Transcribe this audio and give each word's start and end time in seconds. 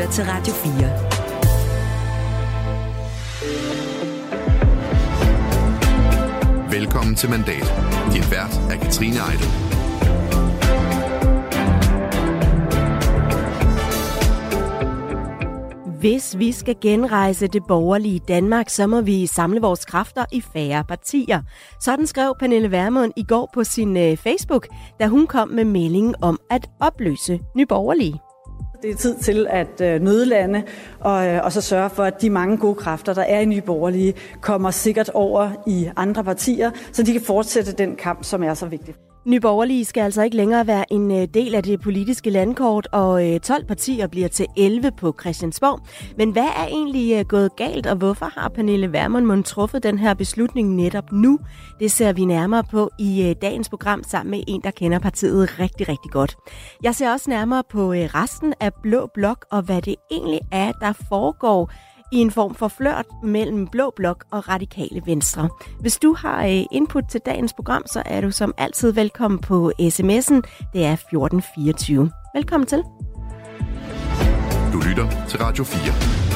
lytter 0.00 0.12
til 0.12 0.24
Radio 0.24 0.52
4. 0.52 0.72
Velkommen 6.78 7.16
til 7.16 7.30
Mandat. 7.30 7.74
Din 8.12 8.22
vært 8.30 8.60
er 8.70 8.76
Katrine 8.82 9.16
Eidel. 9.16 9.48
Hvis 16.00 16.38
vi 16.38 16.52
skal 16.52 16.76
genrejse 16.82 17.46
det 17.46 17.62
borgerlige 17.68 18.20
Danmark, 18.28 18.68
så 18.68 18.86
må 18.86 19.00
vi 19.00 19.26
samle 19.26 19.60
vores 19.60 19.84
kræfter 19.84 20.24
i 20.32 20.40
færre 20.40 20.84
partier. 20.84 21.42
Sådan 21.80 22.06
skrev 22.06 22.34
Pernille 22.38 22.70
Vermund 22.70 23.12
i 23.16 23.22
går 23.22 23.50
på 23.54 23.64
sin 23.64 23.96
øh, 23.96 24.16
Facebook, 24.16 24.68
da 25.00 25.06
hun 25.06 25.26
kom 25.26 25.48
med 25.48 25.64
meldingen 25.64 26.14
om 26.22 26.40
at 26.50 26.70
opløse 26.80 27.40
Nyborgerlige. 27.54 28.29
Det 28.82 28.90
er 28.90 28.94
tid 28.94 29.16
til 29.16 29.46
at 29.50 29.80
øh, 29.80 30.00
nødlande 30.00 30.62
og, 31.00 31.26
øh, 31.26 31.44
og 31.44 31.52
så 31.52 31.60
sørge 31.60 31.90
for, 31.90 32.04
at 32.04 32.22
de 32.22 32.30
mange 32.30 32.56
gode 32.56 32.74
kræfter, 32.74 33.14
der 33.14 33.22
er 33.22 33.40
i 33.40 33.44
Nye 33.44 33.60
Borgerlige, 33.60 34.14
kommer 34.40 34.70
sikkert 34.70 35.08
over 35.08 35.50
i 35.66 35.90
andre 35.96 36.24
partier, 36.24 36.70
så 36.92 37.02
de 37.02 37.12
kan 37.12 37.22
fortsætte 37.22 37.72
den 37.72 37.96
kamp, 37.96 38.24
som 38.24 38.42
er 38.42 38.54
så 38.54 38.66
vigtig. 38.66 38.94
Nyborgerlige 39.24 39.84
skal 39.84 40.00
altså 40.00 40.22
ikke 40.22 40.36
længere 40.36 40.66
være 40.66 40.92
en 40.92 41.10
øh, 41.10 41.28
del 41.34 41.54
af 41.54 41.62
det 41.62 41.80
politiske 41.80 42.30
landkort, 42.30 42.88
og 42.92 43.32
øh, 43.32 43.40
12 43.40 43.64
partier 43.64 44.06
bliver 44.06 44.28
til 44.28 44.46
11 44.56 44.90
på 44.98 45.16
Christiansborg. 45.20 45.80
Men 46.16 46.30
hvad 46.30 46.42
er 46.42 46.66
egentlig 46.66 47.18
øh, 47.18 47.24
gået 47.24 47.56
galt, 47.56 47.86
og 47.86 47.96
hvorfor 47.96 48.26
har 48.26 48.48
Pernille 48.48 48.92
Vermund 48.92 49.44
truffet 49.44 49.82
den 49.82 49.98
her 49.98 50.14
beslutning 50.14 50.74
netop 50.74 51.12
nu? 51.12 51.38
Det 51.80 51.90
ser 51.90 52.12
vi 52.12 52.24
nærmere 52.24 52.64
på 52.64 52.90
i 52.98 53.34
dagens 53.42 53.68
program 53.68 54.02
sammen 54.02 54.30
med 54.30 54.44
en, 54.48 54.60
der 54.64 54.70
kender 54.70 54.98
partiet 54.98 55.58
rigtig, 55.58 55.88
rigtig 55.88 56.10
godt. 56.10 56.36
Jeg 56.82 56.94
ser 56.94 57.12
også 57.12 57.30
nærmere 57.30 57.62
på 57.70 57.92
resten 57.92 58.54
af 58.60 58.74
Blå 58.82 59.10
Blok, 59.14 59.46
og 59.50 59.62
hvad 59.62 59.82
det 59.82 59.94
egentlig 60.10 60.40
er, 60.52 60.72
der 60.72 60.92
foregår 61.08 61.70
i 62.12 62.16
en 62.16 62.30
form 62.30 62.54
for 62.54 62.68
flørt 62.68 63.06
mellem 63.22 63.66
Blå 63.66 63.92
Blok 63.96 64.24
og 64.30 64.48
Radikale 64.48 65.02
Venstre. 65.06 65.48
Hvis 65.80 65.98
du 65.98 66.14
har 66.14 66.44
øh, 66.46 66.62
input 66.72 67.04
til 67.10 67.20
dagens 67.26 67.52
program, 67.52 67.86
så 67.86 68.02
er 68.06 68.20
du 68.20 68.30
som 68.30 68.54
altid 68.58 68.92
velkommen 68.92 69.40
på 69.40 69.72
sms'en. 69.80 70.40
Det 70.72 70.84
er 70.84 70.92
1424. 70.92 72.10
Velkommen 72.34 72.66
til. 72.66 72.82
Du 74.72 74.80
lytter 74.88 75.26
til 75.28 75.38
Radio 75.38 75.64
4. 75.64 76.29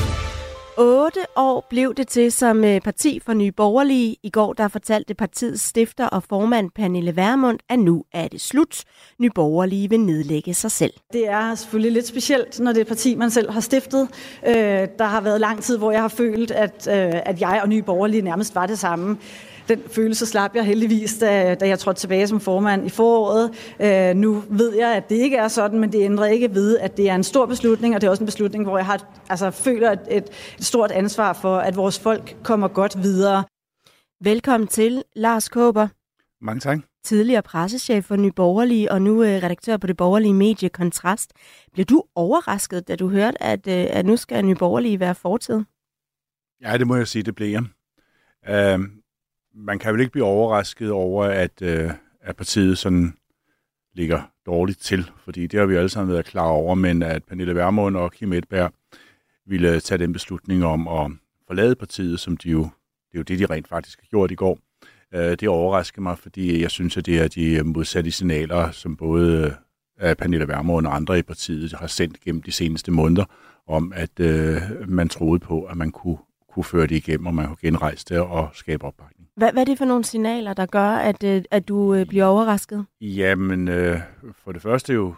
Otte 0.78 1.20
år 1.36 1.66
blev 1.70 1.94
det 1.94 2.08
til 2.08 2.32
som 2.32 2.64
øh, 2.64 2.80
parti 2.80 3.20
for 3.20 3.32
Nye 3.32 3.52
Borgerlige. 3.52 4.16
I 4.22 4.30
går 4.30 4.52
der 4.52 4.68
fortalte 4.68 5.14
partiets 5.14 5.62
stifter 5.62 6.06
og 6.06 6.22
formand 6.22 6.70
Pernille 6.74 7.16
Vermund, 7.16 7.58
at 7.68 7.78
nu 7.78 8.04
er 8.12 8.28
det 8.28 8.40
slut. 8.40 8.84
Nye 9.18 9.30
Borgerlige 9.34 9.90
vil 9.90 10.00
nedlægge 10.00 10.54
sig 10.54 10.70
selv. 10.70 10.92
Det 11.12 11.28
er 11.28 11.54
selvfølgelig 11.54 11.92
lidt 11.92 12.06
specielt, 12.06 12.60
når 12.60 12.72
det 12.72 12.78
er 12.78 12.80
et 12.84 12.88
parti, 12.88 13.14
man 13.14 13.30
selv 13.30 13.50
har 13.50 13.60
stiftet. 13.60 14.08
Øh, 14.46 14.54
der 14.98 15.04
har 15.04 15.20
været 15.20 15.40
lang 15.40 15.62
tid, 15.62 15.78
hvor 15.78 15.90
jeg 15.90 16.00
har 16.00 16.08
følt, 16.08 16.50
at, 16.50 16.88
øh, 16.90 17.20
at 17.26 17.40
jeg 17.40 17.60
og 17.62 17.68
Nye 17.68 17.82
Borgerlige 17.82 18.22
nærmest 18.22 18.54
var 18.54 18.66
det 18.66 18.78
samme 18.78 19.18
den 19.68 19.82
følelse 19.90 20.26
slap 20.26 20.54
jeg 20.54 20.64
heldigvis, 20.64 21.18
da, 21.18 21.54
da 21.54 21.68
jeg 21.68 21.78
trådte 21.78 22.00
tilbage 22.00 22.26
som 22.26 22.40
formand 22.40 22.86
i 22.86 22.88
foråret. 22.88 23.50
Øh, 23.80 24.16
nu 24.16 24.44
ved 24.48 24.74
jeg, 24.74 24.96
at 24.96 25.08
det 25.08 25.16
ikke 25.16 25.36
er 25.36 25.48
sådan, 25.48 25.78
men 25.78 25.92
det 25.92 26.00
ændrer 26.02 26.26
ikke 26.26 26.54
ved, 26.54 26.78
at 26.78 26.96
det 26.96 27.10
er 27.10 27.14
en 27.14 27.24
stor 27.24 27.46
beslutning, 27.46 27.94
og 27.94 28.00
det 28.00 28.06
er 28.06 28.10
også 28.10 28.22
en 28.22 28.26
beslutning, 28.26 28.64
hvor 28.64 28.78
jeg 28.78 28.86
har, 28.86 29.20
altså, 29.28 29.50
føler 29.50 29.90
et, 29.90 30.00
et, 30.10 30.24
et 30.58 30.64
stort 30.64 30.90
ansvar 30.90 31.32
for, 31.32 31.56
at 31.56 31.76
vores 31.76 31.98
folk 31.98 32.36
kommer 32.42 32.68
godt 32.68 33.02
videre. 33.02 33.44
Velkommen 34.24 34.66
til, 34.66 35.02
Lars 35.16 35.48
Kåber. 35.48 35.88
Mange 36.44 36.60
tak. 36.60 36.78
Tidligere 37.04 37.42
pressechef 37.42 38.04
for 38.04 38.16
Nye 38.16 38.32
Borgerlige, 38.32 38.92
og 38.92 39.02
nu 39.02 39.22
øh, 39.22 39.28
redaktør 39.28 39.76
på 39.76 39.86
det 39.86 39.96
borgerlige 39.96 40.34
medie 40.34 40.68
Kontrast. 40.68 41.32
Bliver 41.72 41.86
du 41.86 42.02
overrasket, 42.14 42.88
da 42.88 42.96
du 42.96 43.08
hørte, 43.08 43.42
at, 43.42 43.66
øh, 43.66 43.86
at 43.88 44.06
nu 44.06 44.16
skal 44.16 44.44
Nye 44.44 44.54
Borgerlige 44.54 45.00
være 45.00 45.14
fortid? 45.14 45.60
Ja, 46.62 46.78
det 46.78 46.86
må 46.86 46.96
jeg 46.96 47.08
sige, 47.08 47.22
det 47.22 47.34
bliver 47.34 47.50
jeg. 47.50 47.64
Uh, 48.76 48.84
man 49.54 49.78
kan 49.78 49.92
vel 49.92 50.00
ikke 50.00 50.12
blive 50.12 50.24
overrasket 50.24 50.90
over, 50.90 51.24
at, 51.24 51.62
øh, 51.62 51.90
at 52.20 52.36
partiet 52.36 52.78
sådan 52.78 53.14
ligger 53.94 54.22
dårligt 54.46 54.80
til, 54.80 55.10
fordi 55.24 55.46
det 55.46 55.60
har 55.60 55.66
vi 55.66 55.76
alle 55.76 55.88
sammen 55.88 56.12
været 56.12 56.26
klar 56.26 56.46
over, 56.46 56.74
men 56.74 57.02
at 57.02 57.24
Pernille 57.24 57.54
Vermund 57.54 57.96
og 57.96 58.12
Kim 58.12 58.32
Edberg 58.32 58.72
ville 59.46 59.80
tage 59.80 59.98
den 59.98 60.12
beslutning 60.12 60.64
om 60.64 60.88
at 60.88 61.10
forlade 61.46 61.74
partiet, 61.74 62.20
som 62.20 62.36
de 62.36 62.50
jo, 62.50 62.62
det 63.12 63.14
er 63.14 63.18
jo 63.18 63.22
det, 63.22 63.38
de 63.38 63.46
rent 63.46 63.68
faktisk 63.68 64.00
har 64.00 64.06
gjort 64.06 64.30
i 64.30 64.34
går. 64.34 64.58
Øh, 65.14 65.30
det 65.30 65.48
overrasker 65.48 66.02
mig, 66.02 66.18
fordi 66.18 66.62
jeg 66.62 66.70
synes, 66.70 66.96
at 66.96 67.06
det 67.06 67.20
er 67.20 67.28
de 67.28 67.62
modsatte 67.62 68.10
signaler, 68.10 68.70
som 68.70 68.96
både 68.96 69.56
øh, 70.02 70.16
Pernille 70.16 70.48
Vermund 70.48 70.86
og 70.86 70.96
andre 70.96 71.18
i 71.18 71.22
partiet 71.22 71.72
har 71.72 71.86
sendt 71.86 72.20
gennem 72.20 72.42
de 72.42 72.52
seneste 72.52 72.90
måneder, 72.90 73.24
om 73.66 73.92
at 73.96 74.20
øh, 74.20 74.62
man 74.88 75.08
troede 75.08 75.38
på, 75.40 75.62
at 75.62 75.76
man 75.76 75.90
kunne, 75.90 76.18
kunne 76.54 76.64
føre 76.64 76.86
det 76.86 76.96
igennem, 76.96 77.26
og 77.26 77.34
man 77.34 77.46
kunne 77.46 77.56
genrejse 77.60 78.04
det 78.08 78.18
og 78.18 78.48
skabe 78.52 78.84
opbakning. 78.84 79.28
Hvad, 79.36 79.52
hvad 79.52 79.62
er 79.62 79.64
det 79.64 79.78
for 79.78 79.84
nogle 79.84 80.04
signaler, 80.04 80.54
der 80.54 80.66
gør, 80.66 80.88
at, 80.88 81.24
øh, 81.24 81.42
at 81.50 81.68
du 81.68 81.94
øh, 81.94 82.06
bliver 82.06 82.24
overrasket? 82.24 82.84
Jamen, 83.00 83.68
øh, 83.68 84.00
for 84.44 84.52
det 84.52 84.62
første 84.62 84.92
jo 84.92 85.14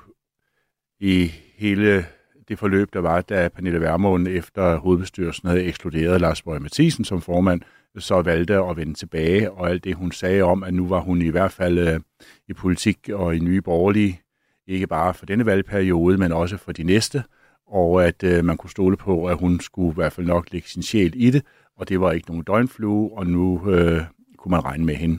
i 1.00 1.32
hele 1.56 2.06
det 2.48 2.58
forløb, 2.58 2.92
der 2.92 3.00
var, 3.00 3.20
da 3.20 3.48
Pernille 3.48 3.80
Vermund 3.80 4.28
efter 4.28 4.76
hovedbestyrelsen 4.76 5.48
havde 5.48 5.64
ekskluderet 5.64 6.20
Lars 6.20 6.42
Borg 6.42 6.62
Mathisen 6.62 7.04
som 7.04 7.20
formand, 7.20 7.60
så 7.98 8.22
valgte 8.22 8.54
at 8.54 8.76
vende 8.76 8.94
tilbage, 8.94 9.50
og 9.50 9.70
alt 9.70 9.84
det, 9.84 9.94
hun 9.94 10.12
sagde 10.12 10.42
om, 10.42 10.62
at 10.64 10.74
nu 10.74 10.88
var 10.88 11.00
hun 11.00 11.22
i 11.22 11.28
hvert 11.28 11.52
fald 11.52 11.78
øh, 11.78 12.00
i 12.48 12.52
politik 12.52 13.08
og 13.12 13.36
i 13.36 13.38
nye 13.38 13.62
borgerlige, 13.62 14.20
ikke 14.66 14.86
bare 14.86 15.14
for 15.14 15.26
denne 15.26 15.46
valgperiode, 15.46 16.18
men 16.18 16.32
også 16.32 16.56
for 16.56 16.72
de 16.72 16.82
næste, 16.82 17.22
og 17.66 18.04
at 18.04 18.22
øh, 18.22 18.44
man 18.44 18.56
kunne 18.56 18.70
stole 18.70 18.96
på, 18.96 19.26
at 19.26 19.38
hun 19.38 19.60
skulle 19.60 19.90
i 19.90 19.94
hvert 19.94 20.12
fald 20.12 20.26
nok 20.26 20.52
lægge 20.52 20.68
sin 20.68 20.82
sjæl 20.82 21.12
i 21.16 21.30
det, 21.30 21.42
og 21.76 21.88
det 21.88 22.00
var 22.00 22.12
ikke 22.12 22.28
nogen 22.28 22.44
døgnflue, 22.44 23.18
og 23.18 23.26
nu 23.26 23.70
øh, 23.70 24.00
kunne 24.38 24.50
man 24.50 24.64
regne 24.64 24.84
med 24.84 24.94
hende. 24.94 25.18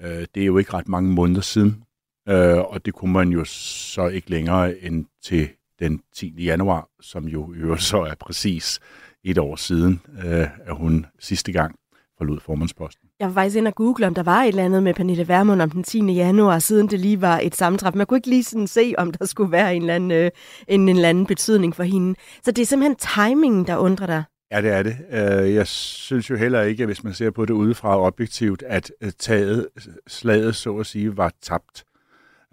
Øh, 0.00 0.26
det 0.34 0.42
er 0.42 0.46
jo 0.46 0.58
ikke 0.58 0.74
ret 0.74 0.88
mange 0.88 1.12
måneder 1.12 1.40
siden, 1.40 1.82
øh, 2.28 2.58
og 2.58 2.86
det 2.86 2.94
kunne 2.94 3.12
man 3.12 3.28
jo 3.28 3.44
så 3.44 4.08
ikke 4.08 4.30
længere 4.30 4.78
end 4.78 5.06
til 5.22 5.48
den 5.78 6.00
10. 6.14 6.34
januar, 6.44 6.88
som 7.00 7.28
jo 7.28 7.54
i 7.54 7.56
øvrigt 7.56 7.82
så 7.82 7.98
er 8.02 8.14
præcis 8.14 8.80
et 9.24 9.38
år 9.38 9.56
siden, 9.56 10.00
øh, 10.24 10.48
at 10.60 10.76
hun 10.76 11.06
sidste 11.18 11.52
gang 11.52 11.74
forlod 12.18 12.40
formandsposten. 12.40 13.08
Jeg 13.20 13.28
var 13.28 13.34
faktisk 13.34 13.56
inde 13.56 13.68
og 13.68 13.74
google, 13.74 14.06
om 14.06 14.14
der 14.14 14.22
var 14.22 14.42
et 14.42 14.48
eller 14.48 14.64
andet 14.64 14.82
med 14.82 14.94
Pernille 14.94 15.28
Vermund 15.28 15.62
om 15.62 15.70
den 15.70 15.82
10. 15.82 16.12
januar, 16.12 16.58
siden 16.58 16.86
det 16.86 17.00
lige 17.00 17.20
var 17.20 17.40
et 17.42 17.56
sammentræf. 17.56 17.94
Man 17.94 18.06
kunne 18.06 18.18
ikke 18.18 18.28
lige 18.28 18.44
sådan 18.44 18.66
se, 18.66 18.94
om 18.98 19.12
der 19.12 19.26
skulle 19.26 19.52
være 19.52 19.76
en 19.76 19.82
eller 19.82 19.94
anden, 19.94 20.10
øh, 20.10 20.30
en, 20.68 20.80
en 20.80 20.88
eller 20.88 21.08
anden 21.08 21.26
betydning 21.26 21.76
for 21.76 21.82
hende. 21.82 22.18
Så 22.44 22.50
det 22.50 22.62
er 22.62 22.66
simpelthen 22.66 22.96
timingen, 22.96 23.66
der 23.66 23.76
undrer 23.76 24.06
dig. 24.06 24.24
Ja, 24.50 24.62
det 24.62 24.70
er 24.70 24.82
det. 24.82 24.96
Øh, 25.10 25.54
jeg 25.54 25.66
synes 25.66 26.30
jo 26.30 26.36
heller 26.36 26.62
ikke, 26.62 26.86
hvis 26.86 27.04
man 27.04 27.14
ser 27.14 27.30
på 27.30 27.44
det 27.44 27.54
udefra 27.54 28.00
objektivt, 28.00 28.62
at 28.62 28.92
øh, 29.00 29.12
taget, 29.18 29.68
slaget, 30.06 30.56
så 30.56 30.76
at 30.76 30.86
sige, 30.86 31.16
var 31.16 31.32
tabt. 31.42 31.84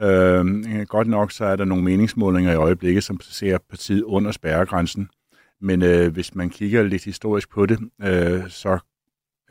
Øh, 0.01 0.45
godt 0.87 1.07
nok 1.07 1.31
så 1.31 1.45
er 1.45 1.55
der 1.55 1.65
nogle 1.65 1.83
meningsmålinger 1.83 2.51
i 2.51 2.55
øjeblikket, 2.55 3.03
som 3.03 3.19
ser 3.21 3.57
partiet 3.69 4.03
under 4.03 4.31
spærregrænsen. 4.31 5.09
Men 5.61 5.83
øh, 5.83 6.13
hvis 6.13 6.35
man 6.35 6.49
kigger 6.49 6.83
lidt 6.83 7.03
historisk 7.03 7.49
på 7.49 7.65
det, 7.65 7.79
øh, 8.01 8.49
så 8.49 8.79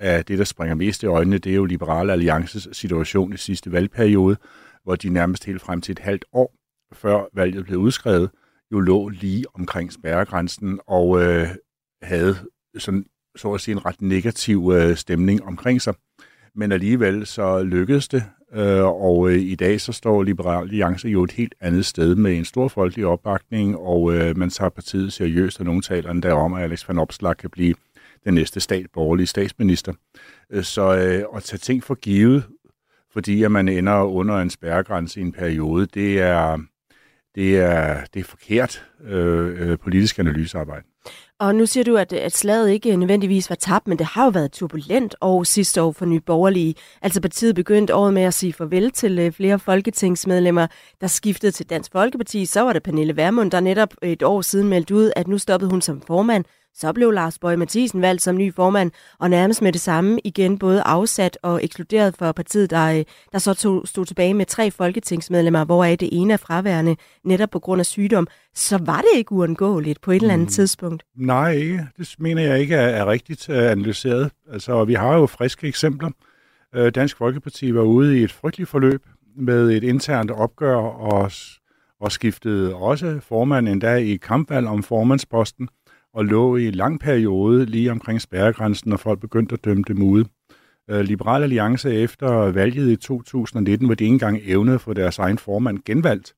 af 0.02 0.24
det, 0.24 0.38
der 0.38 0.44
springer 0.44 0.74
mest 0.74 1.02
i 1.02 1.06
øjnene, 1.06 1.38
det 1.38 1.52
er 1.52 1.56
jo 1.56 1.64
Liberale 1.64 2.12
Alliances 2.12 2.68
situation 2.72 3.32
i 3.32 3.36
sidste 3.36 3.72
valgperiode, 3.72 4.36
hvor 4.84 4.96
de 4.96 5.08
nærmest 5.08 5.44
helt 5.44 5.62
frem 5.62 5.80
til 5.80 5.92
et 5.92 5.98
halvt 5.98 6.24
år 6.32 6.54
før 6.92 7.24
valget 7.34 7.64
blev 7.64 7.78
udskrevet, 7.78 8.30
jo 8.72 8.80
lå 8.80 9.08
lige 9.08 9.44
omkring 9.54 9.92
spærregrænsen, 9.92 10.80
og 10.86 11.22
øh, 11.22 11.48
havde 12.02 12.36
sådan, 12.78 13.04
så 13.36 13.52
at 13.52 13.60
sige, 13.60 13.72
en 13.72 13.86
ret 13.86 14.02
negativ 14.02 14.72
øh, 14.74 14.96
stemning 14.96 15.44
omkring 15.44 15.82
sig. 15.82 15.94
Men 16.54 16.72
alligevel 16.72 17.26
så 17.26 17.62
lykkedes 17.62 18.08
det, 18.08 18.24
øh, 18.54 18.84
og 18.84 19.30
øh, 19.30 19.38
i 19.38 19.54
dag 19.54 19.80
så 19.80 19.92
står 19.92 20.22
Liberal 20.22 20.62
Alliance 20.62 21.08
jo 21.08 21.22
et 21.24 21.32
helt 21.32 21.54
andet 21.60 21.86
sted 21.86 22.14
med 22.14 22.36
en 22.36 22.44
stor 22.44 22.68
folkelig 22.68 23.06
opbakning, 23.06 23.78
og 23.78 24.14
øh, 24.14 24.36
man 24.36 24.50
tager 24.50 24.68
partiet 24.68 25.12
seriøst, 25.12 25.60
og 25.60 25.66
nogle 25.66 25.82
taler 25.82 26.10
endda 26.10 26.32
om, 26.32 26.54
at 26.54 26.62
Alex 26.62 26.88
van 26.88 26.98
Opslag 26.98 27.36
kan 27.36 27.50
blive 27.50 27.74
den 28.24 28.34
næste 28.34 28.60
stat, 28.60 28.86
borgerlige 28.92 29.26
statsminister. 29.26 29.92
Øh, 30.50 30.64
så 30.64 30.96
øh, 30.96 31.36
at 31.36 31.42
tage 31.42 31.58
ting 31.58 31.84
for 31.84 31.94
givet, 31.94 32.44
fordi 33.12 33.42
at 33.42 33.52
man 33.52 33.68
ender 33.68 34.02
under 34.02 34.38
en 34.38 34.50
spærregrænse 34.50 35.20
i 35.20 35.22
en 35.22 35.32
periode, 35.32 35.86
det 35.86 36.20
er, 36.20 36.58
det 37.34 37.58
er, 37.58 38.04
det 38.14 38.20
er 38.20 38.24
forkert 38.24 38.84
øh, 39.04 39.70
øh, 39.70 39.78
politisk 39.78 40.18
analysearbejde. 40.18 40.86
Og 41.40 41.54
nu 41.54 41.66
siger 41.66 41.84
du, 41.84 41.96
at, 41.96 42.12
at 42.12 42.32
slaget 42.32 42.70
ikke 42.70 42.96
nødvendigvis 42.96 43.50
var 43.50 43.56
tabt, 43.56 43.88
men 43.88 43.98
det 43.98 44.06
har 44.06 44.24
jo 44.24 44.30
været 44.30 44.52
turbulent 44.52 45.14
år 45.20 45.42
sidste 45.44 45.82
år 45.82 45.92
for 45.92 46.06
Nye 46.06 46.20
Borgerlige. 46.20 46.74
Altså 47.02 47.20
partiet 47.20 47.54
begyndte 47.54 47.94
året 47.94 48.14
med 48.14 48.22
at 48.22 48.34
sige 48.34 48.52
farvel 48.52 48.90
til 48.90 49.18
øh, 49.18 49.32
flere 49.32 49.58
folketingsmedlemmer, 49.58 50.66
der 51.00 51.06
skiftede 51.06 51.52
til 51.52 51.70
Dansk 51.70 51.92
Folkeparti. 51.92 52.46
Så 52.46 52.60
var 52.60 52.72
det 52.72 52.82
Pernille 52.82 53.16
Vermund, 53.16 53.50
der 53.50 53.60
netop 53.60 53.94
et 54.02 54.22
år 54.22 54.40
siden 54.40 54.68
meldte 54.68 54.94
ud, 54.94 55.12
at 55.16 55.28
nu 55.28 55.38
stoppede 55.38 55.70
hun 55.70 55.80
som 55.80 56.00
formand. 56.00 56.44
Så 56.74 56.92
blev 56.92 57.10
Lars 57.10 57.38
Bøge 57.38 57.56
Mathisen 57.56 58.02
valgt 58.02 58.22
som 58.22 58.36
ny 58.36 58.54
formand, 58.54 58.90
og 59.18 59.30
nærmest 59.30 59.62
med 59.62 59.72
det 59.72 59.80
samme 59.80 60.20
igen 60.24 60.58
både 60.58 60.82
afsat 60.82 61.38
og 61.42 61.64
ekskluderet 61.64 62.14
for 62.18 62.32
partiet, 62.32 62.70
der, 62.70 62.98
øh, 62.98 63.04
der 63.32 63.38
så 63.38 63.54
tog, 63.54 63.88
stod 63.88 64.04
tilbage 64.04 64.34
med 64.34 64.46
tre 64.46 64.70
folketingsmedlemmer, 64.70 65.64
hvoraf 65.64 65.96
det 65.98 66.08
ene 66.12 66.32
er 66.32 66.36
fraværende 66.36 66.96
netop 67.24 67.50
på 67.50 67.58
grund 67.58 67.80
af 67.80 67.86
sygdom. 67.86 68.26
Så 68.54 68.78
var 68.78 69.00
det 69.00 69.18
ikke 69.18 69.32
uundgåeligt 69.32 70.00
på 70.00 70.10
et 70.10 70.22
eller 70.22 70.34
andet 70.34 70.46
mm. 70.46 70.52
tidspunkt? 70.52 71.02
Nej, 71.16 71.52
ikke. 71.52 71.86
Det 71.98 72.14
mener 72.18 72.42
jeg 72.42 72.60
ikke 72.60 72.74
er, 72.74 72.88
er 72.88 73.06
rigtigt 73.06 73.48
øh, 73.48 73.70
analyseret. 73.70 74.30
Altså, 74.52 74.84
vi 74.84 74.94
har 74.94 75.14
jo 75.16 75.26
friske 75.26 75.68
eksempler. 75.68 76.10
Øh, 76.74 76.92
Dansk 76.94 77.16
Folkeparti 77.16 77.74
var 77.74 77.82
ude 77.82 78.20
i 78.20 78.22
et 78.22 78.32
frygteligt 78.32 78.70
forløb 78.70 79.06
med 79.36 79.70
et 79.70 79.84
internt 79.84 80.30
opgør 80.30 80.76
og, 80.76 81.30
og 82.00 82.12
skiftede 82.12 82.74
også 82.74 83.20
formand 83.20 83.68
endda 83.68 83.94
i 83.94 84.16
kampvalg 84.16 84.66
om 84.66 84.82
formandsposten 84.82 85.68
og 86.14 86.24
lå 86.24 86.56
i 86.56 86.66
en 86.66 86.74
lang 86.74 87.00
periode 87.00 87.66
lige 87.66 87.90
omkring 87.90 88.20
spærregrænsen, 88.20 88.90
når 88.90 88.96
folk 88.96 89.20
begyndte 89.20 89.52
at 89.52 89.64
dømme 89.64 89.84
dem 89.88 90.02
ude. 90.02 90.24
Øh, 90.90 91.00
Liberal 91.00 91.42
Alliance 91.42 91.94
efter 91.94 92.28
valget 92.50 92.90
i 92.90 92.96
2019, 92.96 93.86
hvor 93.86 93.94
de 93.94 94.04
ikke 94.04 94.12
engang 94.12 94.40
evnede 94.44 94.78
for 94.78 94.92
deres 94.92 95.18
egen 95.18 95.38
formand 95.38 95.78
genvalgt, 95.84 96.34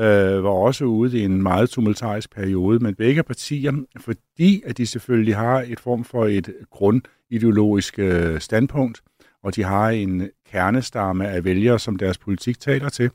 øh, 0.00 0.44
var 0.44 0.50
også 0.50 0.84
ude 0.84 1.18
i 1.18 1.24
en 1.24 1.42
meget 1.42 1.70
tumultarisk 1.70 2.34
periode, 2.34 2.78
men 2.78 2.94
begge 2.94 3.22
partier, 3.22 3.72
fordi 4.00 4.62
at 4.66 4.78
de 4.78 4.86
selvfølgelig 4.86 5.36
har 5.36 5.64
et 5.68 5.80
form 5.80 6.04
for 6.04 6.26
et 6.26 6.54
grundideologisk 6.70 7.98
øh, 7.98 8.40
standpunkt, 8.40 9.02
og 9.42 9.56
de 9.56 9.62
har 9.62 9.90
en 9.90 10.28
kernestamme 10.50 11.28
af 11.28 11.44
vælgere, 11.44 11.78
som 11.78 11.96
deres 11.96 12.18
politik 12.18 12.60
taler 12.60 12.88
til, 12.88 13.10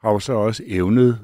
har 0.00 0.12
jo 0.12 0.18
så 0.18 0.32
også 0.32 0.62
evnet 0.66 1.18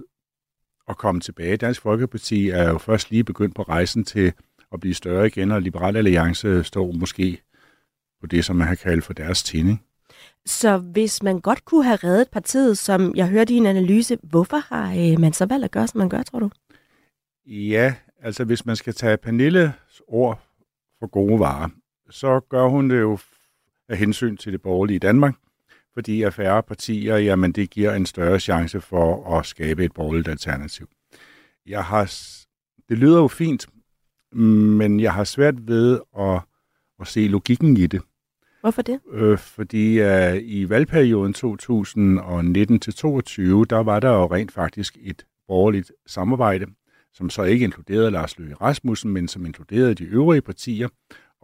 at 0.89 0.97
komme 0.97 1.21
tilbage. 1.21 1.57
Dansk 1.57 1.81
Folkeparti 1.83 2.49
er 2.49 2.71
jo 2.71 2.79
først 2.79 3.11
lige 3.11 3.25
begyndt 3.25 3.55
på 3.55 3.63
rejsen 3.63 4.05
til 4.05 4.33
at 4.73 4.81
blive 4.81 4.95
større 4.95 5.27
igen, 5.27 5.51
og 5.51 5.63
Liberale 5.63 5.99
Alliance 5.99 6.65
står 6.65 6.93
måske 6.93 7.43
på 8.21 8.27
det, 8.27 8.45
som 8.45 8.57
man 8.57 8.69
har 8.69 8.75
kaldt 8.75 9.05
for 9.05 9.13
deres 9.13 9.43
tænding. 9.43 9.83
Så 10.47 10.79
hvis 10.79 11.23
man 11.23 11.41
godt 11.41 11.65
kunne 11.65 11.85
have 11.85 11.97
reddet 11.97 12.29
partiet, 12.33 12.79
som 12.79 13.15
jeg 13.17 13.29
hørte 13.29 13.55
i 13.55 13.57
en 13.57 13.67
analyse, 13.67 14.19
hvorfor 14.23 14.57
har 14.57 14.91
øh, 14.91 15.21
man 15.21 15.33
så 15.33 15.47
valgt 15.47 15.65
at 15.65 15.71
gøre, 15.71 15.87
som 15.87 15.99
man 15.99 16.09
gør, 16.09 16.23
tror 16.23 16.39
du? 16.39 16.51
Ja, 17.47 17.95
altså 18.23 18.45
hvis 18.45 18.67
man 18.67 18.77
skal 18.77 18.95
tage 18.95 19.17
Pernilles 19.17 19.73
ord 20.09 20.43
for 20.99 21.07
gode 21.07 21.41
varer, 21.41 21.69
så 22.11 22.41
gør 22.41 22.69
hun 22.69 22.91
det 22.91 23.01
jo 23.01 23.19
af 23.89 23.97
hensyn 23.97 24.37
til 24.37 24.53
det 24.53 24.63
borgerlige 24.63 24.99
Danmark, 24.99 25.35
fordi 25.95 26.23
at 26.23 26.35
færre 26.35 26.63
partier, 26.63 27.17
jamen 27.17 27.53
det 27.53 27.71
giver 27.71 27.95
en 27.95 28.07
større 28.07 28.41
chance 28.41 28.81
for 28.81 29.39
at 29.39 29.47
skabe 29.47 29.85
et 29.85 29.93
borgerligt 29.93 30.29
alternativ. 30.29 30.89
Jeg 31.67 31.85
har, 31.85 32.13
det 32.89 32.99
lyder 32.99 33.21
jo 33.21 33.29
fint, 33.29 33.67
men 34.33 35.01
jeg 35.01 35.13
har 35.13 35.25
svært 35.25 35.69
ved 35.69 36.01
at, 36.19 36.41
at 37.01 37.07
se 37.07 37.21
logikken 37.21 37.77
i 37.77 37.87
det. 37.87 38.03
Hvorfor 38.61 38.83
det? 38.83 39.01
Øh, 39.13 39.39
fordi 39.39 40.01
uh, 40.01 40.37
i 40.43 40.69
valgperioden 40.69 41.35
2019-22, 41.35 41.43
der 43.71 43.83
var 43.83 44.01
der 44.01 44.11
jo 44.11 44.27
rent 44.27 44.53
faktisk 44.53 44.99
et 45.01 45.27
borgerligt 45.49 45.93
samarbejde, 46.07 46.67
som 47.13 47.31
så 47.31 47.43
ikke 47.43 47.65
inkluderede 47.65 48.11
Lars 48.11 48.39
Løkke 48.39 48.55
Rasmussen, 48.55 49.11
men 49.11 49.29
som 49.29 49.47
inkluderede 49.47 49.95
de 49.95 50.05
øvrige 50.05 50.43
partier, 50.43 50.89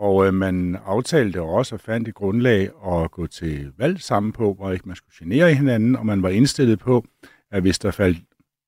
og 0.01 0.27
øh, 0.27 0.35
man 0.35 0.79
aftalte 0.85 1.43
også 1.43 1.75
og 1.75 1.81
fandt 1.81 2.09
et 2.09 2.15
grundlag 2.15 2.71
at 2.87 3.11
gå 3.11 3.27
til 3.27 3.73
valg 3.79 4.01
sammen 4.01 4.33
på, 4.33 4.55
hvor 4.55 4.71
ikke 4.71 4.89
man 4.89 4.97
skulle 4.97 5.15
genere 5.19 5.55
hinanden, 5.55 5.97
og 5.97 6.07
man 6.07 6.23
var 6.23 6.29
indstillet 6.29 6.79
på, 6.79 7.05
at 7.51 7.63
hvis 7.63 7.79
der 7.79 7.91
faldt 7.91 8.19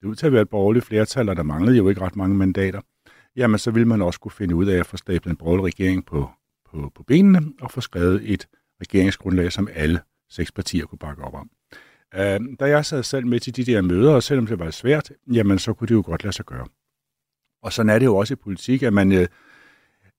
ud 0.05 0.15
til 0.15 0.27
at 0.27 0.33
være 0.33 0.43
et 0.43 0.49
borgerligt 0.49 0.85
flertal, 0.85 1.29
og 1.29 1.37
der 1.37 1.43
manglede 1.43 1.77
jo 1.77 1.89
ikke 1.89 2.01
ret 2.01 2.17
mange 2.17 2.37
mandater, 2.37 2.81
jamen 3.37 3.59
så 3.59 3.71
ville 3.71 3.89
man 3.89 4.03
også 4.03 4.21
kunne 4.21 4.33
finde 4.33 4.55
ud 4.55 4.67
af 4.67 4.79
at 4.79 4.87
få 4.87 4.97
stablet 4.97 5.31
en 5.31 5.37
borgerlig 5.37 5.65
regering 5.65 6.07
på, 6.07 6.31
på, 6.71 6.93
på 6.95 7.03
benene 7.03 7.41
og 7.61 7.71
få 7.71 7.81
skrevet 7.81 8.33
et 8.33 8.49
regeringsgrundlag, 8.81 9.53
som 9.53 9.69
alle 9.75 10.01
seks 10.31 10.53
partier 10.53 10.87
kunne 10.87 10.99
bakke 10.99 11.25
op 11.25 11.35
om. 11.35 11.51
Øh, 12.15 12.41
da 12.61 12.65
jeg 12.65 12.85
sad 12.85 13.03
selv 13.03 13.27
med 13.27 13.41
til 13.41 13.57
de 13.57 13.65
der 13.65 13.81
møder, 13.81 14.15
og 14.15 14.23
selvom 14.23 14.47
det 14.47 14.59
var 14.59 14.71
svært, 14.71 15.13
jamen 15.33 15.59
så 15.59 15.73
kunne 15.73 15.89
det 15.89 15.95
jo 15.95 16.03
godt 16.07 16.25
lade 16.25 16.37
sig 16.37 16.45
gøre. 16.45 16.67
Og 17.63 17.73
sådan 17.73 17.91
er 17.91 17.99
det 17.99 18.07
jo 18.07 18.17
også 18.17 18.35
i 18.35 18.37
politik, 18.37 18.83
at 18.83 18.93
man... 18.93 19.13
Øh, 19.13 19.27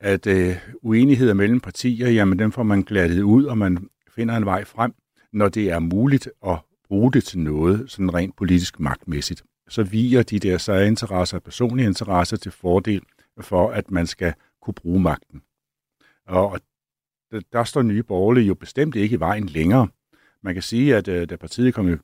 at 0.03 0.27
øh, 0.27 0.57
uenigheder 0.81 1.33
mellem 1.33 1.59
partier, 1.59 2.09
jamen 2.09 2.39
dem 2.39 2.51
får 2.51 2.63
man 2.63 2.81
glattet 2.81 3.21
ud, 3.21 3.43
og 3.43 3.57
man 3.57 3.89
finder 4.15 4.37
en 4.37 4.45
vej 4.45 4.63
frem, 4.63 4.93
når 5.33 5.49
det 5.49 5.71
er 5.71 5.79
muligt 5.79 6.29
at 6.47 6.57
bruge 6.87 7.11
det 7.11 7.23
til 7.23 7.39
noget, 7.39 7.91
sådan 7.91 8.13
rent 8.13 8.35
politisk 8.35 8.79
magtmæssigt. 8.79 9.43
Så 9.69 9.83
viger 9.83 10.23
de 10.23 10.39
der 10.39 10.57
særinteresser 10.57 11.37
og 11.37 11.43
personlige 11.43 11.87
interesser 11.87 12.37
til 12.37 12.51
fordel 12.51 13.01
for, 13.39 13.71
at 13.71 13.91
man 13.91 14.07
skal 14.07 14.33
kunne 14.61 14.73
bruge 14.73 14.99
magten. 15.01 15.41
Og 16.27 16.59
der 17.53 17.63
står 17.63 17.81
nye 17.81 18.03
borgerlige 18.03 18.45
jo 18.45 18.53
bestemt 18.53 18.95
ikke 18.95 19.15
i 19.15 19.19
vejen 19.19 19.45
længere. 19.45 19.87
Man 20.43 20.53
kan 20.53 20.63
sige, 20.63 20.95
at 20.95 21.07
øh, 21.07 21.29
da 21.29 21.35
partiet 21.35 21.73
kom 21.73 21.93
i, 21.93 21.95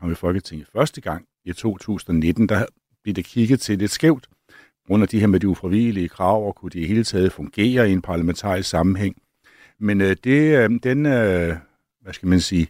kom 0.00 0.12
i 0.12 0.14
Folketinget 0.14 0.68
første 0.72 1.00
gang 1.00 1.26
i 1.44 1.52
2019, 1.52 2.48
der 2.48 2.66
blev 3.02 3.14
det 3.14 3.24
kigget 3.24 3.60
til 3.60 3.78
lidt 3.78 3.90
skævt, 3.90 4.28
grund 4.90 5.02
af 5.02 5.08
de 5.08 5.20
her 5.20 5.26
med 5.26 5.40
de 5.40 5.48
ufravigelige 5.48 6.08
krav, 6.08 6.46
og 6.46 6.54
kunne 6.54 6.70
de 6.70 6.80
i 6.80 6.86
hele 6.86 7.04
taget 7.04 7.32
fungere 7.32 7.88
i 7.90 7.92
en 7.92 8.02
parlamentarisk 8.02 8.68
sammenhæng. 8.68 9.16
Men 9.80 10.00
øh, 10.00 10.16
det, 10.24 10.58
øh, 10.58 10.70
den, 10.82 11.06
øh, 11.06 11.56
hvad 12.02 12.12
skal 12.12 12.28
man 12.28 12.40
sige, 12.40 12.68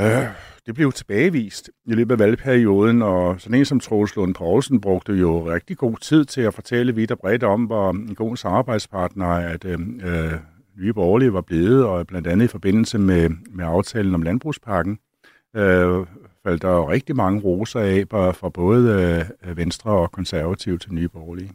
øh, 0.00 0.26
det 0.66 0.74
blev 0.74 0.92
tilbagevist 0.92 1.70
i 1.86 1.92
løbet 1.92 2.12
af 2.12 2.18
valgperioden, 2.18 3.02
og 3.02 3.40
sådan 3.40 3.58
en 3.58 3.64
som 3.64 3.80
Troels 3.80 4.16
Lund 4.16 4.34
Poulsen 4.34 4.80
brugte 4.80 5.12
jo 5.12 5.50
rigtig 5.50 5.76
god 5.76 5.96
tid 5.96 6.24
til 6.24 6.40
at 6.40 6.54
fortælle 6.54 6.94
vidt 6.94 7.10
og 7.10 7.18
bredt 7.18 7.42
om, 7.42 7.64
hvor 7.64 7.90
en 7.90 8.14
god 8.14 8.36
samarbejdspartner, 8.36 9.26
at 9.26 9.64
øh, 9.64 9.78
øh, 10.04 10.32
Nye 10.78 10.92
Borgerlige 10.92 11.32
var 11.32 11.40
blevet, 11.40 11.84
og 11.84 12.06
blandt 12.06 12.26
andet 12.26 12.44
i 12.44 12.48
forbindelse 12.48 12.98
med, 12.98 13.30
med 13.50 13.64
aftalen 13.64 14.14
om 14.14 14.22
landbrugspakken, 14.22 14.98
øh, 15.56 16.06
faldt 16.42 16.62
der 16.62 16.70
jo 16.70 16.90
rigtig 16.90 17.16
mange 17.16 17.40
roser 17.40 17.80
af 17.80 18.34
fra 18.34 18.48
både 18.48 18.90
øh, 19.44 19.56
Venstre 19.56 19.90
og 19.90 20.12
Konservative 20.12 20.78
til 20.78 20.94
Nye 20.94 21.08
Borgerlige. 21.08 21.52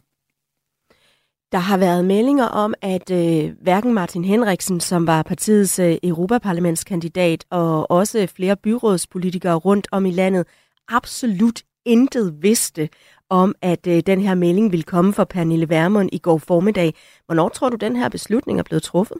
Der 1.51 1.57
har 1.57 1.77
været 1.77 2.05
meldinger 2.05 2.45
om, 2.45 2.73
at 2.81 3.11
øh, 3.11 3.55
hverken 3.61 3.93
Martin 3.93 4.25
Henriksen, 4.25 4.79
som 4.79 5.07
var 5.07 5.23
partiets 5.23 5.79
øh, 5.79 5.97
europaparlamentskandidat, 6.03 7.45
og 7.49 7.91
også 7.91 8.27
flere 8.35 8.55
byrådspolitikere 8.57 9.55
rundt 9.55 9.87
om 9.91 10.05
i 10.05 10.11
landet, 10.11 10.47
absolut 10.87 11.63
intet 11.85 12.41
vidste 12.41 12.89
om, 13.29 13.55
at 13.61 13.87
øh, 13.87 14.03
den 14.05 14.21
her 14.21 14.35
melding 14.35 14.71
ville 14.71 14.83
komme 14.83 15.13
fra 15.13 15.23
Pernille 15.23 15.69
Vermund 15.69 16.09
i 16.13 16.17
går 16.17 16.37
formiddag. 16.37 16.93
Hvornår 17.25 17.49
tror 17.49 17.69
du, 17.69 17.75
den 17.75 17.95
her 17.95 18.09
beslutning 18.09 18.59
er 18.59 18.63
blevet 18.63 18.83
truffet? 18.83 19.17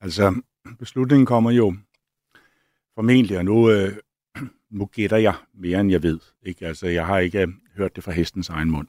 Altså, 0.00 0.42
beslutningen 0.78 1.26
kommer 1.26 1.50
jo 1.50 1.74
formentlig, 2.98 3.38
og 3.38 3.44
nu, 3.44 3.70
øh, 3.70 3.92
nu 4.78 4.86
gætter 4.86 5.16
jeg 5.16 5.34
mere, 5.54 5.80
end 5.80 5.90
jeg 5.90 6.02
ved. 6.02 6.18
Ikke? 6.42 6.66
Altså, 6.66 6.86
jeg 6.86 7.06
har 7.06 7.18
ikke 7.18 7.42
øh, 7.42 7.48
hørt 7.76 7.96
det 7.96 8.04
fra 8.04 8.12
hestens 8.12 8.48
egen 8.48 8.70
mund. 8.70 8.86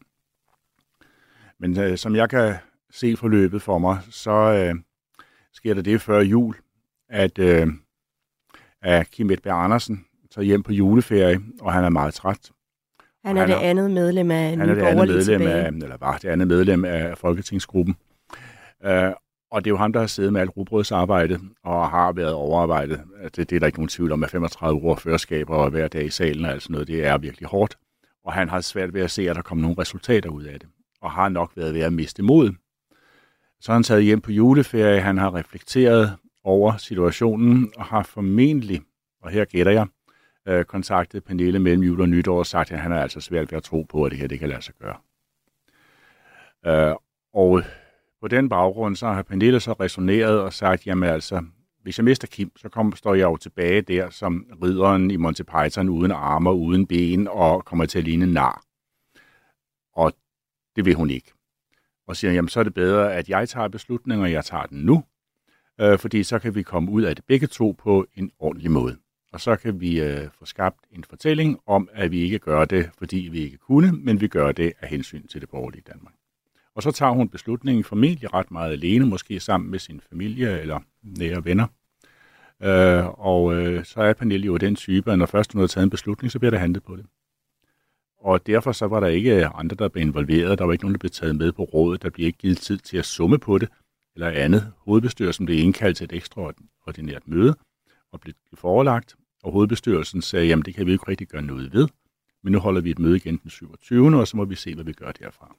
Men 1.59 1.79
øh, 1.79 1.97
som 1.97 2.15
jeg 2.15 2.29
kan 2.29 2.55
se 2.91 3.17
forløbet 3.17 3.61
for 3.61 3.77
mig, 3.77 3.97
så 4.09 4.31
øh, 4.31 4.75
sker 5.53 5.73
der 5.73 5.81
det 5.81 6.01
før 6.01 6.19
jul, 6.19 6.55
at, 7.09 7.39
øh, 7.39 7.67
at 8.81 9.11
Kim 9.11 9.31
Edberg 9.31 9.63
Andersen 9.63 10.05
tager 10.31 10.45
hjem 10.45 10.63
på 10.63 10.73
juleferie, 10.73 11.39
og 11.61 11.73
han 11.73 11.83
er 11.83 11.89
meget 11.89 12.13
træt. 12.13 12.51
Han 13.25 13.37
er, 13.37 13.41
han 13.41 13.51
er 13.51 13.55
det 13.55 13.63
andet 13.63 13.91
medlem 13.91 14.31
af 14.31 14.57
Han 14.57 14.69
er 14.69 14.73
det 14.73 14.81
andet 14.81 15.07
medlem 15.07 15.41
af, 15.47 15.67
eller 15.67 15.97
var 15.97 16.17
det 16.17 16.29
andet 16.29 16.47
medlem 16.47 16.85
af 16.85 17.17
Folketingsgruppen. 17.17 17.95
Uh, 18.85 19.13
og 19.51 19.63
det 19.63 19.69
er 19.69 19.73
jo 19.73 19.77
ham, 19.77 19.93
der 19.93 19.99
har 19.99 20.07
siddet 20.07 20.33
med 20.33 20.41
alt 20.41 20.57
rugbrødsarbejde 20.57 21.39
og 21.63 21.89
har 21.89 22.11
været 22.11 22.33
overarbejdet. 22.33 23.01
Altså, 23.21 23.41
det, 23.41 23.49
det 23.49 23.55
er 23.55 23.59
der 23.59 23.67
ikke 23.67 23.79
nogen 23.79 23.89
tvivl 23.89 24.11
om, 24.11 24.23
at 24.23 24.29
35 24.29 24.81
år 24.81 24.95
førskaber 24.95 25.55
og 25.55 25.69
hver 25.69 25.87
dag 25.87 26.05
i 26.05 26.09
salen 26.09 26.45
og 26.45 26.51
alt 26.51 26.63
sådan 26.63 26.73
noget, 26.73 26.87
det 26.87 27.05
er 27.05 27.17
virkelig 27.17 27.49
hårdt. 27.49 27.77
Og 28.25 28.33
han 28.33 28.49
har 28.49 28.61
svært 28.61 28.93
ved 28.93 29.01
at 29.01 29.11
se, 29.11 29.29
at 29.29 29.35
der 29.35 29.41
kommer 29.41 29.61
nogle 29.61 29.81
resultater 29.81 30.29
ud 30.29 30.43
af 30.43 30.59
det. 30.59 30.69
Og 31.01 31.11
har 31.11 31.29
nok 31.29 31.51
været 31.55 31.73
ved 31.73 31.81
at 31.81 31.93
miste 31.93 32.23
mod. 32.23 32.53
Så 33.61 33.73
han 33.73 33.83
taget 33.83 34.03
hjem 34.03 34.21
på 34.21 34.31
juleferie, 34.31 35.01
han 35.01 35.17
har 35.17 35.35
reflekteret 35.35 36.15
over 36.43 36.77
situationen 36.77 37.71
og 37.75 37.85
har 37.85 38.03
formentlig, 38.03 38.81
og 39.21 39.29
her 39.29 39.45
gætter 39.45 39.71
jeg, 39.71 39.87
øh, 40.47 40.65
kontaktet 40.65 41.23
Pernille 41.23 41.59
mellem 41.59 41.83
jul 41.83 42.01
og 42.01 42.09
nytår 42.09 42.39
og 42.39 42.45
sagt, 42.45 42.71
at 42.71 42.79
han 42.79 42.91
er 42.91 43.01
altså 43.01 43.21
svært 43.21 43.51
ved 43.51 43.57
at 43.57 43.63
tro 43.63 43.81
på, 43.89 44.03
at 44.03 44.11
det 44.11 44.19
her 44.19 44.27
det 44.27 44.39
kan 44.39 44.49
lade 44.49 44.61
sig 44.61 44.73
gøre. 44.75 44.97
Øh, 46.65 46.95
og 47.33 47.63
på 48.21 48.27
den 48.27 48.49
baggrund, 48.49 48.95
så 48.95 49.07
har 49.07 49.21
Pernille 49.21 49.59
så 49.59 49.73
resoneret 49.73 50.39
og 50.41 50.53
sagt, 50.53 50.87
jamen 50.87 51.09
altså, 51.09 51.43
hvis 51.83 51.97
jeg 51.97 52.03
mister 52.05 52.27
Kim, 52.27 52.51
så 52.57 52.69
kommer, 52.69 52.95
står 52.95 53.13
jeg 53.13 53.23
jo 53.23 53.37
tilbage 53.37 53.81
der 53.81 54.09
som 54.09 54.45
ridderen 54.63 55.11
i 55.11 55.15
Monty 55.15 55.41
Python 55.41 55.89
uden 55.89 56.11
arme 56.11 56.49
og 56.49 56.59
uden 56.59 56.87
ben 56.87 57.27
og 57.27 57.65
kommer 57.65 57.85
til 57.85 57.97
at 57.97 58.03
ligne 58.05 58.33
nar. 58.33 58.63
Og 59.93 60.13
det 60.75 60.85
vil 60.85 60.95
hun 60.95 61.09
ikke. 61.09 61.31
Og 62.07 62.15
siger, 62.15 62.31
jamen 62.31 62.49
så 62.49 62.59
er 62.59 62.63
det 62.63 62.73
bedre, 62.73 63.13
at 63.13 63.29
jeg 63.29 63.49
tager 63.49 63.67
beslutningen, 63.67 64.23
og 64.23 64.31
jeg 64.31 64.45
tager 64.45 64.65
den 64.65 64.79
nu, 64.79 65.03
øh, 65.81 65.99
fordi 65.99 66.23
så 66.23 66.39
kan 66.39 66.55
vi 66.55 66.63
komme 66.63 66.91
ud 66.91 67.01
af 67.01 67.15
det 67.15 67.25
begge 67.25 67.47
to 67.47 67.75
på 67.77 68.05
en 68.15 68.31
ordentlig 68.39 68.71
måde. 68.71 68.97
og 69.33 69.41
så 69.41 69.55
kan 69.55 69.81
vi 69.81 70.01
øh, 70.01 70.29
få 70.39 70.45
skabt 70.45 70.79
en 70.91 71.03
fortælling 71.03 71.59
om, 71.65 71.89
at 71.93 72.11
vi 72.11 72.19
ikke 72.19 72.39
gør 72.39 72.65
det, 72.65 72.89
fordi 72.97 73.17
vi 73.17 73.39
ikke 73.39 73.57
kunne, 73.57 73.91
men 73.91 74.21
vi 74.21 74.27
gør 74.27 74.51
det 74.51 74.73
af 74.79 74.87
hensyn 74.87 75.27
til 75.27 75.41
det 75.41 75.49
borgerlige 75.49 75.83
Danmark. 75.87 76.18
Og 76.79 76.83
så 76.83 76.91
tager 76.91 77.11
hun 77.11 77.29
beslutningen 77.29 77.83
formentlig 77.83 78.33
ret 78.33 78.51
meget 78.51 78.71
alene, 78.71 79.05
måske 79.05 79.39
sammen 79.39 79.71
med 79.71 79.79
sin 79.79 80.01
familie 80.09 80.61
eller 80.61 80.79
nære 81.03 81.45
venner. 81.45 81.67
Øh, 82.63 83.05
og 83.19 83.53
øh, 83.53 83.85
så 83.85 84.01
er 84.01 84.13
Pernille 84.13 84.45
jo 84.45 84.57
den 84.57 84.75
type, 84.75 85.11
at 85.11 85.19
når 85.19 85.25
først 85.25 85.53
hun 85.53 85.59
har 85.59 85.67
taget 85.67 85.83
en 85.83 85.89
beslutning, 85.89 86.31
så 86.31 86.39
bliver 86.39 86.51
der 86.51 86.57
handlet 86.57 86.83
på 86.83 86.95
det. 86.95 87.05
Og 88.17 88.47
derfor 88.47 88.71
så 88.71 88.87
var 88.87 88.99
der 88.99 89.07
ikke 89.07 89.45
andre, 89.45 89.75
der 89.75 89.87
blev 89.87 90.01
involveret. 90.01 90.59
Der 90.59 90.65
var 90.65 90.71
ikke 90.71 90.83
nogen, 90.83 90.93
der 90.93 90.99
blev 90.99 91.09
taget 91.09 91.35
med 91.35 91.51
på 91.51 91.63
rådet. 91.63 92.01
Der 92.01 92.09
blev 92.09 92.25
ikke 92.25 92.37
givet 92.37 92.57
tid 92.57 92.77
til 92.77 92.97
at 92.97 93.05
summe 93.05 93.37
på 93.37 93.57
det 93.57 93.69
eller 94.15 94.29
andet. 94.29 94.73
Hovedbestyrelsen 94.77 95.45
blev 95.45 95.59
indkaldt 95.59 95.97
til 95.97 96.03
et 96.03 96.13
ekstraordinært 96.13 97.27
møde 97.27 97.55
og 98.11 98.21
blev 98.21 98.33
forelagt. 98.53 99.15
Og 99.43 99.51
hovedbestyrelsen 99.51 100.21
sagde, 100.21 100.47
jamen 100.47 100.65
det 100.65 100.75
kan 100.75 100.85
vi 100.85 100.91
ikke 100.91 101.07
rigtig 101.07 101.27
gøre 101.27 101.41
noget 101.41 101.73
ved. 101.73 101.87
Men 102.43 102.53
nu 102.53 102.59
holder 102.59 102.81
vi 102.81 102.91
et 102.91 102.99
møde 102.99 103.17
igen 103.17 103.37
den 103.37 103.49
27. 103.49 104.19
og 104.19 104.27
så 104.27 104.37
må 104.37 104.45
vi 104.45 104.55
se, 104.55 104.75
hvad 104.75 104.83
vi 104.83 104.93
gør 104.93 105.11
derfra. 105.11 105.55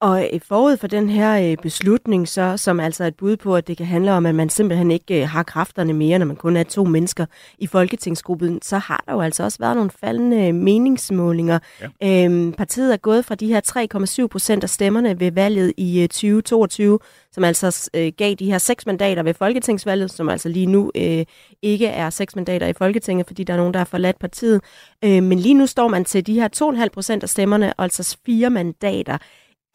Og 0.00 0.28
øh, 0.32 0.40
forud 0.40 0.76
for 0.76 0.86
den 0.86 1.08
her 1.10 1.50
øh, 1.50 1.56
beslutning, 1.62 2.28
så, 2.28 2.56
som 2.56 2.80
altså 2.80 3.04
er 3.04 3.08
et 3.08 3.16
bud 3.16 3.36
på, 3.36 3.56
at 3.56 3.66
det 3.66 3.76
kan 3.76 3.86
handle 3.86 4.12
om, 4.12 4.26
at 4.26 4.34
man 4.34 4.48
simpelthen 4.48 4.90
ikke 4.90 5.22
øh, 5.22 5.28
har 5.28 5.42
kræfterne 5.42 5.92
mere, 5.92 6.18
når 6.18 6.26
man 6.26 6.36
kun 6.36 6.56
er 6.56 6.62
to 6.62 6.84
mennesker 6.84 7.26
i 7.58 7.66
folketingsgruppen, 7.66 8.62
så 8.62 8.78
har 8.78 9.04
der 9.06 9.12
jo 9.12 9.20
altså 9.20 9.42
også 9.42 9.58
været 9.60 9.76
nogle 9.76 9.90
faldende 10.00 10.52
meningsmålinger. 10.52 11.58
Ja. 12.02 12.24
Øhm, 12.24 12.52
partiet 12.52 12.92
er 12.92 12.96
gået 12.96 13.24
fra 13.24 13.34
de 13.34 13.46
her 13.46 14.20
3,7 14.22 14.26
procent 14.26 14.62
af 14.62 14.70
stemmerne 14.70 15.20
ved 15.20 15.32
valget 15.32 15.72
i 15.76 16.06
2022, 16.06 16.98
som 17.32 17.44
altså 17.44 17.90
øh, 17.94 18.12
gav 18.16 18.34
de 18.34 18.50
her 18.50 18.58
seks 18.58 18.86
mandater 18.86 19.22
ved 19.22 19.34
folketingsvalget, 19.34 20.10
som 20.10 20.28
altså 20.28 20.48
lige 20.48 20.66
nu 20.66 20.92
øh, 20.94 21.24
ikke 21.62 21.86
er 21.86 22.10
seks 22.10 22.36
mandater 22.36 22.66
i 22.66 22.72
Folketinget, 22.72 23.26
fordi 23.26 23.44
der 23.44 23.52
er 23.52 23.58
nogen, 23.58 23.74
der 23.74 23.80
har 23.80 23.84
forladt 23.84 24.18
partiet. 24.18 24.60
Øh, 25.04 25.22
men 25.22 25.38
lige 25.38 25.54
nu 25.54 25.66
står 25.66 25.88
man 25.88 26.04
til 26.04 26.26
de 26.26 26.34
her 26.34 26.48
2,5 26.82 26.88
procent 26.88 27.22
af 27.22 27.28
stemmerne, 27.28 27.80
altså 27.80 28.16
fire 28.26 28.50
mandater. 28.50 29.18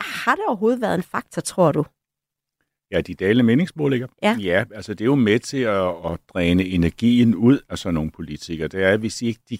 Har 0.01 0.35
det 0.35 0.43
overhovedet 0.47 0.81
været 0.81 0.95
en 0.95 1.03
faktor, 1.03 1.41
tror 1.41 1.71
du? 1.71 1.85
Ja, 2.91 3.01
de 3.01 3.13
dalende 3.13 3.43
meningsmålinger. 3.43 4.07
Ja. 4.23 4.37
ja, 4.39 4.63
altså 4.75 4.93
det 4.93 5.01
er 5.01 5.05
jo 5.05 5.15
med 5.15 5.39
til 5.39 5.57
at, 5.57 5.87
at 6.05 6.19
dræne 6.33 6.63
energien 6.63 7.35
ud 7.35 7.59
af 7.69 7.77
sådan 7.77 7.93
nogle 7.93 8.11
politikere. 8.11 8.67
Det 8.67 8.83
er, 8.83 8.97
hvis 8.97 9.21
ikke 9.21 9.39
de, 9.49 9.57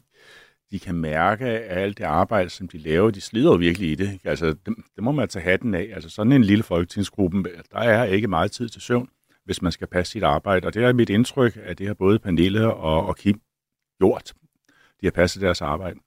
de 0.72 0.80
kan 0.80 0.96
mærke 0.96 1.46
af 1.46 1.82
alt 1.82 1.98
det 1.98 2.04
arbejde, 2.04 2.50
som 2.50 2.68
de 2.68 2.78
laver. 2.78 3.12
De 3.12 3.22
slider 3.22 3.52
jo 3.52 3.58
virkelig 3.58 3.92
i 3.92 3.96
det. 3.96 4.20
Altså, 4.24 4.46
det, 4.46 4.76
det 4.96 5.04
må 5.04 5.12
man 5.12 5.28
tage 5.28 5.44
hatten 5.44 5.74
af. 5.74 5.90
Altså 5.94 6.10
sådan 6.10 6.32
en 6.32 6.44
lille 6.44 6.64
folketingsgruppe, 6.64 7.44
der 7.72 7.80
er 7.80 8.04
ikke 8.04 8.28
meget 8.28 8.52
tid 8.52 8.70
til 8.70 8.82
søvn, 8.82 9.10
hvis 9.46 9.62
man 9.62 9.72
skal 9.72 9.88
passe 9.88 10.12
sit 10.12 10.24
arbejde. 10.24 10.68
Og 10.68 10.74
det 10.74 10.84
er 10.84 10.94
mit 10.94 11.10
indtryk, 11.10 11.58
at 11.64 11.78
det 11.78 11.88
har 11.88 11.94
både 11.94 12.20
Pernille 12.20 12.74
og, 12.74 13.06
og 13.06 13.18
Kim 13.18 13.42
gjort. 14.00 14.34
De 15.02 15.06
har 15.06 15.12
passet 15.12 15.42
deres 15.42 15.62
arbejde. 15.62 16.00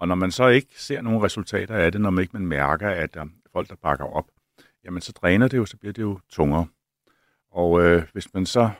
Og 0.00 0.08
når 0.08 0.14
man 0.14 0.30
så 0.30 0.48
ikke 0.48 0.68
ser 0.76 1.00
nogle 1.00 1.22
resultater 1.22 1.74
af 1.74 1.92
det, 1.92 2.00
når 2.00 2.10
man 2.10 2.22
ikke 2.22 2.36
man 2.36 2.46
mærker, 2.46 2.88
at 2.88 3.16
folk, 3.54 3.68
der 3.68 3.76
bakker 3.82 4.04
op, 4.04 4.26
jamen 4.84 5.00
så 5.00 5.12
dræner 5.12 5.48
det 5.48 5.56
jo, 5.56 5.66
så 5.66 5.76
bliver 5.76 5.92
det 5.92 6.02
jo 6.02 6.18
tungere. 6.30 6.66
Og 7.50 7.82
øh, 7.82 8.02
hvis 8.12 8.34
man 8.34 8.46
så, 8.46 8.70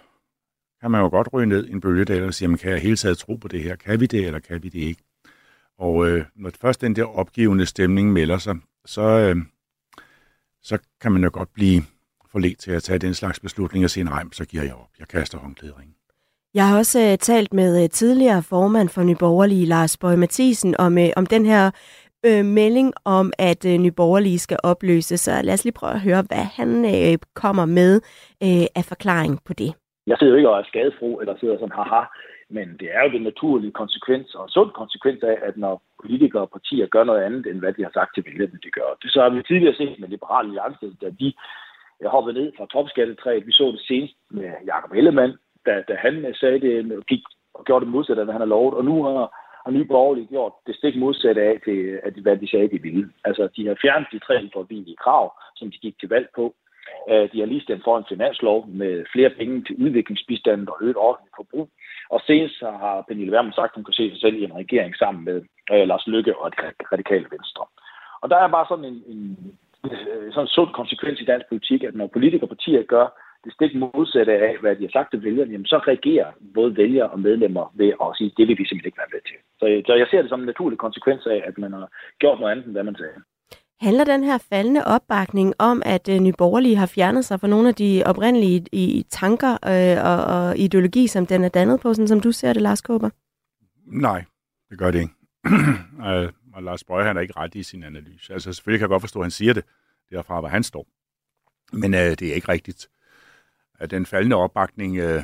kan 0.80 0.90
man 0.90 1.00
jo 1.00 1.08
godt 1.08 1.28
ryge 1.32 1.46
ned 1.46 1.66
i 1.66 1.72
en 1.72 1.80
bølgedal 1.80 2.24
og 2.24 2.34
sige, 2.34 2.46
jamen 2.46 2.58
kan 2.58 2.70
jeg 2.70 2.80
hele 2.80 2.96
taget 2.96 3.18
tro 3.18 3.36
på 3.36 3.48
det 3.48 3.62
her? 3.62 3.76
Kan 3.76 4.00
vi 4.00 4.06
det, 4.06 4.26
eller 4.26 4.40
kan 4.40 4.62
vi 4.62 4.68
det 4.68 4.80
ikke? 4.80 5.02
Og 5.78 6.08
øh, 6.08 6.24
når 6.34 6.50
først 6.60 6.80
den 6.80 6.96
der 6.96 7.04
opgivende 7.04 7.66
stemning 7.66 8.12
melder 8.12 8.38
sig, 8.38 8.56
så, 8.84 9.02
øh, 9.02 9.36
så 10.62 10.78
kan 11.00 11.12
man 11.12 11.24
jo 11.24 11.30
godt 11.32 11.52
blive 11.52 11.82
forledt 12.30 12.58
til 12.58 12.70
at 12.70 12.82
tage 12.82 12.98
den 12.98 13.14
slags 13.14 13.40
beslutning 13.40 13.84
og 13.84 13.90
sige, 13.90 14.04
nej, 14.04 14.24
så 14.32 14.44
giver 14.44 14.62
jeg 14.62 14.74
op. 14.74 14.90
Jeg 14.98 15.08
kaster 15.08 15.38
håndklædet 15.38 15.74
Jeg 16.54 16.68
har 16.68 16.78
også 16.78 17.12
uh, 17.12 17.18
talt 17.18 17.52
med 17.52 17.82
uh, 17.84 17.90
tidligere 17.90 18.42
formand 18.42 18.88
for 18.88 19.02
Nyborgerlige, 19.02 19.66
Lars 19.66 19.96
Bøge 19.96 20.16
Mathisen, 20.16 20.76
om, 20.78 20.98
uh, 20.98 21.08
om 21.16 21.26
den 21.26 21.46
her 21.46 21.70
øh, 22.28 22.44
melding 22.44 22.92
om, 23.04 23.32
at 23.38 23.64
øh, 23.70 23.78
Nyborgerlige 23.78 24.38
skal 24.38 24.58
opløses. 24.62 25.20
Så 25.20 25.30
lad 25.44 25.54
os 25.54 25.64
lige 25.64 25.78
prøve 25.80 25.92
at 25.92 26.06
høre, 26.08 26.22
hvad 26.28 26.44
han 26.58 26.70
øh, 26.94 27.18
kommer 27.34 27.66
med 27.66 27.92
øh, 28.46 28.66
af 28.78 28.84
forklaring 28.92 29.34
på 29.46 29.52
det. 29.52 29.70
Jeg 30.06 30.16
sidder 30.18 30.32
jo 30.32 30.36
ikke 30.36 30.50
og 30.50 30.58
er 30.58 30.64
skadefro, 30.64 31.10
eller 31.20 31.34
sidder 31.36 31.56
sådan, 31.58 31.78
haha, 31.78 32.02
men 32.56 32.66
det 32.80 32.88
er 32.96 33.02
jo 33.04 33.10
den 33.16 33.22
naturlige 33.22 33.72
konsekvens 33.72 34.34
og 34.34 34.50
sund 34.50 34.70
konsekvens 34.70 35.22
af, 35.22 35.36
at 35.48 35.56
når 35.56 35.82
politikere 36.02 36.42
og 36.42 36.50
partier 36.50 36.86
gør 36.86 37.04
noget 37.04 37.22
andet, 37.22 37.46
end 37.46 37.58
hvad 37.58 37.72
de 37.72 37.82
har 37.82 37.90
sagt 37.94 38.14
til 38.14 38.24
vælgerne, 38.26 38.58
de 38.64 38.70
gør. 38.78 38.90
Det 39.02 39.10
så 39.12 39.20
har 39.22 39.30
vi 39.30 39.42
tidligere 39.42 39.74
set 39.74 39.98
med 39.98 40.08
Liberale 40.08 40.48
Alliance, 40.48 40.86
da 41.02 41.08
de 41.20 41.28
øh, 42.02 42.08
hoppede 42.14 42.38
ned 42.38 42.52
fra 42.56 42.66
topskattetræet. 42.66 43.46
Vi 43.46 43.52
så 43.52 43.64
det 43.76 43.80
senest 43.88 44.14
med 44.30 44.50
Jakob 44.66 44.92
Ellemann, 44.92 45.32
da, 45.66 45.72
da 45.88 45.94
han 45.94 46.14
øh, 46.28 46.34
sagde 46.34 46.60
det, 46.60 47.06
gik 47.06 47.24
og 47.54 47.64
gjorde 47.64 47.84
det 47.84 47.92
modsatte 47.92 48.20
af, 48.20 48.26
hvad 48.26 48.34
han 48.34 48.46
har 48.46 48.54
lovet. 48.54 48.74
Og 48.74 48.84
nu 48.84 49.02
har 49.04 49.43
har 49.64 49.70
Nye 49.70 49.84
Borgerlige 49.84 50.26
gjort 50.26 50.52
det 50.66 50.76
stik 50.76 50.96
modsatte 50.96 51.42
af, 51.42 51.60
til, 51.64 52.00
at, 52.02 52.12
hvad 52.12 52.36
de 52.36 52.50
sagde, 52.50 52.68
de 52.68 52.82
ville. 52.82 53.10
Altså, 53.24 53.48
de 53.56 53.66
har 53.66 53.76
fjernet 53.82 54.08
de 54.12 54.18
tre 54.18 54.50
forbilige 54.52 54.96
krav, 54.96 55.32
som 55.56 55.70
de 55.70 55.78
gik 55.78 55.98
til 56.00 56.08
valg 56.08 56.28
på. 56.34 56.54
Øh, 57.10 57.32
de 57.32 57.40
har 57.40 57.46
lige 57.46 57.62
stemt 57.62 57.84
for 57.84 57.98
en 57.98 58.04
finanslov 58.08 58.66
med 58.68 59.04
flere 59.12 59.30
penge 59.30 59.64
til 59.64 59.76
udviklingsbistand 59.84 60.68
og 60.68 60.76
øget 60.82 60.96
offentligt 60.96 61.36
forbrug. 61.36 61.68
Og 62.10 62.20
senest 62.26 62.60
har 62.60 63.04
Pernille 63.08 63.32
Wermund 63.32 63.54
sagt, 63.54 63.70
at 63.70 63.76
hun 63.76 63.84
kan 63.84 63.98
se 63.98 64.10
sig 64.10 64.20
selv 64.20 64.36
i 64.36 64.44
en 64.44 64.56
regering 64.62 64.96
sammen 64.96 65.24
med 65.24 65.42
øh, 65.72 65.88
Lars 65.88 66.06
Lykke 66.06 66.38
og 66.38 66.50
det 66.50 66.60
radikale 66.92 67.26
venstre. 67.30 67.64
Og 68.22 68.30
der 68.30 68.36
er 68.36 68.48
bare 68.48 68.66
sådan 68.68 68.84
en, 68.84 69.02
en 69.12 69.20
øh, 69.84 70.32
sådan 70.32 70.46
en 70.46 70.56
sund 70.56 70.70
konsekvens 70.80 71.20
i 71.20 71.24
dansk 71.24 71.46
politik, 71.48 71.84
at 71.84 71.94
når 71.94 72.06
politikere 72.06 72.48
partier 72.48 72.82
gør 72.82 73.06
det 73.44 73.52
stik 73.56 73.72
modsatte 73.74 74.32
af, 74.32 74.54
hvad 74.60 74.76
de 74.76 74.86
har 74.86 74.94
sagt 74.96 75.10
til 75.10 75.24
vælgerne, 75.24 75.52
jamen 75.52 75.66
så 75.66 75.78
reagerer 75.78 76.28
både 76.54 76.76
vælgere 76.76 77.10
og 77.10 77.20
medlemmer 77.20 77.64
ved 77.74 77.90
at 78.04 78.08
sige, 78.18 78.32
det 78.36 78.48
vil 78.48 78.58
vi 78.58 78.66
simpelthen 78.66 78.90
ikke 78.90 79.02
være 79.02 79.14
med 79.14 79.22
til. 79.28 79.38
Så, 79.60 79.66
så 79.86 79.92
jeg 80.00 80.06
ser 80.10 80.20
det 80.22 80.30
som 80.30 80.40
en 80.40 80.46
naturlig 80.46 80.78
konsekvens 80.78 81.26
af, 81.26 81.42
at 81.48 81.58
man 81.58 81.72
har 81.72 81.88
gjort 82.18 82.40
noget 82.40 82.52
andet, 82.52 82.64
end 82.64 82.72
hvad 82.72 82.84
man 82.84 82.96
sagde. 82.96 83.18
Handler 83.80 84.04
den 84.04 84.24
her 84.24 84.38
faldende 84.38 84.84
opbakning 84.84 85.54
om, 85.58 85.82
at 85.84 86.08
øh, 86.08 86.18
Nye 86.18 86.32
Borgerlige 86.38 86.76
har 86.76 86.86
fjernet 86.86 87.24
sig 87.24 87.40
fra 87.40 87.48
nogle 87.48 87.68
af 87.68 87.74
de 87.74 88.02
oprindelige 88.06 88.66
i, 88.72 89.06
tanker 89.10 89.52
øh, 89.52 89.98
og, 90.10 90.20
og 90.34 90.58
ideologi, 90.58 91.06
som 91.06 91.26
den 91.26 91.44
er 91.44 91.48
dannet 91.48 91.80
på, 91.80 91.94
sådan 91.94 92.08
som 92.08 92.20
du 92.20 92.32
ser 92.32 92.52
det, 92.52 92.62
Lars 92.62 92.82
Kåber? 92.82 93.10
Nej, 93.86 94.24
det 94.70 94.78
gør 94.78 94.90
det 94.90 94.98
ikke. 94.98 95.14
Øh, 96.08 96.28
og 96.54 96.62
Lars 96.62 96.84
Bøge, 96.84 97.04
han 97.04 97.16
er 97.16 97.20
ikke 97.20 97.36
ret 97.36 97.54
i 97.54 97.62
sin 97.62 97.84
analyse. 97.84 98.32
Altså 98.32 98.52
selvfølgelig 98.52 98.78
kan 98.78 98.84
jeg 98.84 98.88
godt 98.88 99.02
forstå, 99.02 99.18
at 99.20 99.24
han 99.24 99.30
siger 99.30 99.52
det, 99.52 99.64
derfra, 100.10 100.40
hvor 100.40 100.48
han 100.48 100.62
står. 100.62 100.86
Men 101.72 101.94
øh, 101.94 102.00
det 102.00 102.22
er 102.22 102.34
ikke 102.34 102.48
rigtigt 102.48 102.88
at 103.84 103.90
den 103.90 104.06
faldende 104.06 104.36
opbakning 104.36 104.96
øh, 104.96 105.22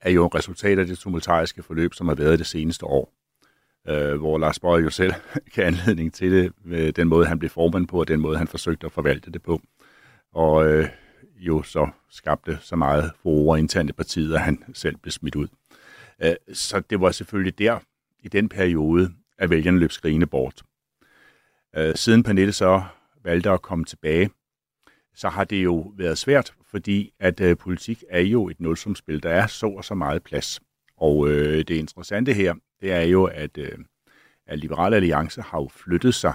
er 0.00 0.10
jo 0.10 0.26
et 0.26 0.34
resultat 0.34 0.78
af 0.78 0.86
det 0.86 0.98
tumultariske 0.98 1.62
forløb, 1.62 1.94
som 1.94 2.08
har 2.08 2.14
været 2.14 2.38
det 2.38 2.46
seneste 2.46 2.86
år. 2.86 3.12
Øh, 3.88 4.14
hvor 4.14 4.38
Lars 4.38 4.60
Bøge 4.60 4.84
jo 4.84 4.90
selv 4.90 5.12
kan 5.54 5.64
anledning 5.64 6.14
til 6.14 6.32
det, 6.32 6.52
med 6.64 6.92
den 6.92 7.08
måde, 7.08 7.26
han 7.26 7.38
blev 7.38 7.50
formand 7.50 7.86
på, 7.88 8.00
og 8.00 8.08
den 8.08 8.20
måde, 8.20 8.38
han 8.38 8.48
forsøgte 8.48 8.86
at 8.86 8.92
forvalte 8.92 9.30
det 9.30 9.42
på. 9.42 9.60
Og 10.32 10.68
øh, 10.68 10.88
jo 11.36 11.62
så 11.62 11.88
skabte 12.10 12.58
så 12.60 12.76
meget 12.76 13.12
forår 13.22 13.56
internt 13.56 13.90
i 13.90 13.92
partiet, 13.92 14.34
at 14.34 14.40
han 14.40 14.64
selv 14.74 14.96
blev 14.96 15.12
smidt 15.12 15.36
ud. 15.36 15.48
Øh, 16.22 16.34
så 16.52 16.80
det 16.80 17.00
var 17.00 17.10
selvfølgelig 17.10 17.58
der, 17.58 17.78
i 18.22 18.28
den 18.28 18.48
periode, 18.48 19.10
at 19.38 19.50
vælgerne 19.50 19.78
løb 19.78 19.92
skrigende 19.92 20.26
bort. 20.26 20.62
Øh, 21.76 21.94
siden 21.94 22.22
Pernille 22.22 22.52
så 22.52 22.82
valgte 23.24 23.50
at 23.50 23.62
komme 23.62 23.84
tilbage, 23.84 24.30
så 25.14 25.28
har 25.28 25.44
det 25.44 25.64
jo 25.64 25.92
været 25.96 26.18
svært, 26.18 26.54
fordi 26.70 27.12
at 27.20 27.40
øh, 27.40 27.56
politik 27.56 28.04
er 28.08 28.20
jo 28.20 28.48
et 28.48 28.60
nulsumspil. 28.60 29.22
Der 29.22 29.30
er 29.30 29.46
så 29.46 29.66
og 29.66 29.84
så 29.84 29.94
meget 29.94 30.22
plads. 30.22 30.60
Og 30.96 31.28
øh, 31.28 31.58
det 31.58 31.70
interessante 31.70 32.32
her, 32.32 32.54
det 32.80 32.92
er 32.92 33.00
jo, 33.00 33.24
at, 33.24 33.58
øh, 33.58 33.78
at 34.46 34.58
Liberale 34.58 34.96
Alliance 34.96 35.42
har 35.42 35.58
jo 35.60 35.68
flyttet 35.68 36.14
sig 36.14 36.32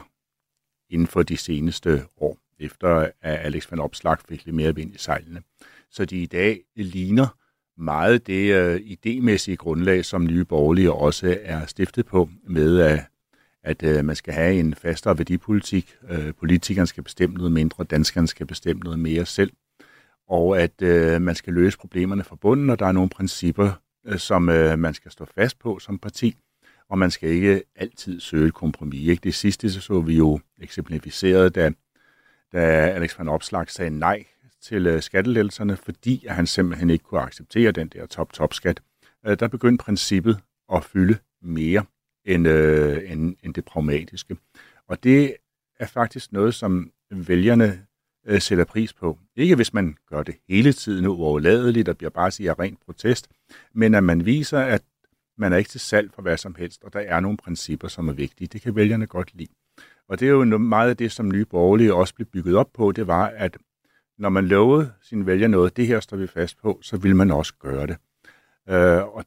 inden 0.89 1.07
for 1.07 1.23
de 1.23 1.37
seneste 1.37 2.05
år, 2.17 2.37
efter 2.59 2.89
at 2.97 3.11
Alex 3.21 3.71
van 3.71 3.79
Opslag 3.79 4.17
fik 4.29 4.45
lidt 4.45 4.55
mere 4.55 4.75
vind 4.75 4.95
i 4.95 4.97
sejlene. 4.97 5.41
Så 5.91 6.05
de 6.05 6.17
i 6.17 6.25
dag 6.25 6.61
ligner 6.75 7.27
meget 7.77 8.27
det 8.27 8.53
øh, 8.53 8.75
idémæssige 8.75 9.55
grundlag, 9.55 10.05
som 10.05 10.25
Nye 10.25 10.45
Borgerlige 10.45 10.91
også 10.91 11.37
er 11.41 11.65
stiftet 11.65 12.05
på, 12.05 12.29
med 12.43 12.79
at 12.79 13.05
at 13.65 13.83
øh, 13.83 14.05
man 14.05 14.15
skal 14.15 14.33
have 14.33 14.59
en 14.59 14.73
fastere 14.73 15.17
værdipolitik. 15.17 15.95
Øh, 16.09 16.33
politikerne 16.33 16.87
skal 16.87 17.03
bestemme 17.03 17.35
noget 17.35 17.51
mindre, 17.51 17.83
danskerne 17.83 18.27
skal 18.27 18.45
bestemme 18.45 18.79
noget 18.79 18.99
mere 18.99 19.25
selv, 19.25 19.51
og 20.27 20.61
at 20.61 20.81
øh, 20.81 21.21
man 21.21 21.35
skal 21.35 21.53
løse 21.53 21.77
problemerne 21.77 22.23
fra 22.23 22.35
bunden, 22.35 22.69
og 22.69 22.79
der 22.79 22.85
er 22.85 22.91
nogle 22.91 23.09
principper, 23.09 23.71
øh, 24.05 24.19
som 24.19 24.49
øh, 24.49 24.79
man 24.79 24.93
skal 24.93 25.11
stå 25.11 25.25
fast 25.25 25.59
på 25.59 25.79
som 25.79 25.99
parti, 25.99 26.35
og 26.89 26.97
man 26.97 27.11
skal 27.11 27.29
ikke 27.29 27.63
altid 27.75 28.19
søge 28.19 28.47
et 28.47 28.53
kompromis. 28.53 29.07
Ikke? 29.07 29.21
Det 29.23 29.35
sidste 29.35 29.69
så, 29.69 29.81
så 29.81 30.01
vi 30.01 30.17
jo 30.17 30.39
eksemplificeret, 30.61 31.55
da, 31.55 31.71
da 32.53 32.59
Alex 32.89 33.19
van 33.19 33.27
Opslag 33.27 33.69
sagde 33.69 33.99
nej 33.99 34.25
til 34.61 34.87
øh, 34.87 35.01
skattelettelserne, 35.01 35.77
fordi 35.77 36.25
at 36.25 36.35
han 36.35 36.47
simpelthen 36.47 36.89
ikke 36.89 37.03
kunne 37.03 37.21
acceptere 37.21 37.71
den 37.71 37.87
der 37.87 38.05
top-top-skat. 38.05 38.81
Øh, 39.25 39.39
der 39.39 39.47
begyndte 39.47 39.83
princippet 39.83 40.39
at 40.73 40.83
fylde 40.83 41.17
mere 41.41 41.85
end, 42.25 42.47
øh, 42.47 43.11
end, 43.11 43.35
end 43.43 43.53
det 43.53 43.65
pragmatiske. 43.65 44.37
Og 44.87 45.03
det 45.03 45.35
er 45.79 45.87
faktisk 45.87 46.31
noget, 46.31 46.53
som 46.53 46.91
vælgerne 47.11 47.85
øh, 48.27 48.41
sætter 48.41 48.65
pris 48.65 48.93
på. 48.93 49.17
Ikke 49.35 49.55
hvis 49.55 49.73
man 49.73 49.95
gør 50.09 50.23
det 50.23 50.35
hele 50.49 50.73
tiden 50.73 51.05
uoverladeligt 51.05 51.89
og 51.89 51.97
bliver 51.97 52.09
bare 52.09 52.31
siger 52.31 52.59
rent 52.59 52.79
protest, 52.85 53.29
men 53.73 53.95
at 53.95 54.03
man 54.03 54.25
viser, 54.25 54.59
at 54.59 54.81
man 55.37 55.53
er 55.53 55.57
ikke 55.57 55.69
til 55.69 55.79
salg 55.79 56.13
for 56.13 56.21
hvad 56.21 56.37
som 56.37 56.55
helst, 56.55 56.83
og 56.83 56.93
der 56.93 56.99
er 56.99 57.19
nogle 57.19 57.37
principper, 57.37 57.87
som 57.87 58.07
er 58.07 58.13
vigtige. 58.13 58.47
Det 58.47 58.61
kan 58.61 58.75
vælgerne 58.75 59.07
godt 59.07 59.31
lide. 59.35 59.51
Og 60.07 60.19
det 60.19 60.25
er 60.25 60.31
jo 60.31 60.57
meget 60.57 60.89
af 60.89 60.97
det, 60.97 61.11
som 61.11 61.31
Nye 61.31 61.45
Borgerlige 61.45 61.93
også 61.93 62.15
blev 62.15 62.27
bygget 62.27 62.55
op 62.55 62.69
på, 62.73 62.91
det 62.91 63.07
var, 63.07 63.25
at 63.25 63.57
når 64.17 64.29
man 64.29 64.47
lovede 64.47 64.93
sine 65.01 65.25
vælger 65.25 65.47
noget, 65.47 65.77
det 65.77 65.87
her 65.87 65.99
står 65.99 66.17
vi 66.17 66.27
fast 66.27 66.57
på, 66.61 66.79
så 66.81 66.97
vil 66.97 67.15
man 67.15 67.31
også 67.31 67.53
gøre 67.59 67.87
det. 67.87 67.97
Øh, 68.69 69.15
og 69.15 69.25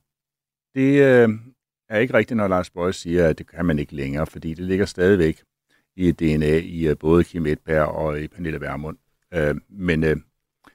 det 0.75 1.03
øh, 1.03 1.29
er 1.89 1.99
ikke 1.99 2.15
rigtigt, 2.15 2.37
når 2.37 2.49
Lars 2.49 2.71
Bøge 2.71 2.93
siger, 2.93 3.29
at 3.29 3.39
det 3.39 3.47
kan 3.47 3.67
man 3.67 3.79
ikke 3.79 3.95
længere, 3.95 4.27
fordi 4.27 4.55
det 4.55 4.65
ligger 4.65 4.87
stadigvæk 4.87 5.43
i 5.99 6.13
DNA 6.13 6.59
i 6.59 6.89
øh, 6.89 6.97
både 6.99 7.25
Kim 7.25 7.47
Edberg 7.47 7.87
og 7.87 8.21
i 8.21 8.29
Pernille 8.29 8.61
Vermund. 8.61 8.97
Øh, 9.35 9.55
men 9.71 10.05
øh, 10.05 10.17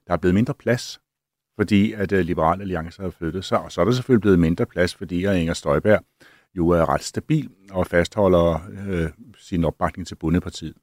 der 0.07 0.13
er 0.13 0.17
blevet 0.17 0.35
mindre 0.35 0.53
plads, 0.53 0.99
fordi 1.55 1.93
at 1.93 2.11
Liberal 2.11 2.61
Alliance 2.61 3.01
har 3.01 3.09
flyttet 3.09 3.45
sig, 3.45 3.59
og 3.59 3.71
så 3.71 3.81
er 3.81 3.85
der 3.85 3.91
selvfølgelig 3.91 4.21
blevet 4.21 4.39
mindre 4.39 4.65
plads, 4.65 4.95
fordi 4.95 5.25
Inger 5.25 5.53
Støjberg 5.53 5.99
jo 6.57 6.69
er 6.69 6.89
ret 6.89 7.03
stabil 7.03 7.49
og 7.71 7.87
fastholder 7.87 8.59
øh, 8.87 9.09
sin 9.37 9.63
opbakning 9.63 10.07
til 10.07 10.15
bundepartiet. 10.15 10.75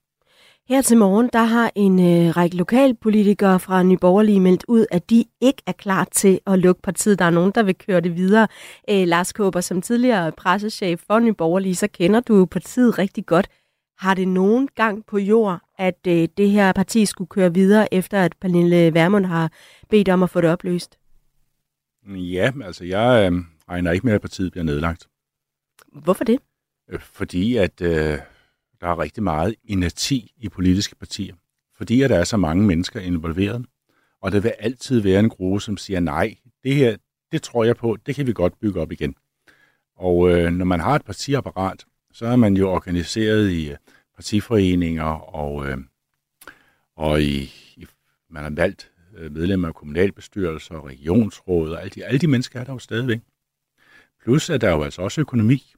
Her 0.69 0.83
til 0.83 0.97
morgen, 0.97 1.31
der 1.33 1.43
har 1.43 1.73
en 1.75 1.99
øh, 1.99 2.37
række 2.37 2.57
lokalpolitikere 2.57 3.61
fra 3.61 3.83
Nyborgerlige 3.83 4.41
meldt 4.41 4.65
ud, 4.69 4.87
at 4.91 5.11
de 5.11 5.25
ikke 5.41 5.63
er 5.67 5.73
klar 5.73 6.09
til 6.13 6.41
at 6.47 6.59
lukke 6.59 6.83
partiet. 6.83 7.19
Der 7.19 7.25
er 7.25 7.31
nogen, 7.31 7.53
der 7.55 7.63
vil 7.63 7.75
køre 7.75 8.01
det 8.01 8.17
videre. 8.17 8.49
Æ, 8.89 9.05
Lars 9.05 9.33
Kåber, 9.33 9.61
som 9.61 9.83
tidligere 9.83 10.33
pressechef 10.33 11.01
for 11.07 11.19
Nyborgerlige, 11.19 11.75
så 11.75 11.89
kender 11.89 12.21
du 12.21 12.47
partiet 12.47 12.99
rigtig 12.99 13.27
godt. 13.27 13.49
Har 14.00 14.14
det 14.14 14.28
nogen 14.28 14.69
gang 14.75 15.07
på 15.07 15.19
jord, 15.19 15.61
at 15.78 16.07
øh, 16.09 16.28
det 16.37 16.50
her 16.50 16.73
parti 16.73 17.07
skulle 17.07 17.28
køre 17.28 17.54
videre, 17.54 17.95
efter 17.95 18.23
at 18.23 18.35
Pernille 18.40 18.95
Vermund 18.95 19.26
har 19.26 19.52
bedt 19.88 20.09
om 20.09 20.23
at 20.23 20.30
få 20.30 20.40
det 20.40 20.50
opløst? 20.50 20.99
Ja, 22.07 22.52
altså 22.64 22.85
jeg 22.85 23.30
øh, 23.33 23.38
regner 23.69 23.90
ikke 23.90 24.07
med, 24.07 24.14
at 24.14 24.21
partiet 24.21 24.52
bliver 24.52 24.64
nedlagt. 24.64 25.09
Hvorfor 25.92 26.25
det? 26.25 26.38
Øh, 26.90 27.00
fordi 27.00 27.57
at 27.57 27.80
øh, 27.80 28.19
der 28.80 28.87
er 28.87 28.99
rigtig 28.99 29.23
meget 29.23 29.54
inerti 29.64 30.33
i 30.37 30.49
politiske 30.49 30.97
partier. 30.97 31.35
Fordi 31.76 32.02
at 32.02 32.11
der 32.11 32.16
er 32.19 32.25
så 32.25 32.37
mange 32.37 32.66
mennesker 32.66 33.00
involveret. 33.00 33.66
Og 34.23 34.33
der 34.33 34.40
vil 34.40 34.52
altid 34.59 35.00
være 35.00 35.21
en 35.21 35.28
gruppe, 35.28 35.61
som 35.61 35.76
siger, 35.76 36.00
nej, 36.00 36.37
det 36.64 36.75
her, 36.75 36.97
det 37.33 37.42
tror 37.42 37.64
jeg 37.64 37.76
på, 37.76 37.97
det 38.07 38.14
kan 38.14 38.26
vi 38.26 38.33
godt 38.33 38.61
bygge 38.61 38.80
op 38.80 38.92
igen. 38.92 39.14
Og 39.97 40.30
øh, 40.30 40.52
når 40.52 40.64
man 40.64 40.80
har 40.80 40.95
et 40.95 41.04
partiapparat, 41.04 41.85
så 42.12 42.26
er 42.26 42.37
man 42.37 42.57
jo 42.57 42.71
organiseret 42.71 43.50
i 43.50 43.71
øh, 43.71 43.76
partiforeninger, 44.17 45.05
og, 45.35 45.69
øh, 45.69 45.79
og 46.97 47.23
i, 47.23 47.52
i, 47.76 47.87
man 48.31 48.43
har 48.43 48.50
valgt 48.50 48.93
øh, 49.17 49.33
medlemmer 49.33 49.69
af 49.69 49.75
kommunalbestyrelser 49.75 50.75
og 50.75 50.87
regionsråd, 50.87 51.71
og 51.71 51.81
alle 51.81 51.90
de, 51.90 52.05
alle 52.05 52.19
de 52.19 52.26
mennesker 52.26 52.61
er 52.61 52.64
der 52.64 52.73
jo 52.73 52.79
stadigvæk. 52.79 53.21
Plus 54.23 54.50
at 54.50 54.61
der 54.61 54.71
jo 54.71 54.83
altså 54.83 55.02
også 55.02 55.21
økonomi. 55.21 55.75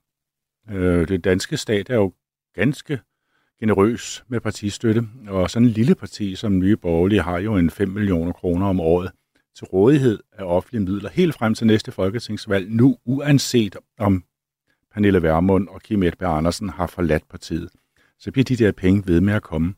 Øh, 0.71 1.09
det 1.09 1.25
danske 1.25 1.57
stat 1.57 1.91
er 1.91 1.95
jo 1.95 2.13
ganske 2.55 3.01
generøs 3.61 4.25
med 4.29 4.41
partistøtte, 4.41 5.09
og 5.29 5.51
sådan 5.51 5.69
en 5.69 5.73
lille 5.73 5.95
parti 5.95 6.35
som 6.35 6.59
Nye 6.59 6.77
Borgerlige 6.77 7.23
har 7.23 7.39
jo 7.39 7.57
en 7.57 7.71
5 7.71 7.89
millioner 7.89 8.33
kroner 8.33 8.67
om 8.67 8.81
året 8.81 9.11
til 9.57 9.67
rådighed 9.67 10.19
af 10.33 10.45
offentlige 10.45 10.83
midler 10.83 11.11
helt 11.11 11.35
frem 11.35 11.55
til 11.55 11.67
næste 11.67 11.93
folketingsvalg, 11.93 12.71
nu 12.71 12.97
uanset 13.05 13.77
om 13.99 14.25
Pernille 14.95 15.23
Vermund 15.23 15.69
og 15.69 15.81
Kim 15.83 16.03
Edberg 16.03 16.37
Andersen 16.37 16.69
har 16.69 16.87
forladt 16.87 17.29
partiet. 17.29 17.69
Så 18.19 18.33
bliver 18.33 18.45
de 18.45 18.57
der 18.57 18.73
penge 18.73 19.03
ved 19.07 19.21
med 19.21 19.35
at 19.35 19.43
komme. 19.43 19.75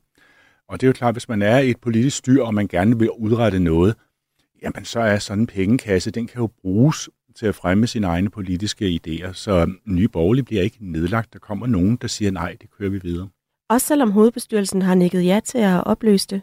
Og 0.68 0.80
det 0.80 0.87
er 0.87 0.88
jo 0.88 0.92
klart, 0.92 1.14
hvis 1.14 1.28
man 1.28 1.42
er 1.42 1.59
i 1.59 1.71
et 1.71 1.80
politisk 1.80 2.16
styr, 2.16 2.42
og 2.42 2.54
man 2.54 2.68
gerne 2.68 2.99
vil 2.99 3.11
udrette 3.11 3.59
noget, 3.61 3.94
jamen 4.62 4.85
så 4.85 5.00
er 5.00 5.18
sådan 5.18 5.42
en 5.42 5.47
pengekasse, 5.47 6.11
den 6.11 6.26
kan 6.26 6.40
jo 6.40 6.47
bruges 6.47 7.09
til 7.37 7.47
at 7.47 7.54
fremme 7.54 7.87
sine 7.87 8.06
egne 8.06 8.30
politiske 8.30 9.00
idéer. 9.00 9.33
Så 9.33 9.73
Nye 9.87 10.09
Borgerlige 10.09 10.44
bliver 10.44 10.62
ikke 10.62 10.76
nedlagt. 10.80 11.33
Der 11.33 11.38
kommer 11.38 11.66
nogen, 11.66 11.97
der 11.97 12.09
siger, 12.09 12.30
nej, 12.30 12.56
det 12.61 12.71
kører 12.71 12.90
vi 12.90 12.99
videre. 12.99 13.28
Også 13.68 13.87
selvom 13.87 14.11
hovedbestyrelsen 14.11 14.83
har 14.83 14.94
nikket 14.94 15.25
ja 15.25 15.40
til 15.44 15.59
at 15.59 15.85
opløse 15.85 16.26
det? 16.28 16.42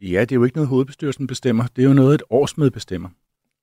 Ja, 0.00 0.20
det 0.20 0.32
er 0.32 0.36
jo 0.36 0.44
ikke 0.44 0.56
noget, 0.56 0.68
hovedbestyrelsen 0.68 1.26
bestemmer. 1.26 1.64
Det 1.76 1.82
er 1.82 1.86
jo 1.88 1.94
noget, 1.94 2.14
et 2.14 2.22
årsmøde 2.30 2.70
bestemmer. 2.70 3.08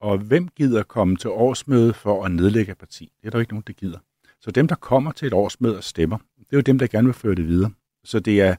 Og 0.01 0.17
hvem 0.17 0.47
gider 0.47 0.83
komme 0.83 1.15
til 1.15 1.29
årsmøde 1.29 1.93
for 1.93 2.25
at 2.25 2.31
nedlægge 2.31 2.71
et 2.71 2.77
parti? 2.77 3.11
Det 3.21 3.27
er 3.27 3.31
der 3.31 3.39
ikke 3.39 3.53
nogen, 3.53 3.63
der 3.67 3.73
gider. 3.73 3.99
Så 4.41 4.51
dem, 4.51 4.67
der 4.67 4.75
kommer 4.75 5.11
til 5.11 5.25
et 5.25 5.33
årsmøde 5.33 5.77
og 5.77 5.83
stemmer, 5.83 6.17
det 6.17 6.51
er 6.51 6.57
jo 6.57 6.61
dem, 6.61 6.79
der 6.79 6.87
gerne 6.87 7.07
vil 7.07 7.13
føre 7.13 7.35
det 7.35 7.47
videre. 7.47 7.71
Så 8.03 8.19
det 8.19 8.41
er 8.41 8.55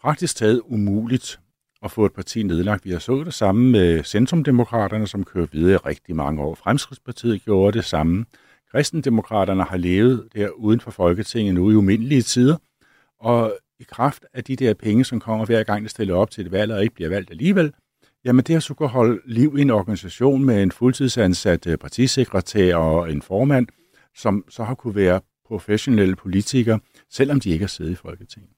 praktisk 0.00 0.36
taget 0.36 0.60
umuligt 0.64 1.40
at 1.82 1.90
få 1.90 2.06
et 2.06 2.12
parti 2.12 2.42
nedlagt. 2.42 2.84
Vi 2.84 2.90
har 2.90 2.98
så 2.98 3.24
det 3.24 3.34
samme 3.34 3.70
med 3.70 4.04
Centrumdemokraterne, 4.04 5.06
som 5.06 5.24
kører 5.24 5.46
videre 5.52 5.74
i 5.74 5.76
rigtig 5.76 6.16
mange 6.16 6.42
år. 6.42 6.54
Fremskridspartiet 6.54 7.42
gjorde 7.42 7.78
det 7.78 7.84
samme. 7.84 8.24
Kristendemokraterne 8.70 9.64
har 9.64 9.76
levet 9.76 10.28
der 10.34 10.48
uden 10.48 10.80
for 10.80 10.90
Folketinget 10.90 11.54
nu 11.54 11.70
i 11.70 11.74
umindelige 11.74 12.22
tider, 12.22 12.56
og 13.20 13.58
i 13.80 13.82
kraft 13.82 14.26
af 14.34 14.44
de 14.44 14.56
der 14.56 14.74
penge, 14.74 15.04
som 15.04 15.20
kommer 15.20 15.46
hver 15.46 15.62
gang, 15.62 15.84
de 15.84 15.88
stiller 15.88 16.14
op 16.14 16.30
til 16.30 16.46
et 16.46 16.52
valg 16.52 16.72
og 16.72 16.82
ikke 16.82 16.94
bliver 16.94 17.08
valgt 17.08 17.30
alligevel, 17.30 17.72
jamen 18.24 18.44
det 18.44 18.52
har 18.52 18.60
så 18.60 18.74
kunne 18.74 18.88
holde 18.88 19.20
liv 19.26 19.54
i 19.58 19.62
en 19.62 19.70
organisation 19.70 20.44
med 20.44 20.62
en 20.62 20.72
fuldtidsansat 20.72 21.66
øh, 21.66 21.78
partisekretær 21.78 22.76
og 22.76 23.12
en 23.12 23.22
formand, 23.22 23.66
som 24.16 24.44
så 24.48 24.64
har 24.64 24.74
kunne 24.74 24.94
være 24.94 25.20
professionelle 25.48 26.16
politikere, 26.16 26.80
selvom 27.10 27.40
de 27.40 27.50
ikke 27.50 27.62
har 27.62 27.68
siddet 27.68 27.92
i 27.92 27.94
Folketinget. 27.94 28.50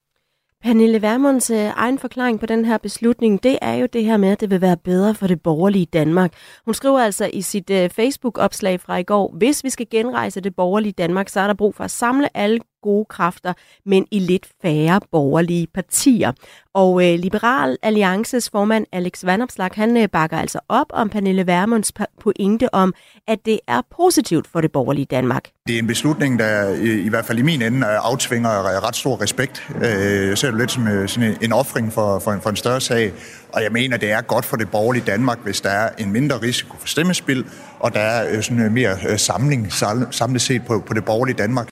Pernille 0.62 1.02
Vermunds 1.02 1.50
øh, 1.50 1.70
egen 1.76 1.98
forklaring 1.98 2.40
på 2.40 2.46
den 2.46 2.64
her 2.64 2.78
beslutning, 2.78 3.42
det 3.42 3.58
er 3.62 3.74
jo 3.74 3.86
det 3.92 4.04
her 4.04 4.16
med, 4.16 4.28
at 4.28 4.40
det 4.40 4.50
vil 4.50 4.60
være 4.60 4.76
bedre 4.76 5.14
for 5.14 5.26
det 5.26 5.42
borgerlige 5.42 5.86
Danmark. 5.86 6.32
Hun 6.64 6.74
skriver 6.74 7.00
altså 7.00 7.30
i 7.32 7.42
sit 7.42 7.70
øh, 7.70 7.90
Facebook-opslag 7.90 8.80
fra 8.80 8.96
i 8.96 9.02
går, 9.02 9.34
hvis 9.36 9.64
vi 9.64 9.70
skal 9.70 9.86
genrejse 9.90 10.40
det 10.40 10.56
borgerlige 10.56 10.92
Danmark, 10.92 11.28
så 11.28 11.40
er 11.40 11.46
der 11.46 11.54
brug 11.54 11.74
for 11.74 11.84
at 11.84 11.90
samle 11.90 12.36
alle 12.36 12.60
gode 12.82 13.04
kræfter, 13.04 13.52
men 13.86 14.06
i 14.10 14.18
lidt 14.18 14.48
færre 14.62 15.00
borgerlige 15.12 15.66
partier. 15.74 16.32
Og 16.74 17.04
øh, 17.04 17.18
Liberal 17.18 17.76
Alliances 17.82 18.50
formand 18.50 18.86
Alex 18.92 19.24
Vanopslag, 19.24 19.70
han 19.74 19.96
øh, 19.96 20.08
bakker 20.08 20.38
altså 20.38 20.60
op 20.68 20.86
om 20.90 21.08
Pernille 21.08 21.46
Vermunds 21.46 21.92
pointe 22.20 22.74
om, 22.74 22.94
at 23.28 23.38
det 23.44 23.60
er 23.68 23.82
positivt 23.96 24.46
for 24.46 24.60
det 24.60 24.72
borgerlige 24.72 25.06
Danmark. 25.10 25.44
Det 25.66 25.74
er 25.74 25.78
en 25.78 25.86
beslutning, 25.86 26.38
der 26.38 26.74
i, 26.74 27.00
i 27.00 27.08
hvert 27.08 27.24
fald 27.24 27.38
i 27.38 27.42
min 27.42 27.62
ende 27.62 27.86
øh, 27.86 28.10
aftvinger 28.10 28.50
øh, 28.50 28.82
ret 28.82 28.96
stor 28.96 29.22
respekt. 29.22 29.68
Øh, 29.76 30.28
jeg 30.28 30.38
ser 30.38 30.50
det 30.50 30.58
lidt 30.58 30.70
som 30.70 30.88
øh, 30.88 31.08
sådan 31.08 31.36
en 31.42 31.52
offring 31.52 31.92
for, 31.92 32.18
for, 32.18 32.32
en, 32.32 32.40
for 32.40 32.50
en 32.50 32.56
større 32.56 32.80
sag. 32.80 33.12
Og 33.52 33.62
jeg 33.62 33.72
mener, 33.72 33.96
det 33.96 34.10
er 34.10 34.20
godt 34.20 34.44
for 34.44 34.56
det 34.56 34.70
borgerlige 34.70 35.04
Danmark, 35.06 35.38
hvis 35.44 35.60
der 35.60 35.70
er 35.70 35.90
en 35.98 36.12
mindre 36.12 36.36
risiko 36.42 36.76
for 36.78 36.88
stemmespil, 36.88 37.46
og 37.80 37.94
der 37.94 38.00
er 38.00 38.36
øh, 38.36 38.42
sådan 38.42 38.72
mere 38.72 39.18
samling 39.18 39.72
samlet 40.10 40.42
set 40.42 40.62
på, 40.66 40.82
på 40.86 40.94
det 40.94 41.04
borgerlige 41.04 41.36
Danmark. 41.36 41.68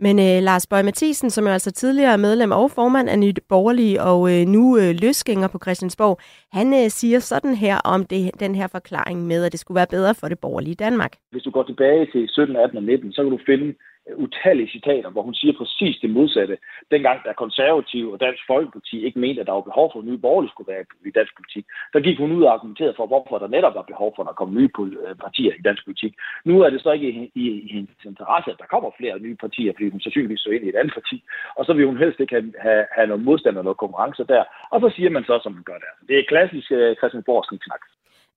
Men 0.00 0.18
øh, 0.18 0.42
Lars 0.42 0.66
Bøge 0.66 0.82
Mathisen, 0.82 1.30
som 1.30 1.46
er 1.46 1.52
altså 1.52 1.72
tidligere 1.72 2.18
medlem 2.18 2.50
og 2.50 2.70
formand 2.70 3.08
af 3.08 3.18
Nyt 3.18 3.40
Borgerlige 3.48 4.02
og 4.02 4.20
øh, 4.32 4.46
nu 4.46 4.78
øh, 4.78 4.94
løsgænger 5.02 5.48
på 5.48 5.58
Christiansborg, 5.58 6.18
han 6.52 6.74
øh, 6.74 6.90
siger 6.90 7.18
sådan 7.18 7.54
her 7.54 7.76
om 7.84 8.04
det, 8.04 8.30
den 8.40 8.54
her 8.54 8.66
forklaring 8.66 9.26
med, 9.26 9.44
at 9.44 9.52
det 9.52 9.60
skulle 9.60 9.76
være 9.76 9.94
bedre 9.96 10.14
for 10.14 10.28
det 10.28 10.38
borgerlige 10.38 10.74
Danmark. 10.74 11.12
Hvis 11.30 11.42
du 11.42 11.50
går 11.50 11.62
tilbage 11.62 12.06
til 12.12 12.28
17, 12.28 12.56
18 12.56 12.76
og 12.76 12.82
19, 12.84 13.12
så 13.12 13.22
kan 13.22 13.30
du 13.30 13.38
finde 13.46 13.74
utallige 14.16 14.70
citater, 14.70 15.10
hvor 15.10 15.22
hun 15.22 15.34
siger 15.34 15.54
præcis 15.58 15.96
det 16.02 16.10
modsatte. 16.10 16.58
Dengang 16.90 17.24
der 17.24 17.32
konservative 17.32 18.12
og 18.12 18.20
Dansk 18.20 18.42
Folkeparti 18.46 19.04
ikke 19.06 19.18
mente, 19.18 19.40
at 19.40 19.46
der 19.46 19.52
var 19.52 19.70
behov 19.70 19.90
for, 19.92 19.98
at 19.98 20.04
nye 20.04 20.18
borgerlige 20.18 20.50
skulle 20.50 20.72
være 20.72 20.84
i 21.06 21.10
dansk 21.10 21.36
politik, 21.36 21.64
der 21.92 22.00
gik 22.00 22.18
hun 22.18 22.32
ud 22.32 22.42
og 22.42 22.52
argumenterede 22.52 22.94
for, 22.96 23.06
hvorfor 23.06 23.38
der 23.38 23.48
netop 23.56 23.74
var 23.74 23.82
behov 23.92 24.12
for, 24.14 24.22
at 24.22 24.26
der 24.26 24.40
kom 24.40 24.54
nye 24.54 24.70
øh, 24.78 25.16
partier 25.24 25.52
i 25.54 25.62
dansk 25.68 25.84
politik. 25.84 26.12
Nu 26.44 26.54
er 26.60 26.70
det 26.70 26.80
så 26.82 26.90
ikke 26.92 27.08
i, 27.08 27.30
i, 27.34 27.44
i 27.66 27.68
hendes 27.76 28.04
interesse, 28.04 28.50
at 28.50 28.58
der 28.58 28.72
kommer 28.72 28.90
flere 28.98 29.18
nye 29.18 29.36
partier, 29.44 29.72
fordi 29.72 29.90
hun 29.90 30.00
sandsynligvis 30.00 30.40
så 30.40 30.50
ind 30.50 30.64
i 30.64 30.68
et 30.68 30.80
andet 30.80 30.94
parti, 30.94 31.16
og 31.56 31.64
så 31.64 31.72
vil 31.72 31.86
hun 31.86 31.98
helst 31.98 32.20
ikke 32.20 32.34
have, 32.34 32.52
have, 32.58 32.84
have 32.96 33.06
noget 33.06 33.24
modstand 33.24 33.58
og 33.58 33.64
noget 33.64 33.82
konkurrence 33.84 34.24
der, 34.24 34.44
og 34.72 34.80
så 34.80 34.88
siger 34.96 35.10
man 35.10 35.24
så, 35.24 35.40
som 35.42 35.52
man 35.52 35.62
gør 35.62 35.78
der. 35.84 35.92
Det 36.08 36.18
er 36.18 36.30
klassisk 36.32 36.72
øh, 36.72 36.90
uh, 36.90 36.96
Christiansborgs 36.96 37.48
snak. 37.66 37.82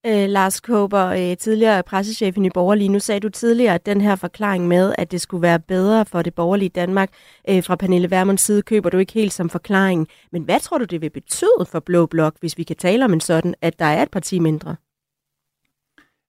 Øh, 0.06 0.30
Lars 0.30 0.60
Kåber, 0.60 1.06
øh, 1.06 1.38
tidligere 1.38 1.84
pressechef 1.84 2.38
i 2.38 2.40
Nye 2.40 2.50
Borgerlige, 2.54 2.90
nu 2.90 3.00
sagde 3.00 3.20
du 3.20 3.30
tidligere, 3.30 3.74
at 3.74 3.86
den 3.86 4.02
her 4.02 4.16
forklaring 4.16 4.68
med, 4.68 4.96
at 4.98 5.12
det 5.12 5.22
skulle 5.22 5.42
være 5.42 5.60
bedre 5.60 6.06
for 6.06 6.22
det 6.22 6.36
borgerlige 6.36 6.70
Danmark 6.70 7.10
øh, 7.50 7.64
fra 7.64 7.76
Pernille 7.76 8.12
Vermunds 8.12 8.42
side, 8.42 8.62
køber 8.62 8.90
du 8.90 8.98
ikke 8.98 9.14
helt 9.14 9.34
som 9.34 9.50
forklaring. 9.50 10.08
Men 10.32 10.44
hvad 10.44 10.60
tror 10.60 10.78
du, 10.78 10.86
det 10.86 11.02
vil 11.02 11.10
betyde 11.10 11.66
for 11.72 11.80
Blå 11.80 12.06
Blok, 12.06 12.36
hvis 12.40 12.58
vi 12.58 12.64
kan 12.64 12.76
tale 12.76 13.06
om 13.06 13.14
en 13.14 13.22
sådan, 13.22 13.56
at 13.62 13.80
der 13.80 13.86
er 13.86 14.04
et 14.04 14.12
parti 14.12 14.40
mindre? 14.40 14.76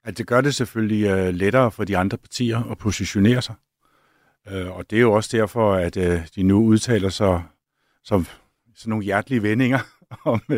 At 0.05 0.19
det 0.19 0.27
gør 0.27 0.41
det 0.41 0.55
selvfølgelig 0.55 1.13
uh, 1.13 1.35
lettere 1.35 1.71
for 1.71 1.85
de 1.85 1.97
andre 1.97 2.19
partier 2.19 2.71
at 2.71 2.79
positionere 2.79 3.43
sig. 3.43 3.55
Uh, 4.53 4.77
og 4.77 4.91
det 4.91 4.97
er 4.97 5.01
jo 5.01 5.13
også 5.13 5.37
derfor, 5.37 5.75
at 5.75 5.97
uh, 5.97 6.27
de 6.37 6.43
nu 6.43 6.65
udtaler 6.65 7.09
sig 7.09 7.43
som 8.05 8.27
sådan 8.77 8.91
nogle 8.91 9.05
hjertelige 9.05 9.43
vendinger 9.43 9.79
om 10.25 10.41
uh, 10.49 10.57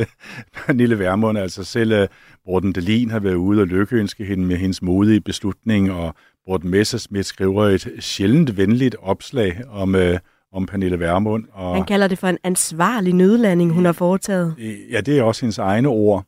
Pernille 0.54 0.98
Vermund. 0.98 1.38
Altså 1.38 1.64
selv 1.64 2.02
uh, 2.02 2.06
Morten 2.46 2.72
Delin 2.72 3.10
har 3.10 3.20
været 3.20 3.34
ude 3.34 3.60
og 3.60 3.66
lykkeønske 3.66 4.24
hende 4.24 4.44
med 4.44 4.56
hendes 4.56 4.82
modige 4.82 5.20
beslutning, 5.20 5.92
og 5.92 6.14
Morten 6.48 6.70
Messersmith 6.70 7.26
skriver 7.26 7.64
et 7.64 7.92
sjældent 7.98 8.56
venligt 8.56 8.96
opslag 9.02 9.62
om, 9.68 9.94
uh, 9.94 10.16
om 10.52 10.66
Pernille 10.66 11.00
Vermund. 11.00 11.44
Og, 11.52 11.74
Han 11.74 11.86
kalder 11.86 12.08
det 12.08 12.18
for 12.18 12.28
en 12.28 12.38
ansvarlig 12.44 13.14
nødlanding, 13.14 13.72
hun 13.72 13.84
har 13.84 13.92
foretaget. 13.92 14.54
Ja, 14.90 15.00
det 15.00 15.18
er 15.18 15.22
også 15.22 15.42
hendes 15.42 15.58
egne 15.58 15.88
ord. 15.88 16.24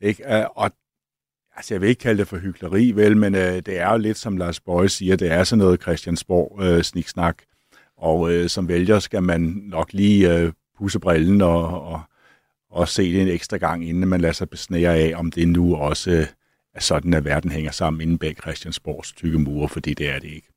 Ikke? 0.00 0.48
Og 0.50 0.70
Altså, 1.58 1.74
jeg 1.74 1.80
vil 1.80 1.88
ikke 1.88 2.00
kalde 2.00 2.18
det 2.18 2.28
for 2.28 2.36
hyggeleri, 2.36 2.90
vel, 2.90 3.16
men 3.16 3.34
øh, 3.34 3.56
det 3.56 3.80
er 3.80 3.92
jo 3.92 3.98
lidt, 3.98 4.18
som 4.18 4.36
Lars 4.36 4.60
Bøje 4.60 4.88
siger, 4.88 5.16
det 5.16 5.32
er 5.32 5.44
sådan 5.44 5.58
noget 5.58 5.82
Christiansborg 5.82 6.62
øh, 6.62 6.82
sniksnak. 6.82 7.36
Og 7.96 8.32
øh, 8.32 8.48
som 8.48 8.68
vælger 8.68 8.98
skal 8.98 9.22
man 9.22 9.40
nok 9.64 9.92
lige 9.92 10.38
øh, 10.38 10.52
pusse 10.78 11.00
brillen 11.00 11.40
og, 11.40 11.82
og, 11.82 12.00
og 12.70 12.88
se 12.88 13.12
det 13.12 13.22
en 13.22 13.28
ekstra 13.28 13.56
gang, 13.56 13.88
inden 13.88 14.08
man 14.08 14.20
lader 14.20 14.34
sig 14.34 14.50
besnære 14.50 14.96
af, 14.96 15.12
om 15.16 15.30
det 15.30 15.48
nu 15.48 15.76
også 15.76 16.10
øh, 16.10 16.26
er 16.74 16.80
sådan, 16.80 17.14
at 17.14 17.24
verden 17.24 17.50
hænger 17.50 17.70
sammen 17.70 18.00
inden 18.00 18.18
bag 18.18 18.36
Christiansborgs 18.42 19.12
tykke 19.12 19.38
mure, 19.38 19.68
fordi 19.68 19.94
det 19.94 20.08
er 20.08 20.18
det 20.18 20.28
ikke. 20.28 20.48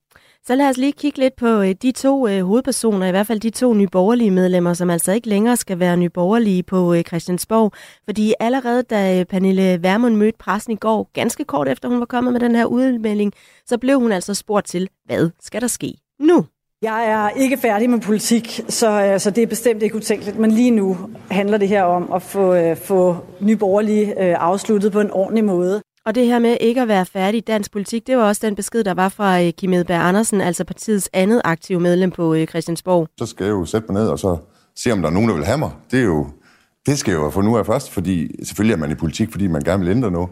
Så 0.45 0.56
lad 0.56 0.69
os 0.69 0.78
lige 0.78 0.91
kigge 0.91 1.19
lidt 1.19 1.36
på 1.36 1.62
øh, 1.62 1.76
de 1.82 1.91
to 1.91 2.28
øh, 2.28 2.43
hovedpersoner, 2.43 3.08
i 3.08 3.12
hvert 3.12 3.28
fald 3.28 3.39
de 3.39 3.50
to 3.50 3.74
nyborgerlige 3.74 4.32
medlemmer, 4.32 4.74
som 4.74 4.89
altså 4.89 5.12
ikke 5.12 5.30
længere 5.30 5.58
skal 5.58 5.80
være 5.80 5.97
nyborgerlige 5.97 6.63
på 6.63 6.93
øh, 6.93 7.04
Christiansborg. 7.04 7.74
Fordi 8.06 8.34
allerede 8.39 8.84
da 8.84 9.19
øh, 9.19 9.26
Pernille 9.26 9.84
Vermund 9.84 10.15
mødte 10.15 10.38
pressen 10.38 10.74
i 10.74 10.76
går, 10.76 11.10
ganske 11.13 11.43
kort 11.43 11.67
efter 11.67 11.89
hun 11.89 12.00
var 12.00 12.06
kommet 12.06 12.34
med 12.34 12.39
den 12.39 12.56
her 12.56 12.65
udmelding, 12.65 13.34
så 13.65 13.78
blev 13.78 14.00
hun 14.00 14.12
altså 14.12 14.34
spurgt 14.34 14.67
til, 14.67 14.89
hvad 15.06 15.30
skal 15.39 15.62
der 15.62 15.67
ske 15.67 15.93
nu? 16.19 16.45
Jeg 16.82 17.06
er 17.06 17.30
ikke 17.30 17.58
færdig 17.58 17.89
med 17.89 18.00
politik, 18.00 18.62
så, 18.70 19.15
så 19.17 19.32
det 19.32 19.44
er 19.44 19.48
bestemt 19.48 19.84
ikke 19.84 19.96
utænkeligt. 19.96 20.39
Men 20.39 20.52
lige 20.52 20.72
nu 20.72 20.98
handler 21.32 21.58
det 21.58 21.67
her 21.67 21.84
om 21.84 22.12
at 22.13 22.22
få, 22.22 22.76
få 22.76 23.15
nyborgerlige 23.39 24.38
afsluttet 24.38 24.91
på 24.91 25.00
en 25.00 25.12
ordentlig 25.12 25.44
måde. 25.44 25.82
Og 26.06 26.15
det 26.15 26.26
her 26.26 26.39
med 26.39 26.58
ikke 26.60 26.82
at 26.82 26.88
være 26.88 27.06
færdig 27.06 27.38
i 27.38 27.41
dansk 27.41 27.72
politik, 27.72 28.08
det 28.08 28.17
var 28.17 28.24
også 28.24 28.48
den 28.48 28.56
besked, 28.56 28.84
der 28.84 28.94
var 28.94 29.10
fra 29.10 29.41
øh, 29.41 29.52
Kim 29.54 29.74
Edberg 29.74 30.02
Andersen, 30.02 30.41
altså 30.41 30.63
partiets 30.63 31.10
andet 31.13 31.41
aktive 31.44 31.80
medlem 31.80 32.12
på 32.12 32.34
øh, 32.34 32.48
Christiansborg. 32.48 33.08
Så 33.20 33.26
skal 33.26 33.44
jeg 33.44 33.52
jo 33.52 33.65
sætte 33.65 33.91
mig 33.91 34.02
ned 34.02 34.10
og 34.10 34.20
så 34.20 34.38
se, 34.76 34.91
om 34.91 35.02
der 35.02 35.10
er 35.10 35.13
nogen, 35.13 35.30
der 35.30 35.36
vil 35.36 35.46
have 35.46 35.58
mig. 35.58 35.72
Det, 35.91 36.00
er 36.00 36.04
jo, 36.04 36.28
det 36.86 36.98
skal 36.98 37.12
jeg 37.12 37.20
jo 37.20 37.30
få 37.30 37.41
nu 37.41 37.58
af 37.58 37.65
først, 37.65 37.91
fordi 37.91 38.46
selvfølgelig 38.46 38.74
er 38.74 38.78
man 38.80 38.91
i 38.91 38.96
politik, 38.96 39.32
fordi 39.32 39.48
man 39.48 39.62
gerne 39.62 39.84
vil 39.84 39.91
ændre 39.91 40.12
noget. 40.12 40.30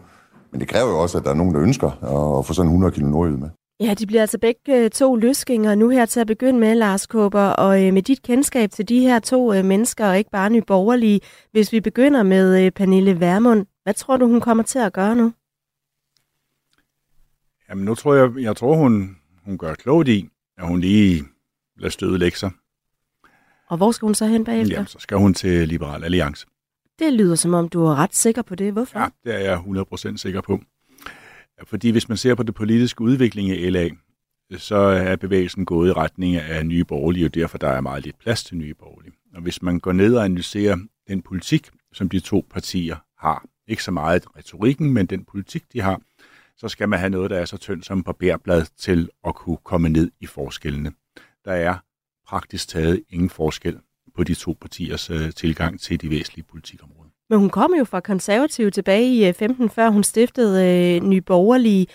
Men 0.52 0.60
det 0.60 0.68
kræver 0.68 0.88
jo 0.90 0.98
også, 0.98 1.18
at 1.18 1.24
der 1.24 1.30
er 1.30 1.34
nogen, 1.34 1.54
der 1.54 1.62
ønsker 1.62 1.90
at 2.38 2.46
få 2.46 2.52
sådan 2.52 2.68
100 2.68 2.94
kilo 2.94 3.06
nordjyd 3.06 3.36
med. 3.36 3.48
Ja, 3.80 3.94
de 3.94 4.06
bliver 4.06 4.20
altså 4.20 4.38
begge 4.38 4.84
øh, 4.84 4.90
to 4.90 5.16
løsgængere 5.16 5.76
nu 5.76 5.88
her 5.88 6.06
til 6.06 6.20
at 6.20 6.26
begynde 6.26 6.60
med, 6.60 6.74
Lars 6.74 7.06
Kåber. 7.06 7.40
Og 7.40 7.78
med 7.94 8.02
dit 8.02 8.22
kendskab 8.22 8.70
til 8.70 8.88
de 8.88 9.00
her 9.00 9.18
to 9.18 9.62
mennesker, 9.62 10.06
og 10.06 10.18
ikke 10.18 10.30
bare 10.30 10.50
nyborgerlige, 10.50 11.20
hvis 11.52 11.72
vi 11.72 11.80
begynder 11.80 12.22
med 12.22 12.70
Pernille 12.70 13.20
Vermund, 13.20 13.66
hvad 13.82 13.94
tror 13.94 14.16
du, 14.16 14.28
hun 14.28 14.40
kommer 14.40 14.62
til 14.62 14.78
at 14.78 14.92
gøre 14.92 15.16
nu? 15.16 15.32
Jamen 17.68 17.84
nu 17.84 17.94
tror 17.94 18.14
jeg, 18.14 18.30
jeg 18.38 18.56
tror 18.56 18.76
hun, 18.76 19.16
hun 19.44 19.58
gør 19.58 19.74
klogt 19.74 20.08
i, 20.08 20.28
at 20.58 20.66
hun 20.66 20.80
lige 20.80 21.24
lader 21.76 21.90
støde 21.90 22.18
lægge 22.18 22.38
sig. 22.38 22.50
Og 23.68 23.76
hvor 23.76 23.90
skal 23.92 24.06
hun 24.06 24.14
så 24.14 24.26
hen 24.26 24.44
bagefter? 24.44 24.74
Jamen, 24.74 24.86
så 24.86 24.98
skal 24.98 25.16
hun 25.16 25.34
til 25.34 25.68
Liberal 25.68 26.04
Alliance. 26.04 26.46
Det 26.98 27.12
lyder 27.12 27.34
som 27.34 27.54
om, 27.54 27.68
du 27.68 27.84
er 27.84 27.94
ret 27.94 28.14
sikker 28.14 28.42
på 28.42 28.54
det. 28.54 28.72
Hvorfor? 28.72 28.98
Ja, 28.98 29.06
det 29.24 29.34
er 29.34 29.38
jeg 29.38 29.58
100% 30.12 30.16
sikker 30.16 30.40
på. 30.40 30.60
Fordi 31.64 31.90
hvis 31.90 32.08
man 32.08 32.18
ser 32.18 32.34
på 32.34 32.42
det 32.42 32.54
politiske 32.54 33.00
udvikling 33.00 33.48
i 33.48 33.70
LA, 33.70 33.88
så 34.56 34.76
er 34.76 35.16
bevægelsen 35.16 35.64
gået 35.64 35.88
i 35.88 35.92
retning 35.92 36.36
af 36.36 36.66
nye 36.66 36.84
borgerlige, 36.84 37.26
og 37.26 37.34
derfor 37.34 37.58
der 37.58 37.68
er 37.68 37.80
meget 37.80 38.04
lidt 38.04 38.18
plads 38.18 38.44
til 38.44 38.56
nye 38.56 38.74
borgerlige. 38.74 39.12
Og 39.34 39.42
hvis 39.42 39.62
man 39.62 39.80
går 39.80 39.92
ned 39.92 40.16
og 40.16 40.24
analyserer 40.24 40.76
den 41.08 41.22
politik, 41.22 41.68
som 41.92 42.08
de 42.08 42.20
to 42.20 42.46
partier 42.50 42.96
har, 43.18 43.44
ikke 43.66 43.84
så 43.84 43.90
meget 43.90 44.24
retorikken, 44.36 44.92
men 44.92 45.06
den 45.06 45.24
politik, 45.24 45.72
de 45.72 45.80
har, 45.80 46.00
så 46.56 46.68
skal 46.68 46.88
man 46.88 46.98
have 46.98 47.10
noget, 47.10 47.30
der 47.30 47.38
er 47.38 47.44
så 47.44 47.56
tyndt 47.56 47.86
som 47.86 48.02
papirblad 48.02 48.66
til 48.78 49.08
at 49.26 49.34
kunne 49.34 49.58
komme 49.64 49.88
ned 49.88 50.10
i 50.20 50.26
forskellene. 50.26 50.92
Der 51.44 51.52
er 51.52 51.76
praktisk 52.26 52.68
taget 52.68 53.02
ingen 53.08 53.30
forskel 53.30 53.78
på 54.16 54.24
de 54.24 54.34
to 54.34 54.56
partiers 54.60 55.10
øh, 55.10 55.32
tilgang 55.32 55.80
til 55.80 56.00
de 56.00 56.10
væsentlige 56.10 56.44
politikområder. 56.44 57.09
Men 57.30 57.38
hun 57.38 57.50
kom 57.50 57.74
jo 57.78 57.84
fra 57.84 58.00
konservativ 58.00 58.70
tilbage 58.70 59.14
i 59.14 59.28
øh, 59.28 59.34
15, 59.34 59.70
før 59.70 59.88
hun 59.88 60.04
stiftede 60.04 60.96
øh, 60.96 61.08
Nye 61.08 61.20
Borgerlige. 61.20 61.86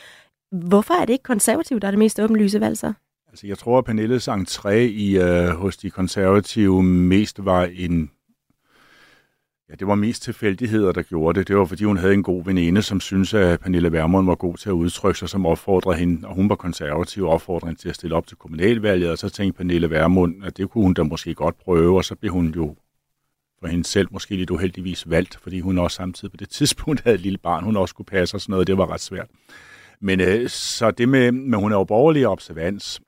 Hvorfor 0.52 0.94
er 0.94 1.06
det 1.06 1.14
ikke 1.14 1.24
konservativ, 1.24 1.80
der 1.80 1.88
er 1.88 1.92
det 1.92 2.00
mest 2.00 2.20
åbenlyse 2.20 2.60
valg 2.60 2.78
så? 2.78 2.94
Altså, 3.30 3.48
jeg 3.48 3.58
tror, 3.58 3.78
at 3.78 3.86
Pernilles 3.86 4.28
entré 4.28 4.74
i, 4.74 5.18
øh, 5.18 5.48
hos 5.48 5.78
de 5.78 5.90
konservative 5.90 6.84
mest 6.84 7.46
var 7.46 7.70
en 7.74 8.12
Ja, 9.70 9.76
det 9.76 9.88
var 9.88 9.96
mest 9.96 10.24
tilfældigheder, 10.24 10.92
der 10.92 11.02
gjorde 11.02 11.40
det. 11.40 11.48
Det 11.48 11.58
var, 11.58 11.66
fordi 11.66 11.84
hun 11.84 11.98
havde 11.98 12.14
en 12.14 12.24
god 12.24 12.46
veninde, 12.46 12.82
som 12.82 13.00
syntes, 13.00 13.34
at 13.34 13.60
Pernille 13.60 13.92
Vermund 13.92 14.26
var 14.26 14.36
god 14.36 14.58
til 14.58 14.70
at 14.70 14.74
udtrykke 14.74 15.20
sig, 15.20 15.30
som 15.30 15.46
opfordrede 15.46 15.98
hende, 15.98 16.28
og 16.28 16.36
hun 16.36 16.50
var 16.50 16.56
konservativ 16.56 17.24
og 17.24 17.30
opfordrede 17.30 17.70
hende 17.70 17.82
til 17.82 17.90
at 17.90 17.96
stille 17.96 18.16
op 18.16 18.28
til 18.28 18.38
kommunalvalget, 18.38 19.12
og 19.12 19.18
så 19.18 19.30
tænkte 19.30 19.58
Pernille 19.58 19.90
Vermund, 19.90 20.44
at 20.44 20.58
det 20.58 20.70
kunne 20.70 20.84
hun 20.84 20.94
da 20.94 21.04
måske 21.04 21.34
godt 21.34 21.58
prøve, 21.58 21.98
og 21.98 22.06
så 22.06 22.16
blev 22.16 22.32
hun 22.32 22.54
jo 22.56 22.76
for 23.60 23.68
hende 23.68 23.84
selv 23.84 24.08
måske 24.12 24.36
lidt 24.36 24.50
uheldigvis 24.50 25.10
valgt, 25.10 25.40
fordi 25.44 25.60
hun 25.60 25.78
også 25.78 25.96
samtidig 25.96 26.32
på 26.32 26.38
det 26.38 26.50
tidspunkt 26.60 27.02
havde 27.02 27.16
et 27.16 27.22
lille 27.22 27.38
barn, 27.38 27.64
hun 27.64 27.78
også 27.78 27.92
skulle 27.92 28.08
passe 28.08 28.38
og 28.38 28.42
sådan 28.42 28.52
noget, 28.52 28.68
det 28.68 28.78
var 28.78 28.94
ret 28.94 29.02
svært. 29.02 29.28
Men 30.02 30.22
øh, 30.22 30.50
så 30.50 30.92
det 30.92 31.10
med, 31.10 31.32
med, 31.32 31.58
hun 31.58 31.72
er 31.72 31.76
jo 31.76 31.84
borgerlig 31.84 32.28
observans, 32.28 33.02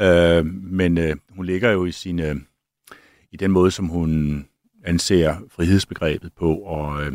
øh, 0.00 0.46
men 0.46 0.98
øh, 0.98 1.16
hun 1.30 1.46
ligger 1.46 1.70
jo 1.70 1.84
i 1.84 1.92
sin, 1.92 2.18
øh, 2.18 2.36
i 3.32 3.36
den 3.36 3.50
måde, 3.50 3.70
som 3.70 3.86
hun 3.86 4.44
anser 4.84 5.36
frihedsbegrebet 5.50 6.32
på, 6.32 6.56
og, 6.56 7.04
øh, 7.04 7.12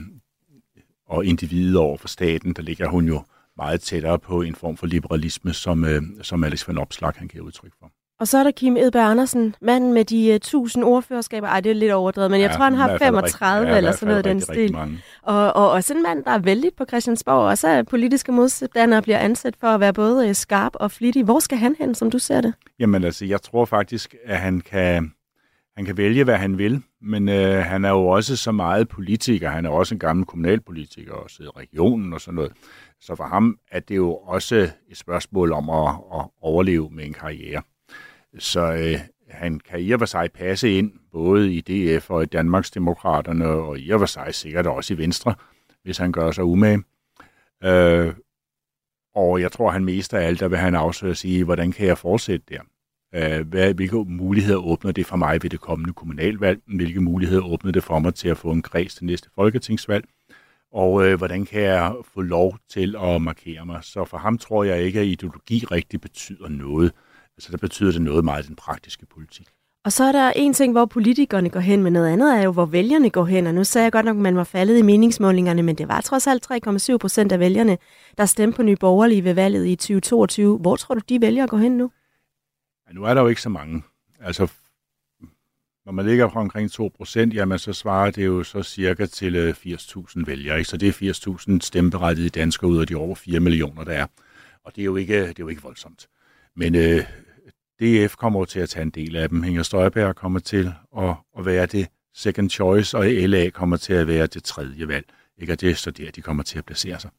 og 1.06 1.26
individet 1.26 1.78
over 1.78 1.98
for 1.98 2.08
staten, 2.08 2.54
der 2.54 2.62
ligger 2.62 2.88
hun 2.88 3.08
jo 3.08 3.24
meget 3.58 3.82
tættere 3.82 4.20
på 4.20 4.42
en 4.42 4.56
form 4.56 4.78
for 4.78 4.86
liberalisme, 4.88 5.54
som, 5.54 5.86
øh, 5.86 6.02
som 6.22 6.44
Alex 6.44 6.68
van 6.68 6.78
Opslag 6.78 7.14
han 7.16 7.28
giver 7.28 7.44
udtryk 7.44 7.72
for. 7.80 7.92
Og 8.22 8.28
så 8.28 8.38
er 8.38 8.44
der 8.44 8.52
Kim 8.52 8.78
Edberg 8.78 9.12
Andersen, 9.12 9.56
manden 9.62 9.94
med 9.94 10.06
de 10.06 10.30
uh, 10.30 10.36
1000 10.36 10.84
ordførerskaber. 10.84 11.48
Ej, 11.48 11.60
det 11.60 11.70
er 11.70 11.74
lidt 11.74 11.92
overdrevet, 11.92 12.32
men 12.32 12.40
ja, 12.40 12.48
jeg 12.48 12.56
tror, 12.56 12.64
han 12.64 12.74
har 12.74 12.98
35 12.98 13.62
rigtig, 13.66 13.78
eller 13.78 13.92
sådan 13.92 14.08
noget 14.08 14.26
den 14.26 14.42
stil. 14.42 14.78
Og, 15.22 15.54
og 15.56 15.70
også 15.70 15.94
en 15.94 16.04
mand, 16.04 16.24
der 16.24 16.32
er 16.32 16.40
vældig 16.40 16.72
på 16.78 16.86
Christiansborg, 16.86 17.48
og 17.50 17.58
så 17.58 17.84
politiske 17.84 18.32
modstandere 18.32 19.02
bliver 19.02 19.18
ansat 19.18 19.56
for 19.60 19.68
at 19.68 19.80
være 19.80 19.94
både 19.94 20.30
uh, 20.30 20.36
skarp 20.36 20.72
og 20.76 20.92
flittig. 20.92 21.24
Hvor 21.24 21.40
skal 21.40 21.58
han 21.58 21.76
hen, 21.80 21.96
som 21.96 22.12
du 22.12 22.20
ser 22.20 22.42
det? 22.42 22.54
Jamen 22.80 23.04
altså, 23.04 23.26
jeg 23.26 23.42
tror 23.42 23.66
faktisk, 23.66 24.16
at 24.26 24.38
han 24.38 24.62
kan, 24.62 25.12
han 25.76 25.86
kan 25.86 25.98
vælge, 25.98 26.24
hvad 26.24 26.38
han 26.38 26.58
vil, 26.58 26.84
men 27.02 27.30
øh, 27.30 27.66
han 27.66 27.86
er 27.86 27.90
jo 27.90 28.08
også 28.08 28.36
så 28.36 28.52
meget 28.52 28.88
politiker. 28.88 29.50
Han 29.50 29.66
er 29.66 29.70
også 29.70 29.96
en 29.96 30.00
gammel 30.00 30.26
kommunalpolitiker 30.26 31.14
og 31.14 31.30
sidder 31.30 31.52
i 31.56 31.62
regionen 31.62 32.14
og 32.14 32.22
sådan 32.22 32.36
noget. 32.36 32.52
Så 33.02 33.16
for 33.16 33.24
ham 33.24 33.58
er 33.72 33.80
det 33.80 33.96
jo 33.96 34.16
også 34.16 34.70
et 34.92 34.98
spørgsmål 34.98 35.52
om 35.52 35.70
at, 35.70 35.96
at 36.20 36.26
overleve 36.42 36.90
med 36.92 37.06
en 37.06 37.14
karriere. 37.14 37.62
Så 38.40 38.74
øh, 38.74 39.00
han 39.30 39.60
kan 39.60 39.80
i 39.80 39.92
og 39.92 40.00
for 40.00 40.06
sig 40.06 40.32
passe 40.32 40.78
ind, 40.78 40.92
både 41.12 41.54
i 41.54 41.62
DF 41.62 42.10
og 42.10 42.24
i 42.24 42.26
Danmarksdemokraterne, 42.26 43.48
og 43.48 43.80
i 43.80 43.90
og 43.90 44.00
for 44.00 44.06
sig 44.06 44.36
sikkert 44.36 44.68
også 44.68 44.94
i 44.94 44.98
Venstre, 44.98 45.36
hvis 45.84 45.98
han 45.98 46.12
gør 46.12 46.32
sig 46.32 46.44
umage. 46.44 46.84
Øh, 47.64 48.14
og 49.16 49.42
jeg 49.42 49.52
tror, 49.52 49.72
han 49.72 49.86
mest 49.86 50.14
af 50.14 50.28
alt, 50.28 50.40
der 50.40 50.48
vil 50.48 50.58
han 50.58 50.76
afsøge 50.76 51.12
at 51.12 51.18
sige, 51.18 51.44
hvordan 51.44 51.72
kan 51.72 51.88
jeg 51.88 51.98
fortsætte 51.98 52.46
der? 52.50 52.62
Øh, 53.16 53.48
hvad, 53.48 53.74
hvilke 53.74 53.96
muligheder 53.96 54.66
åbner 54.66 54.92
det 54.92 55.06
for 55.06 55.16
mig 55.16 55.44
ved 55.44 55.50
det 55.50 55.60
kommende 55.60 55.94
kommunalvalg? 55.94 56.62
Hvilke 56.66 57.02
muligheder 57.02 57.46
åbner 57.46 57.72
det 57.72 57.84
for 57.84 58.00
mig 58.00 58.14
til 58.14 58.30
at 58.30 58.38
få 58.38 58.52
en 58.52 58.62
kreds 58.62 58.96
til 58.96 59.06
næste 59.06 59.30
folketingsvalg? 59.36 60.06
Og 60.72 61.08
øh, 61.08 61.18
hvordan 61.18 61.46
kan 61.46 61.62
jeg 61.62 61.96
få 62.14 62.22
lov 62.22 62.58
til 62.70 62.96
at 62.96 63.22
markere 63.22 63.66
mig? 63.66 63.84
Så 63.84 64.06
for 64.06 64.18
ham 64.18 64.38
tror 64.38 64.64
jeg 64.64 64.84
ikke, 64.84 65.00
at 65.00 65.06
ideologi 65.06 65.66
rigtig 65.72 66.02
betyder 66.02 66.50
noget. 66.50 66.92
Altså 67.42 67.52
der 67.52 67.58
betyder 67.58 67.92
det 67.92 68.02
noget 68.02 68.26
meget 68.26 68.44
i 68.44 68.48
den 68.48 68.56
praktiske 68.56 69.06
politik. 69.06 69.48
Og 69.84 69.92
så 69.92 70.04
er 70.04 70.12
der 70.12 70.32
en 70.36 70.54
ting, 70.54 70.72
hvor 70.72 70.86
politikerne 70.86 71.50
går 71.50 71.60
hen, 71.60 71.84
men 71.84 71.94
noget 71.94 72.08
andet 72.08 72.38
er 72.38 72.42
jo, 72.42 72.52
hvor 72.52 72.66
vælgerne 72.66 73.10
går 73.10 73.26
hen. 73.26 73.48
Og 73.48 73.54
nu 73.54 73.64
sagde 73.64 73.84
jeg 73.84 73.92
godt 73.92 74.06
nok, 74.06 74.16
at 74.16 74.22
man 74.22 74.36
var 74.36 74.44
faldet 74.44 74.78
i 74.78 74.82
meningsmålingerne, 74.82 75.64
men 75.64 75.76
det 75.76 75.88
var 75.88 76.02
trods 76.02 76.28
alt 76.28 76.52
3,7 76.92 76.98
procent 76.98 77.32
af 77.32 77.40
vælgerne, 77.40 77.78
der 78.18 78.26
stemte 78.26 78.56
på 78.56 78.64
Nye 78.64 78.76
Borgerlige 78.76 79.24
ved 79.24 79.34
valget 79.34 79.68
i 79.68 79.76
2022. 79.76 80.58
Hvor 80.58 80.76
tror 80.76 80.96
du, 80.96 81.02
de 81.10 81.22
vælger 81.22 81.44
at 81.44 81.50
gå 81.50 81.58
hen 81.58 81.78
nu? 81.78 81.92
Ja, 82.88 82.94
nu 82.94 83.04
er 83.04 83.14
der 83.14 83.22
jo 83.22 83.28
ikke 83.28 83.42
så 83.42 83.50
mange. 83.50 83.84
Altså, 84.20 84.52
når 85.86 85.92
man 85.92 86.06
ligger 86.06 86.30
omkring 86.30 86.72
2 86.72 86.92
procent, 86.98 87.34
jamen 87.34 87.60
så 87.60 87.74
svarer 87.74 88.12
det 88.12 88.26
jo 88.26 88.44
så 88.44 88.64
cirka 88.64 89.06
til 89.06 89.56
80.000 89.66 90.20
øh, 90.20 90.28
vælgere. 90.28 90.58
Ikke? 90.58 90.70
Så 90.70 90.78
det 90.78 91.02
er 91.02 91.14
80.000 91.54 91.60
stemmeberettigede 91.62 92.30
danskere 92.30 92.70
ud 92.70 92.82
af 92.82 92.88
de 92.88 92.96
over 92.96 93.16
4 93.16 93.40
millioner, 93.40 93.84
der 93.84 93.92
er. 93.92 94.06
Og 94.64 94.76
det 94.76 94.82
er 94.82 94.86
jo 94.86 94.96
ikke, 94.96 95.22
det 95.22 95.30
er 95.30 95.34
jo 95.40 95.48
ikke 95.48 95.62
voldsomt. 95.62 96.08
Men 96.56 96.76
øh, 96.76 97.04
DF 97.82 98.16
kommer 98.16 98.46
til 98.46 98.60
at 98.60 98.70
tage 98.70 98.84
en 98.84 98.90
del 98.90 99.16
af 99.16 99.30
dem. 99.30 99.44
Inger 99.44 99.64
Støjberg 99.64 100.16
kommer 100.16 100.40
til 100.40 100.74
at, 100.98 101.16
at 101.40 101.46
være 101.46 101.66
det 101.66 101.88
second 102.16 102.50
choice, 102.50 102.98
og 102.98 103.06
LA 103.06 103.50
kommer 103.50 103.78
til 103.78 103.94
at 103.94 104.08
være 104.08 104.28
det 104.28 104.44
tredje 104.44 104.88
valg. 104.88 105.06
Ikke? 105.38 105.54
Og 105.54 105.62
det 105.62 105.70
er 105.70 105.76
så 105.76 105.92
der, 105.92 106.12
de 106.12 106.22
kommer 106.22 106.44
til 106.44 106.58
at 106.58 106.66
placere 106.66 107.00
sig. 107.00 107.10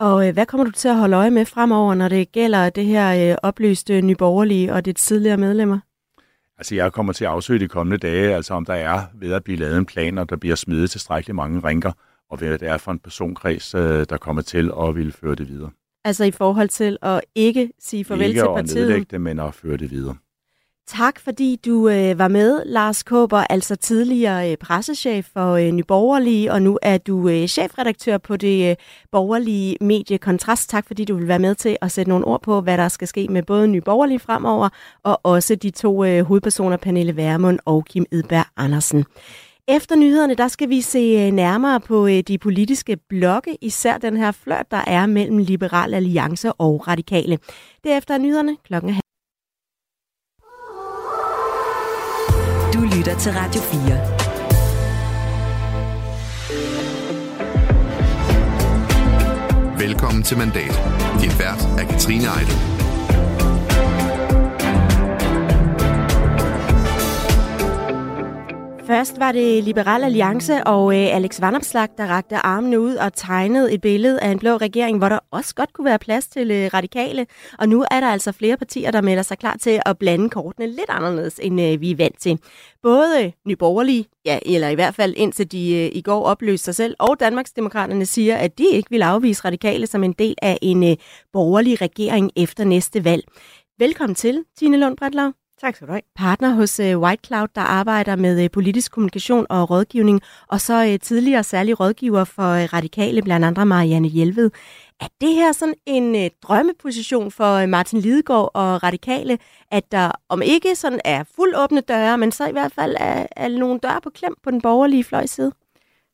Og 0.00 0.28
øh, 0.28 0.32
hvad 0.32 0.46
kommer 0.46 0.64
du 0.64 0.70
til 0.70 0.88
at 0.88 0.96
holde 0.96 1.16
øje 1.16 1.30
med 1.30 1.44
fremover, 1.44 1.94
når 1.94 2.08
det 2.08 2.32
gælder 2.32 2.70
det 2.70 2.84
her 2.84 3.30
øh, 3.30 3.36
oplyste 3.42 4.00
nyborgerlige 4.00 4.74
og 4.74 4.84
det 4.84 4.96
tidligere 4.96 5.36
medlemmer? 5.36 5.78
Altså, 6.58 6.74
jeg 6.74 6.92
kommer 6.92 7.12
til 7.12 7.24
at 7.24 7.30
afsøge 7.30 7.60
de 7.60 7.68
kommende 7.68 7.98
dage, 7.98 8.34
altså 8.34 8.54
om 8.54 8.64
der 8.64 8.74
er 8.74 9.06
ved 9.14 9.32
at 9.32 9.44
blive 9.44 9.58
lavet 9.58 9.78
en 9.78 9.86
plan, 9.86 10.18
og 10.18 10.30
der 10.30 10.36
bliver 10.36 10.56
smidt 10.56 10.90
tilstrækkeligt 10.90 11.36
mange 11.36 11.60
rinker, 11.60 11.92
og 12.30 12.38
hvad 12.38 12.58
det 12.58 12.68
er 12.68 12.76
for 12.76 12.92
en 12.92 12.98
personkreds, 12.98 13.74
øh, 13.74 14.06
der 14.08 14.16
kommer 14.16 14.42
til 14.42 14.72
at 14.80 14.94
ville 14.94 15.12
føre 15.12 15.34
det 15.34 15.48
videre. 15.48 15.70
Altså 16.04 16.24
i 16.24 16.30
forhold 16.30 16.68
til 16.68 16.98
at 17.02 17.20
ikke 17.34 17.70
sige 17.80 18.04
farvel 18.04 18.28
ikke 18.28 18.40
til 18.40 18.46
partiet? 18.46 18.68
Ikke 18.68 18.80
at 18.80 18.88
nedlægge 18.88 19.06
det, 19.10 19.20
men 19.20 19.40
at 19.40 19.54
føre 19.54 19.76
det 19.76 19.90
videre. 19.90 20.16
Tak 20.88 21.20
fordi 21.20 21.60
du 21.64 21.88
øh, 21.88 22.18
var 22.18 22.28
med, 22.28 22.62
Lars 22.66 23.02
Kåber, 23.02 23.38
altså 23.38 23.76
tidligere 23.76 24.50
øh, 24.50 24.56
pressechef 24.56 25.26
for 25.32 25.52
øh, 25.52 25.70
Nyborgerlige, 25.70 26.52
og 26.52 26.62
nu 26.62 26.78
er 26.82 26.98
du 26.98 27.28
øh, 27.28 27.46
chefredaktør 27.46 28.18
på 28.18 28.36
det 28.36 28.70
øh, 28.70 28.76
borgerlige 29.12 29.76
medie 29.80 30.18
Kontrast. 30.18 30.70
Tak 30.70 30.86
fordi 30.86 31.04
du 31.04 31.16
vil 31.16 31.28
være 31.28 31.38
med 31.38 31.54
til 31.54 31.76
at 31.80 31.92
sætte 31.92 32.08
nogle 32.08 32.24
ord 32.24 32.42
på, 32.42 32.60
hvad 32.60 32.78
der 32.78 32.88
skal 32.88 33.08
ske 33.08 33.26
med 33.30 33.42
både 33.42 33.68
Nyborgerlige 33.68 34.18
fremover, 34.18 34.68
og 35.02 35.20
også 35.22 35.54
de 35.54 35.70
to 35.70 36.04
øh, 36.04 36.24
hovedpersoner, 36.24 36.76
Pernille 36.76 37.16
Værmund 37.16 37.58
og 37.64 37.84
Kim 37.84 38.06
Edberg 38.12 38.46
Andersen. 38.56 39.04
Efter 39.70 39.96
nyhederne, 39.96 40.34
der 40.34 40.48
skal 40.48 40.68
vi 40.68 40.80
se 40.80 40.98
øh, 40.98 41.32
nærmere 41.32 41.80
på 41.80 42.06
øh, 42.06 42.22
de 42.28 42.38
politiske 42.38 42.96
blokke, 43.08 43.56
især 43.60 43.98
den 43.98 44.16
her 44.16 44.32
flørt, 44.32 44.70
der 44.70 44.84
er 44.86 45.06
mellem 45.06 45.38
Liberal 45.38 45.94
Alliance 45.94 46.52
og 46.52 46.88
Radikale. 46.88 47.38
Derefter 47.84 48.14
er 48.14 48.18
nyhederne 48.18 48.56
klokken 48.64 48.90
halv. 48.90 49.02
Du 52.74 52.96
lytter 52.96 53.18
til 53.18 53.32
Radio 53.32 53.60
4. 53.60 54.28
Velkommen 59.88 60.22
til 60.22 60.38
Mandat. 60.38 60.82
Din 61.20 61.30
vært 61.38 61.62
er 61.78 61.84
Katrine 61.90 62.24
Eidel. 62.24 62.77
Først 68.88 69.18
var 69.18 69.32
det 69.32 69.64
Liberal 69.64 70.04
Alliance 70.04 70.64
og 70.64 70.96
øh, 70.96 71.16
Alex 71.16 71.40
Vanopslag, 71.40 71.88
der 71.98 72.06
rakte 72.06 72.36
armene 72.36 72.80
ud 72.80 72.94
og 72.94 73.12
tegnede 73.14 73.72
et 73.72 73.80
billede 73.80 74.20
af 74.20 74.28
en 74.28 74.38
blå 74.38 74.56
regering, 74.56 74.98
hvor 74.98 75.08
der 75.08 75.18
også 75.30 75.54
godt 75.54 75.72
kunne 75.72 75.84
være 75.84 75.98
plads 75.98 76.28
til 76.28 76.50
øh, 76.50 76.70
radikale. 76.74 77.26
Og 77.58 77.68
nu 77.68 77.84
er 77.90 78.00
der 78.00 78.06
altså 78.06 78.32
flere 78.32 78.56
partier, 78.56 78.90
der 78.90 79.00
melder 79.00 79.22
sig 79.22 79.38
klar 79.38 79.56
til 79.56 79.80
at 79.86 79.98
blande 79.98 80.30
kortene 80.30 80.66
lidt 80.66 80.88
anderledes, 80.88 81.40
end 81.42 81.60
øh, 81.60 81.80
vi 81.80 81.90
er 81.90 81.96
vant 81.96 82.20
til. 82.20 82.38
Både 82.82 83.32
Nyborgerlige, 83.46 84.04
ja, 84.24 84.38
eller 84.46 84.68
i 84.68 84.74
hvert 84.74 84.94
fald 84.94 85.14
indtil 85.16 85.52
de 85.52 85.74
øh, 85.76 85.90
i 85.92 86.02
går 86.02 86.24
opløste 86.24 86.64
sig 86.64 86.74
selv, 86.74 86.96
og 86.98 87.20
Danmarksdemokraterne 87.20 88.06
siger, 88.06 88.36
at 88.36 88.58
de 88.58 88.66
ikke 88.72 88.90
vil 88.90 89.02
afvise 89.02 89.44
radikale 89.44 89.86
som 89.86 90.04
en 90.04 90.12
del 90.12 90.34
af 90.42 90.58
en 90.62 90.90
øh, 90.90 90.96
borgerlig 91.32 91.80
regering 91.80 92.30
efter 92.36 92.64
næste 92.64 93.04
valg. 93.04 93.24
Velkommen 93.78 94.14
til, 94.14 94.44
Tine 94.58 94.76
Lund 94.76 94.96
Bretlau. 94.96 95.32
Tak 95.60 95.76
skal 95.76 95.86
du 95.86 95.92
have. 95.92 96.02
Partner 96.16 96.50
hos 96.50 96.80
øh, 96.80 96.96
uh, 96.96 97.02
White 97.02 97.22
Cloud, 97.26 97.48
der 97.54 97.60
arbejder 97.60 98.16
med 98.16 98.44
øh, 98.44 98.50
politisk 98.50 98.92
kommunikation 98.92 99.46
og 99.50 99.70
rådgivning, 99.70 100.20
og 100.48 100.60
så 100.60 100.86
øh, 100.86 100.98
tidligere 100.98 101.44
særlig 101.44 101.80
rådgiver 101.80 102.24
for 102.24 102.74
radikale, 102.74 103.22
blandt 103.22 103.46
andre 103.46 103.66
Marianne 103.66 104.08
Hjelved. 104.08 104.50
Er 105.00 105.08
det 105.20 105.34
her 105.34 105.52
sådan 105.52 105.74
en 105.86 106.30
drømmeposition 106.42 107.30
for 107.30 107.66
Martin 107.66 108.00
Lidegaard 108.00 108.50
og 108.54 108.82
radikale, 108.82 109.38
at 109.70 109.92
der 109.92 110.10
om 110.28 110.42
ikke 110.42 110.74
sådan 110.74 111.00
er 111.04 111.24
fuld 111.36 111.54
åbne 111.56 111.80
døre, 111.80 112.18
men 112.18 112.32
så 112.32 112.48
i 112.48 112.52
hvert 112.52 112.72
fald 112.72 112.96
er, 113.00 113.26
er 113.36 113.48
nogle 113.48 113.78
døre 113.78 114.00
på 114.02 114.10
klem 114.10 114.34
på 114.44 114.50
den 114.50 114.60
borgerlige 114.60 115.04
fløjside? 115.04 115.52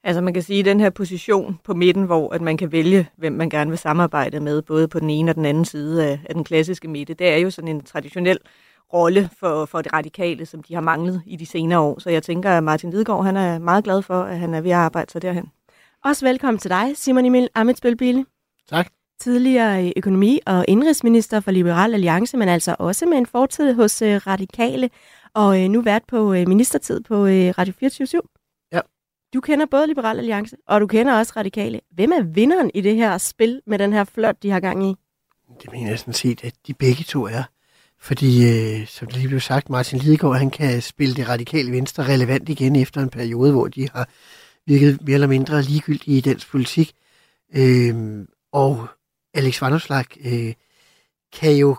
Altså 0.04 0.20
man 0.20 0.34
kan 0.34 0.42
sige, 0.42 0.58
at 0.58 0.64
den 0.64 0.80
her 0.80 0.90
position 0.90 1.58
på 1.64 1.74
midten, 1.74 2.04
hvor 2.04 2.34
at 2.34 2.40
man 2.40 2.56
kan 2.56 2.72
vælge, 2.72 3.08
hvem 3.16 3.32
man 3.32 3.50
gerne 3.50 3.70
vil 3.70 3.78
samarbejde 3.78 4.40
med, 4.40 4.62
både 4.62 4.88
på 4.88 5.00
den 5.00 5.10
ene 5.10 5.30
og 5.30 5.34
den 5.34 5.44
anden 5.44 5.64
side 5.64 6.06
af, 6.06 6.20
af 6.24 6.34
den 6.34 6.44
klassiske 6.44 6.88
midte, 6.88 7.14
det 7.14 7.28
er 7.28 7.36
jo 7.36 7.50
sådan 7.50 7.68
en 7.68 7.84
traditionel 7.84 8.38
rolle 8.92 9.30
for, 9.38 9.64
for 9.64 9.82
det 9.82 9.92
radikale, 9.92 10.46
som 10.46 10.62
de 10.62 10.74
har 10.74 10.80
manglet 10.80 11.22
i 11.26 11.36
de 11.36 11.46
senere 11.46 11.78
år. 11.78 11.98
Så 11.98 12.10
jeg 12.10 12.22
tænker, 12.22 12.50
at 12.50 12.62
Martin 12.62 12.90
Lidegaard 12.90 13.24
han 13.24 13.36
er 13.36 13.58
meget 13.58 13.84
glad 13.84 14.02
for, 14.02 14.22
at 14.22 14.38
han 14.38 14.54
er 14.54 14.60
ved 14.60 14.70
at 14.70 14.76
arbejde 14.76 15.12
sig 15.12 15.22
derhen. 15.22 15.50
Også 16.04 16.26
velkommen 16.26 16.58
til 16.58 16.70
dig, 16.70 16.92
Simon 16.94 17.24
Emil 17.24 17.48
Amitsbøl 17.54 18.24
Tak. 18.68 18.86
Tidligere 19.20 19.92
økonomi- 19.96 20.40
og 20.46 20.64
indrigsminister 20.68 21.40
for 21.40 21.50
Liberal 21.50 21.94
Alliance, 21.94 22.36
men 22.36 22.48
altså 22.48 22.76
også 22.78 23.06
med 23.06 23.18
en 23.18 23.26
fortid 23.26 23.74
hos 23.74 24.02
uh, 24.02 24.08
Radikale, 24.08 24.90
og 25.34 25.48
uh, 25.48 25.56
nu 25.56 25.82
vært 25.82 26.02
på 26.08 26.18
uh, 26.18 26.48
ministertid 26.48 27.00
på 27.00 27.24
Radio 27.58 27.74
24 27.78 28.22
Ja. 28.72 28.80
Du 29.34 29.40
kender 29.40 29.66
både 29.66 29.86
Liberal 29.86 30.18
Alliance, 30.18 30.56
og 30.66 30.80
du 30.80 30.86
kender 30.86 31.18
også 31.18 31.32
Radikale. 31.36 31.80
Hvem 31.90 32.12
er 32.12 32.22
vinderen 32.22 32.70
i 32.74 32.80
det 32.80 32.96
her 32.96 33.18
spil 33.18 33.60
med 33.66 33.78
den 33.78 33.92
her 33.92 34.04
flot, 34.04 34.42
de 34.42 34.50
har 34.50 34.60
gang 34.60 34.90
i? 34.90 34.94
Det 35.62 35.72
mener 35.72 35.88
jeg 35.88 35.98
sådan 35.98 36.14
set, 36.14 36.44
at 36.44 36.54
de 36.66 36.74
begge 36.74 37.04
to 37.04 37.26
er. 37.26 37.42
Fordi, 38.04 38.48
øh, 38.48 38.86
som 38.86 39.08
det 39.08 39.16
lige 39.16 39.28
blev 39.28 39.40
sagt, 39.40 39.70
Martin 39.70 39.98
Lidegaard, 39.98 40.38
han 40.38 40.50
kan 40.50 40.82
spille 40.82 41.14
det 41.14 41.28
radikale 41.28 41.72
venstre 41.72 42.04
relevant 42.04 42.48
igen 42.48 42.76
efter 42.76 43.00
en 43.00 43.10
periode, 43.10 43.52
hvor 43.52 43.68
de 43.68 43.88
har 43.94 44.08
virket 44.66 44.98
mere 45.02 45.14
eller 45.14 45.26
mindre 45.26 45.62
ligegyldige 45.62 46.18
i 46.18 46.20
dansk 46.20 46.50
politik. 46.50 46.92
Øh, 47.54 48.24
og 48.52 48.86
Alex 49.34 49.60
Vandopslag 49.60 50.04
øh, 50.24 50.54
kan 51.40 51.56
jo 51.56 51.76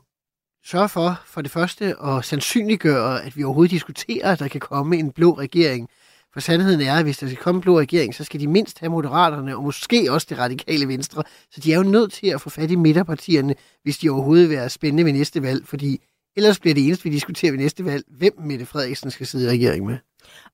sørge 0.63 0.89
for, 0.89 1.21
for 1.25 1.41
det 1.41 1.51
første, 1.51 1.95
at 2.03 2.25
sandsynliggøre, 2.25 3.23
at 3.23 3.37
vi 3.37 3.43
overhovedet 3.43 3.71
diskuterer, 3.71 4.31
at 4.31 4.39
der 4.39 4.47
kan 4.47 4.61
komme 4.61 4.97
en 4.97 5.11
blå 5.11 5.33
regering. 5.37 5.89
For 6.33 6.39
sandheden 6.39 6.81
er, 6.81 6.93
at 6.93 7.03
hvis 7.03 7.17
der 7.17 7.27
skal 7.27 7.37
komme 7.37 7.57
en 7.57 7.61
blå 7.61 7.79
regering, 7.79 8.15
så 8.15 8.23
skal 8.23 8.39
de 8.39 8.47
mindst 8.47 8.79
have 8.79 8.89
moderaterne, 8.89 9.57
og 9.57 9.63
måske 9.63 10.11
også 10.11 10.27
det 10.29 10.37
radikale 10.37 10.87
venstre. 10.87 11.23
Så 11.51 11.61
de 11.61 11.73
er 11.73 11.77
jo 11.77 11.83
nødt 11.83 12.13
til 12.13 12.27
at 12.27 12.41
få 12.41 12.49
fat 12.49 12.71
i 12.71 12.75
midterpartierne, 12.75 13.55
hvis 13.83 13.97
de 13.97 14.09
overhovedet 14.09 14.49
vil 14.49 14.57
være 14.57 14.69
spændende 14.69 15.05
ved 15.05 15.13
næste 15.13 15.41
valg, 15.41 15.67
fordi 15.67 16.01
Ellers 16.37 16.59
bliver 16.59 16.73
det 16.73 16.85
eneste, 16.85 17.03
vi 17.03 17.09
diskuterer 17.09 17.51
ved 17.51 17.59
næste 17.59 17.85
valg, 17.85 18.03
hvem 18.17 18.33
Mette 18.39 18.65
Frederiksen 18.65 19.11
skal 19.11 19.27
sidde 19.27 19.45
i 19.45 19.49
regering 19.49 19.85
med. 19.85 19.97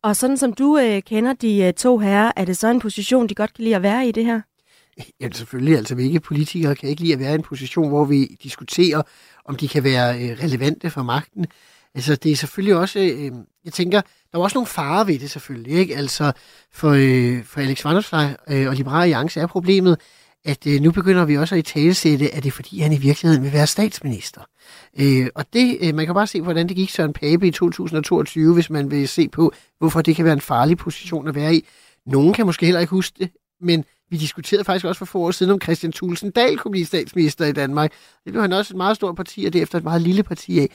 Og 0.03 0.15
sådan 0.15 0.37
som 0.37 0.53
du 0.53 0.77
øh, 0.77 1.01
kender 1.01 1.33
de 1.33 1.63
øh, 1.63 1.73
to 1.73 1.97
herrer, 1.97 2.31
er 2.35 2.45
det 2.45 2.57
så 2.57 2.67
en 2.67 2.79
position, 2.79 3.29
de 3.29 3.35
godt 3.35 3.53
kan 3.53 3.63
lide 3.63 3.75
at 3.75 3.83
være 3.83 4.07
i 4.07 4.11
det 4.11 4.25
her? 4.25 4.41
Jamen 5.19 5.33
selvfølgelig, 5.33 5.77
altså 5.77 5.95
vi 5.95 6.03
ikke 6.03 6.19
politikere 6.19 6.75
kan 6.75 6.89
ikke 6.89 7.01
lide 7.01 7.13
at 7.13 7.19
være 7.19 7.31
i 7.31 7.35
en 7.35 7.41
position, 7.41 7.89
hvor 7.89 8.05
vi 8.05 8.37
diskuterer, 8.43 9.01
om 9.45 9.55
de 9.55 9.67
kan 9.67 9.83
være 9.83 10.15
øh, 10.15 10.43
relevante 10.43 10.89
for 10.89 11.03
magten. 11.03 11.45
Altså 11.95 12.15
det 12.15 12.31
er 12.31 12.35
selvfølgelig 12.35 12.75
også, 12.75 12.99
øh, 12.99 13.31
jeg 13.65 13.73
tænker, 13.73 14.01
der 14.31 14.37
er 14.37 14.43
også 14.43 14.57
nogle 14.57 14.67
farer 14.67 15.03
ved 15.03 15.19
det 15.19 15.31
selvfølgelig, 15.31 15.73
ikke? 15.73 15.95
Altså 15.95 16.31
for, 16.71 16.89
øh, 16.89 17.43
for 17.43 17.61
Alex 17.61 17.85
Vanderslev 17.85 18.29
øh, 18.49 18.67
og 18.67 18.75
Liberale 18.75 19.01
Alliance 19.01 19.39
er 19.39 19.47
problemet, 19.47 19.99
at 20.45 20.67
øh, 20.67 20.81
nu 20.81 20.91
begynder 20.91 21.25
vi 21.25 21.37
også 21.37 21.55
at 21.55 21.59
i 21.59 21.61
talesætte, 21.61 22.35
at 22.35 22.43
det 22.43 22.49
er 22.49 22.53
fordi, 22.53 22.79
han 22.79 22.93
i 22.93 22.97
virkeligheden 22.97 23.43
vil 23.43 23.53
være 23.53 23.67
statsminister. 23.67 24.41
Øh, 24.99 25.27
og 25.35 25.45
det, 25.53 25.77
øh, 25.81 25.95
man 25.95 26.05
kan 26.05 26.15
bare 26.15 26.27
se, 26.27 26.41
hvordan 26.41 26.67
det 26.67 26.75
gik 26.75 26.89
Søren 26.89 27.13
Pape 27.13 27.47
i 27.47 27.51
2022, 27.51 28.53
hvis 28.53 28.69
man 28.69 28.91
vil 28.91 29.07
se 29.07 29.29
på, 29.29 29.53
hvorfor 29.79 30.01
det 30.01 30.15
kan 30.15 30.25
være 30.25 30.33
en 30.33 30.41
farlig 30.41 30.77
position 30.77 31.27
at 31.27 31.35
være 31.35 31.55
i. 31.55 31.65
Nogen 32.05 32.33
kan 32.33 32.45
måske 32.45 32.65
heller 32.65 32.81
ikke 32.81 32.91
huske 32.91 33.15
det, 33.19 33.31
men 33.61 33.85
vi 34.09 34.17
diskuterede 34.17 34.63
faktisk 34.63 34.85
også 34.85 34.99
for 34.99 35.05
få 35.05 35.19
år 35.19 35.31
siden, 35.31 35.51
om 35.51 35.61
Christian 35.61 35.91
Thulsen 35.91 36.31
Dahl 36.31 36.57
kunne 36.57 36.71
blive 36.71 36.85
statsminister 36.85 37.45
i 37.45 37.51
Danmark. 37.51 37.91
Det 38.23 38.33
blev 38.33 38.41
han 38.41 38.53
også 38.53 38.73
et 38.73 38.77
meget 38.77 38.95
stort 38.95 39.15
parti, 39.15 39.45
og 39.45 39.53
derefter 39.53 39.77
et 39.77 39.83
meget 39.83 40.01
lille 40.01 40.23
parti 40.23 40.59
af. 40.59 40.69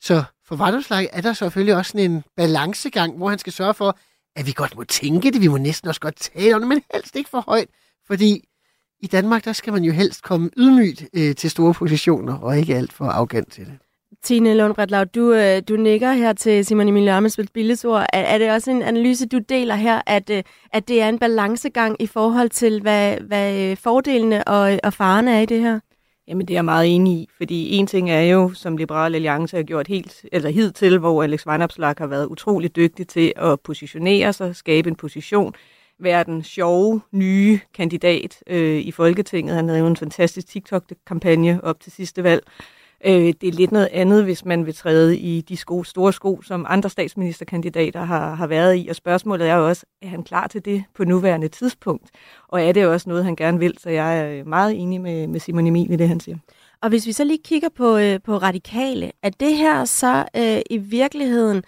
Så 0.00 0.24
for 0.46 0.56
Vandomslag 0.56 1.08
er 1.12 1.20
der 1.20 1.32
selvfølgelig 1.32 1.76
også 1.76 1.90
sådan 1.90 2.10
en 2.10 2.22
balancegang, 2.36 3.16
hvor 3.16 3.28
han 3.28 3.38
skal 3.38 3.52
sørge 3.52 3.74
for, 3.74 3.98
at 4.36 4.46
vi 4.46 4.52
godt 4.52 4.76
må 4.76 4.84
tænke 4.84 5.30
det, 5.30 5.40
vi 5.40 5.48
må 5.48 5.56
næsten 5.56 5.88
også 5.88 6.00
godt 6.00 6.16
tale 6.16 6.54
om 6.54 6.60
det, 6.60 6.68
men 6.68 6.82
helst 6.94 7.16
ikke 7.16 7.30
for 7.30 7.40
højt, 7.40 7.68
fordi 8.06 8.44
i 9.04 9.06
Danmark, 9.06 9.44
der 9.44 9.52
skal 9.52 9.72
man 9.72 9.84
jo 9.84 9.92
helst 9.92 10.22
komme 10.22 10.50
ydmygt 10.56 11.04
øh, 11.14 11.34
til 11.34 11.50
store 11.50 11.74
positioner, 11.74 12.38
og 12.38 12.58
ikke 12.58 12.74
alt 12.74 12.92
for 12.92 13.04
arrogant 13.04 13.52
til 13.52 13.64
det. 13.64 13.74
Tine 14.22 14.54
Lundbredlav, 14.54 15.04
du, 15.04 15.32
øh, 15.32 15.62
du 15.68 15.76
nikker 15.76 16.12
her 16.12 16.32
til 16.32 16.64
Simon 16.64 16.88
Emil 16.88 17.08
Amesbøls 17.08 17.50
billedsord. 17.50 18.06
Er, 18.12 18.20
er 18.20 18.38
det 18.38 18.50
også 18.50 18.70
en 18.70 18.82
analyse, 18.82 19.26
du 19.26 19.38
deler 19.38 19.74
her, 19.74 20.00
at, 20.06 20.30
øh, 20.30 20.42
at 20.72 20.88
det 20.88 21.02
er 21.02 21.08
en 21.08 21.18
balancegang 21.18 21.96
i 22.02 22.06
forhold 22.06 22.50
til, 22.50 22.80
hvad, 22.80 23.16
hvad 23.16 23.70
øh, 23.70 23.76
fordelene 23.76 24.48
og, 24.48 24.78
og 24.84 24.92
farerne 24.92 25.36
er 25.36 25.40
i 25.40 25.46
det 25.46 25.60
her? 25.60 25.80
Jamen 26.28 26.48
det 26.48 26.54
er 26.54 26.56
jeg 26.56 26.64
meget 26.64 26.94
enig 26.94 27.12
i, 27.12 27.28
fordi 27.36 27.74
en 27.74 27.86
ting 27.86 28.10
er 28.10 28.20
jo, 28.20 28.52
som 28.54 28.76
Liberale 28.76 29.14
Alliance 29.14 29.56
har 29.56 29.62
gjort 29.62 29.88
helt, 29.88 30.24
eller 30.32 30.50
hidtil, 30.50 30.98
hvor 30.98 31.22
Alex 31.22 31.46
Vanopslag 31.46 31.94
har 31.98 32.06
været 32.06 32.26
utrolig 32.26 32.76
dygtig 32.76 33.08
til 33.08 33.32
at 33.36 33.60
positionere 33.60 34.32
sig, 34.32 34.56
skabe 34.56 34.88
en 34.88 34.96
position, 34.96 35.54
være 35.98 36.24
den 36.24 36.42
sjove, 36.42 37.00
nye 37.12 37.60
kandidat 37.74 38.42
øh, 38.46 38.80
i 38.80 38.90
Folketinget. 38.90 39.56
Han 39.56 39.68
havde 39.68 39.80
jo 39.80 39.86
en 39.86 39.96
fantastisk 39.96 40.48
TikTok-kampagne 40.48 41.64
op 41.64 41.80
til 41.80 41.92
sidste 41.92 42.22
valg. 42.22 42.42
Øh, 43.06 43.34
det 43.40 43.48
er 43.48 43.52
lidt 43.52 43.72
noget 43.72 43.88
andet, 43.92 44.24
hvis 44.24 44.44
man 44.44 44.66
vil 44.66 44.74
træde 44.74 45.18
i 45.18 45.40
de 45.40 45.56
sko, 45.56 45.84
store 45.84 46.12
sko, 46.12 46.42
som 46.42 46.66
andre 46.68 46.90
statsministerkandidater 46.90 48.04
har, 48.04 48.34
har 48.34 48.46
været 48.46 48.76
i. 48.76 48.88
Og 48.88 48.96
spørgsmålet 48.96 49.48
er 49.48 49.54
jo 49.54 49.68
også, 49.68 49.86
er 50.02 50.08
han 50.08 50.22
klar 50.22 50.46
til 50.46 50.64
det 50.64 50.84
på 50.94 51.04
nuværende 51.04 51.48
tidspunkt? 51.48 52.10
Og 52.48 52.62
er 52.62 52.72
det 52.72 52.86
også 52.86 53.08
noget, 53.08 53.24
han 53.24 53.36
gerne 53.36 53.58
vil? 53.58 53.78
Så 53.78 53.90
jeg 53.90 54.18
er 54.18 54.38
øh, 54.38 54.46
meget 54.46 54.80
enig 54.80 55.00
med, 55.00 55.26
med 55.26 55.40
Simon 55.40 55.66
Emil 55.66 55.92
i 55.92 55.96
det, 55.96 56.08
han 56.08 56.20
siger. 56.20 56.36
Og 56.82 56.88
hvis 56.88 57.06
vi 57.06 57.12
så 57.12 57.24
lige 57.24 57.40
kigger 57.44 57.68
på, 57.68 57.96
øh, 57.96 58.20
på 58.24 58.36
radikale, 58.36 59.12
er 59.22 59.30
det 59.30 59.56
her 59.56 59.84
så 59.84 60.24
øh, 60.36 60.60
i 60.70 60.78
virkeligheden 60.78 61.62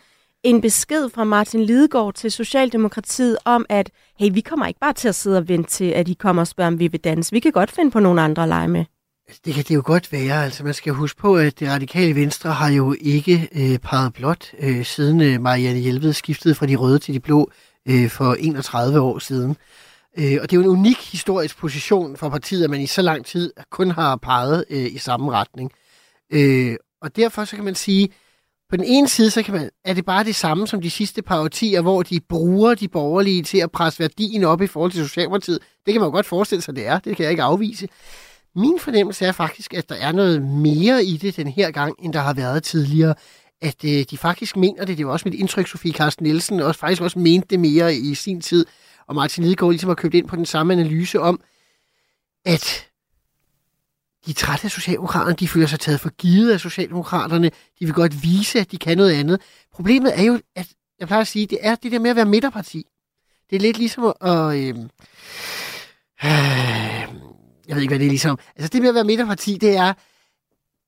en 0.46 0.60
besked 0.60 1.08
fra 1.08 1.24
Martin 1.24 1.64
Lidegaard 1.64 2.14
til 2.14 2.32
Socialdemokratiet 2.32 3.38
om, 3.44 3.66
at 3.68 3.90
hey, 4.18 4.30
vi 4.32 4.40
kommer 4.40 4.66
ikke 4.66 4.80
bare 4.80 4.92
til 4.92 5.08
at 5.08 5.14
sidde 5.14 5.38
og 5.38 5.48
vente 5.48 5.70
til, 5.70 5.84
at 5.84 6.08
I 6.08 6.14
kommer 6.14 6.42
og 6.42 6.46
spørger, 6.46 6.68
om 6.68 6.78
vi 6.78 6.88
vil 6.88 7.00
danse. 7.00 7.32
Vi 7.32 7.40
kan 7.40 7.52
godt 7.52 7.70
finde 7.70 7.90
på 7.90 8.00
nogle 8.00 8.22
andre 8.22 8.42
at 8.42 8.48
lege 8.48 8.68
med. 8.68 8.84
Altså, 9.28 9.40
det 9.44 9.54
kan 9.54 9.64
det 9.64 9.74
jo 9.74 9.82
godt 9.84 10.12
være. 10.12 10.44
Altså, 10.44 10.64
man 10.64 10.74
skal 10.74 10.92
huske 10.92 11.20
på, 11.20 11.36
at 11.36 11.60
det 11.60 11.70
radikale 11.70 12.14
venstre 12.14 12.50
har 12.50 12.70
jo 12.70 12.94
ikke 13.00 13.48
øh, 13.52 13.78
peget 13.78 14.12
blot, 14.12 14.52
øh, 14.58 14.84
siden 14.84 15.20
øh, 15.20 15.40
Marianne 15.40 15.80
Hjelved 15.80 16.12
skiftede 16.12 16.54
fra 16.54 16.66
de 16.66 16.76
røde 16.76 16.98
til 16.98 17.14
de 17.14 17.20
blå 17.20 17.50
øh, 17.88 18.10
for 18.10 18.34
31 18.34 19.00
år 19.00 19.18
siden. 19.18 19.56
Øh, 20.18 20.38
og 20.42 20.50
det 20.50 20.56
er 20.56 20.60
jo 20.60 20.72
en 20.72 20.78
unik 20.78 21.12
historisk 21.12 21.58
position 21.58 22.16
for 22.16 22.28
partiet, 22.28 22.64
at 22.64 22.70
man 22.70 22.80
i 22.80 22.86
så 22.86 23.02
lang 23.02 23.26
tid 23.26 23.52
kun 23.70 23.90
har 23.90 24.16
peget 24.16 24.64
øh, 24.70 24.86
i 24.86 24.98
samme 24.98 25.32
retning. 25.32 25.72
Øh, 26.32 26.76
og 27.02 27.16
derfor 27.16 27.44
så 27.44 27.56
kan 27.56 27.64
man 27.64 27.74
sige, 27.74 28.08
på 28.70 28.76
den 28.76 28.84
ene 28.84 29.08
side, 29.08 29.30
så 29.30 29.42
kan 29.42 29.54
man, 29.54 29.70
er 29.84 29.94
det 29.94 30.04
bare 30.04 30.24
det 30.24 30.34
samme 30.34 30.66
som 30.66 30.80
de 30.80 30.90
sidste 30.90 31.22
par 31.22 31.40
årtier, 31.40 31.80
hvor 31.80 32.02
de 32.02 32.20
bruger 32.20 32.74
de 32.74 32.88
borgerlige 32.88 33.42
til 33.42 33.58
at 33.58 33.70
presse 33.70 34.00
værdien 34.00 34.44
op 34.44 34.62
i 34.62 34.66
forhold 34.66 34.92
til 34.92 35.08
Socialdemokratiet. 35.08 35.58
Det 35.86 35.94
kan 35.94 36.00
man 36.00 36.06
jo 36.06 36.12
godt 36.12 36.26
forestille 36.26 36.62
sig, 36.62 36.76
det 36.76 36.86
er. 36.86 36.98
Det 36.98 37.16
kan 37.16 37.22
jeg 37.22 37.30
ikke 37.30 37.42
afvise. 37.42 37.88
Min 38.56 38.78
fornemmelse 38.80 39.26
er 39.26 39.32
faktisk, 39.32 39.74
at 39.74 39.88
der 39.88 39.94
er 39.94 40.12
noget 40.12 40.42
mere 40.42 41.04
i 41.04 41.16
det 41.16 41.36
den 41.36 41.46
her 41.46 41.70
gang, 41.70 41.94
end 42.02 42.12
der 42.12 42.20
har 42.20 42.34
været 42.34 42.62
tidligere. 42.62 43.14
At 43.62 43.84
øh, 43.84 44.04
de 44.10 44.18
faktisk 44.18 44.56
mener 44.56 44.84
det. 44.84 44.98
Det 44.98 45.06
var 45.06 45.12
også 45.12 45.28
mit 45.28 45.38
indtryk, 45.40 45.66
Sofie 45.66 45.92
Carsten 45.92 46.24
Nielsen, 46.24 46.60
og 46.60 46.74
faktisk 46.74 47.02
også 47.02 47.18
mente 47.18 47.46
det 47.50 47.60
mere 47.60 47.94
i 47.94 48.14
sin 48.14 48.40
tid. 48.40 48.66
Og 49.08 49.14
Martin 49.14 49.44
Lidegaard 49.44 49.70
ligesom 49.70 49.88
har 49.88 49.94
købt 49.94 50.14
ind 50.14 50.28
på 50.28 50.36
den 50.36 50.46
samme 50.46 50.72
analyse 50.72 51.20
om, 51.20 51.40
at 52.44 52.86
de 54.26 54.30
er 54.30 54.34
trætte 54.34 54.64
af 54.64 54.70
Socialdemokraterne, 54.70 55.36
de 55.36 55.48
føler 55.48 55.66
sig 55.66 55.80
taget 55.80 56.00
for 56.00 56.10
givet 56.10 56.52
af 56.52 56.60
Socialdemokraterne, 56.60 57.50
de 57.80 57.84
vil 57.84 57.94
godt 57.94 58.22
vise, 58.22 58.60
at 58.60 58.72
de 58.72 58.78
kan 58.78 58.96
noget 58.96 59.12
andet. 59.12 59.40
Problemet 59.72 60.18
er 60.18 60.22
jo, 60.22 60.40
at 60.56 60.68
jeg 60.98 61.06
plejer 61.06 61.20
at 61.20 61.26
sige, 61.26 61.46
det 61.46 61.58
er 61.60 61.74
det 61.74 61.92
der 61.92 61.98
med 61.98 62.10
at 62.10 62.16
være 62.16 62.24
midterparti. 62.24 62.86
Det 63.50 63.56
er 63.56 63.60
lidt 63.60 63.78
ligesom 63.78 64.14
at... 64.20 64.56
Øh, 64.56 64.76
øh, 66.24 67.06
jeg 67.68 67.76
ved 67.76 67.82
ikke, 67.82 67.90
hvad 67.90 67.98
det 67.98 68.06
er 68.06 68.10
ligesom. 68.10 68.38
Altså 68.56 68.68
det 68.68 68.80
med 68.80 68.88
at 68.88 68.94
være 68.94 69.04
midterparti, 69.04 69.58
det 69.60 69.76
er, 69.76 69.94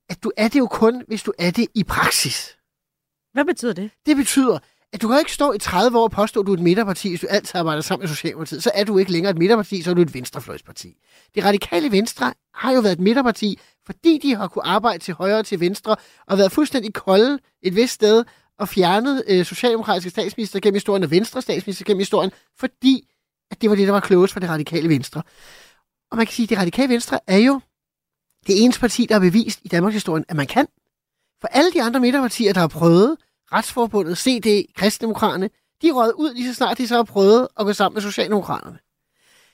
at 0.09 0.23
du 0.23 0.31
er 0.37 0.47
det 0.47 0.59
jo 0.59 0.67
kun, 0.67 1.03
hvis 1.07 1.23
du 1.23 1.33
er 1.39 1.51
det 1.51 1.67
i 1.75 1.83
praksis. 1.83 2.57
Hvad 3.33 3.45
betyder 3.45 3.73
det? 3.73 3.91
Det 4.05 4.15
betyder, 4.15 4.59
at 4.93 5.01
du 5.01 5.07
kan 5.07 5.19
ikke 5.19 5.33
stå 5.33 5.51
i 5.51 5.57
30 5.57 5.97
år 5.97 6.03
og 6.03 6.11
påstå, 6.11 6.39
at 6.39 6.45
du 6.45 6.51
er 6.51 6.57
et 6.57 6.63
midterparti, 6.63 7.09
hvis 7.09 7.19
du 7.19 7.27
altid 7.29 7.59
arbejder 7.59 7.81
sammen 7.81 8.03
med 8.03 8.15
Socialdemokratiet. 8.15 8.63
Så 8.63 8.71
er 8.73 8.83
du 8.83 8.97
ikke 8.97 9.11
længere 9.11 9.31
et 9.31 9.37
midterparti, 9.37 9.81
så 9.81 9.89
er 9.89 9.93
du 9.93 10.01
et 10.01 10.13
venstrefløjsparti. 10.13 10.97
Det 11.35 11.43
radikale 11.45 11.91
venstre 11.91 12.33
har 12.53 12.71
jo 12.71 12.79
været 12.79 12.93
et 12.93 12.99
midterparti, 12.99 13.59
fordi 13.85 14.17
de 14.17 14.35
har 14.35 14.47
kunne 14.47 14.65
arbejde 14.65 15.03
til 15.03 15.13
højre 15.13 15.39
og 15.39 15.45
til 15.45 15.59
venstre, 15.59 15.95
og 16.27 16.37
været 16.37 16.51
fuldstændig 16.51 16.93
kolde 16.93 17.39
et 17.61 17.75
vist 17.75 17.93
sted, 17.93 18.23
og 18.59 18.69
fjernet 18.69 19.23
øh, 19.27 19.45
socialdemokratiske 19.45 20.09
statsminister 20.09 20.59
gennem 20.59 20.75
historien 20.75 21.03
og 21.03 21.11
venstre 21.11 21.41
statsminister 21.41 21.85
gennem 21.85 21.99
historien, 21.99 22.31
fordi 22.59 23.09
at 23.51 23.61
det 23.61 23.69
var 23.69 23.75
det, 23.75 23.87
der 23.87 23.93
var 23.93 23.99
klogest 23.99 24.33
for 24.33 24.39
det 24.39 24.49
radikale 24.49 24.89
venstre. 24.89 25.21
Og 26.11 26.17
man 26.17 26.25
kan 26.25 26.33
sige, 26.33 26.43
at 26.43 26.49
det 26.49 26.57
radikale 26.57 26.89
venstre 26.89 27.19
er 27.27 27.37
jo 27.37 27.61
det 28.47 28.63
eneste 28.63 28.79
parti, 28.79 29.05
der 29.05 29.15
har 29.15 29.19
bevist 29.19 29.59
i 29.63 29.67
Danmarks 29.67 29.93
historie, 29.93 30.23
at 30.27 30.35
man 30.35 30.47
kan. 30.47 30.67
For 31.41 31.47
alle 31.47 31.71
de 31.71 31.83
andre 31.83 31.99
midterpartier, 31.99 32.53
der 32.53 32.59
har 32.59 32.67
prøvet, 32.67 33.17
Retsforbundet, 33.53 34.17
CD, 34.17 34.73
Kristdemokraterne, 34.75 35.49
de 35.81 35.91
røget 35.91 36.13
ud 36.13 36.33
lige 36.33 36.47
så 36.47 36.53
snart 36.53 36.77
de 36.77 36.87
så 36.87 36.95
har 36.95 37.03
prøvet 37.03 37.47
at 37.59 37.65
gå 37.65 37.73
sammen 37.73 37.95
med 37.95 38.01
Socialdemokraterne. 38.01 38.79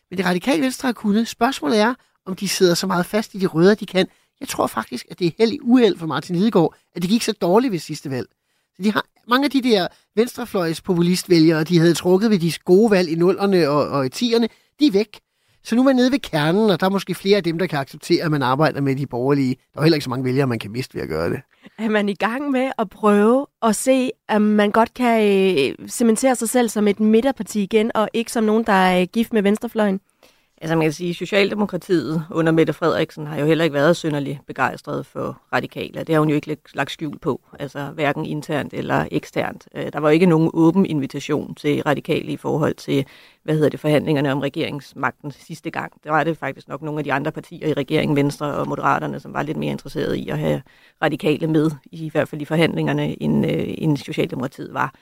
Men 0.09 0.17
det 0.17 0.25
radikale 0.25 0.61
venstre 0.61 0.87
har 0.87 0.93
kunnet. 0.93 1.27
Spørgsmålet 1.27 1.79
er, 1.79 1.93
om 2.25 2.35
de 2.35 2.47
sidder 2.49 2.73
så 2.73 2.87
meget 2.87 3.05
fast 3.05 3.33
i 3.33 3.37
de 3.37 3.45
røde, 3.45 3.75
de 3.75 3.85
kan. 3.85 4.07
Jeg 4.39 4.47
tror 4.47 4.67
faktisk, 4.67 5.05
at 5.11 5.19
det 5.19 5.27
er 5.27 5.31
held 5.37 5.51
i 5.51 5.59
uheld 5.61 5.97
for 5.97 6.07
Martin 6.07 6.35
Lidegaard, 6.35 6.75
at 6.95 7.01
det 7.01 7.09
gik 7.09 7.23
så 7.23 7.31
dårligt 7.31 7.71
ved 7.71 7.79
sidste 7.79 8.09
valg. 8.09 8.27
Så 8.75 8.83
de 8.83 8.91
har, 8.91 9.05
mange 9.27 9.45
af 9.45 9.51
de 9.51 9.61
der 9.61 9.87
venstrefløjs 10.15 10.81
populistvælgere, 10.81 11.63
de 11.63 11.79
havde 11.79 11.93
trukket 11.93 12.29
ved 12.29 12.39
de 12.39 12.53
gode 12.65 12.91
valg 12.91 13.09
i 13.09 13.15
nullerne 13.15 13.69
og, 13.69 13.87
og 13.87 14.05
i 14.05 14.09
tierne, 14.09 14.49
de 14.79 14.87
er 14.87 14.91
væk. 14.91 15.19
Så 15.65 15.75
nu 15.75 15.81
er 15.81 15.85
man 15.85 15.95
nede 15.95 16.11
ved 16.11 16.19
kernen, 16.19 16.69
og 16.69 16.79
der 16.79 16.85
er 16.85 16.89
måske 16.89 17.15
flere 17.15 17.37
af 17.37 17.43
dem, 17.43 17.59
der 17.59 17.67
kan 17.67 17.79
acceptere, 17.79 18.25
at 18.25 18.31
man 18.31 18.41
arbejder 18.41 18.81
med 18.81 18.95
de 18.95 19.07
borgerlige. 19.07 19.55
Der 19.73 19.79
er 19.79 19.83
heller 19.83 19.95
ikke 19.95 20.03
så 20.03 20.09
mange 20.09 20.25
vælgere, 20.25 20.47
man 20.47 20.59
kan 20.59 20.71
miste 20.71 20.95
ved 20.95 21.01
at 21.01 21.09
gøre 21.09 21.29
det. 21.29 21.41
Er 21.77 21.89
man 21.89 22.09
i 22.09 22.13
gang 22.13 22.51
med 22.51 22.71
at 22.77 22.89
prøve 22.89 23.47
at 23.63 23.75
se, 23.75 24.11
at 24.29 24.41
man 24.41 24.71
godt 24.71 24.93
kan 24.93 25.21
øh, 25.21 25.89
cementere 25.89 26.35
sig 26.35 26.49
selv 26.49 26.69
som 26.69 26.87
et 26.87 26.99
midterparti 26.99 27.63
igen, 27.63 27.91
og 27.95 28.09
ikke 28.13 28.31
som 28.31 28.43
nogen, 28.43 28.63
der 28.63 28.73
er 28.73 29.05
gift 29.05 29.33
med 29.33 29.41
venstrefløjen? 29.41 29.99
Altså 30.61 30.75
man 30.75 30.85
kan 30.85 30.93
sige, 30.93 31.13
Socialdemokratiet 31.13 32.25
under 32.31 32.51
Mette 32.51 32.73
Frederiksen 32.73 33.27
har 33.27 33.39
jo 33.39 33.45
heller 33.45 33.63
ikke 33.63 33.73
været 33.73 33.97
synderlig 33.97 34.41
begejstret 34.47 35.05
for 35.05 35.41
radikale. 35.53 36.03
Det 36.03 36.15
har 36.15 36.19
hun 36.19 36.29
jo 36.29 36.35
ikke 36.35 36.57
lagt 36.73 36.91
skjul 36.91 37.19
på, 37.19 37.41
altså 37.59 37.85
hverken 37.85 38.25
internt 38.25 38.73
eller 38.73 39.07
eksternt. 39.11 39.67
Øh, 39.75 39.93
der 39.93 39.99
var 39.99 40.09
jo 40.09 40.13
ikke 40.13 40.25
nogen 40.25 40.51
åben 40.53 40.85
invitation 40.85 41.55
til 41.55 41.81
radikale 41.83 42.31
i 42.31 42.37
forhold 42.37 42.75
til, 42.75 43.05
hvad 43.43 43.55
hedder 43.55 43.69
det, 43.69 43.79
forhandlingerne 43.79 44.31
om 44.31 44.39
regeringsmagten 44.39 45.31
sidste 45.31 45.69
gang. 45.69 45.93
Det 46.03 46.11
var 46.11 46.23
det 46.23 46.37
faktisk 46.37 46.67
nok 46.67 46.81
nogle 46.81 46.99
af 46.99 47.03
de 47.03 47.13
andre 47.13 47.31
partier 47.31 47.67
i 47.67 47.73
regeringen, 47.73 48.15
Venstre 48.15 48.53
og 48.53 48.67
Moderaterne, 48.67 49.19
som 49.19 49.33
var 49.33 49.43
lidt 49.43 49.57
mere 49.57 49.71
interesserede 49.71 50.19
i 50.19 50.29
at 50.29 50.39
have 50.39 50.61
radikale 51.01 51.47
med, 51.47 51.71
i 51.91 52.09
hvert 52.09 52.27
fald 52.27 52.41
i 52.41 52.45
forhandlingerne, 52.45 53.21
end, 53.23 53.45
øh, 53.45 53.73
end 53.77 53.97
Socialdemokratiet 53.97 54.73
var. 54.73 54.93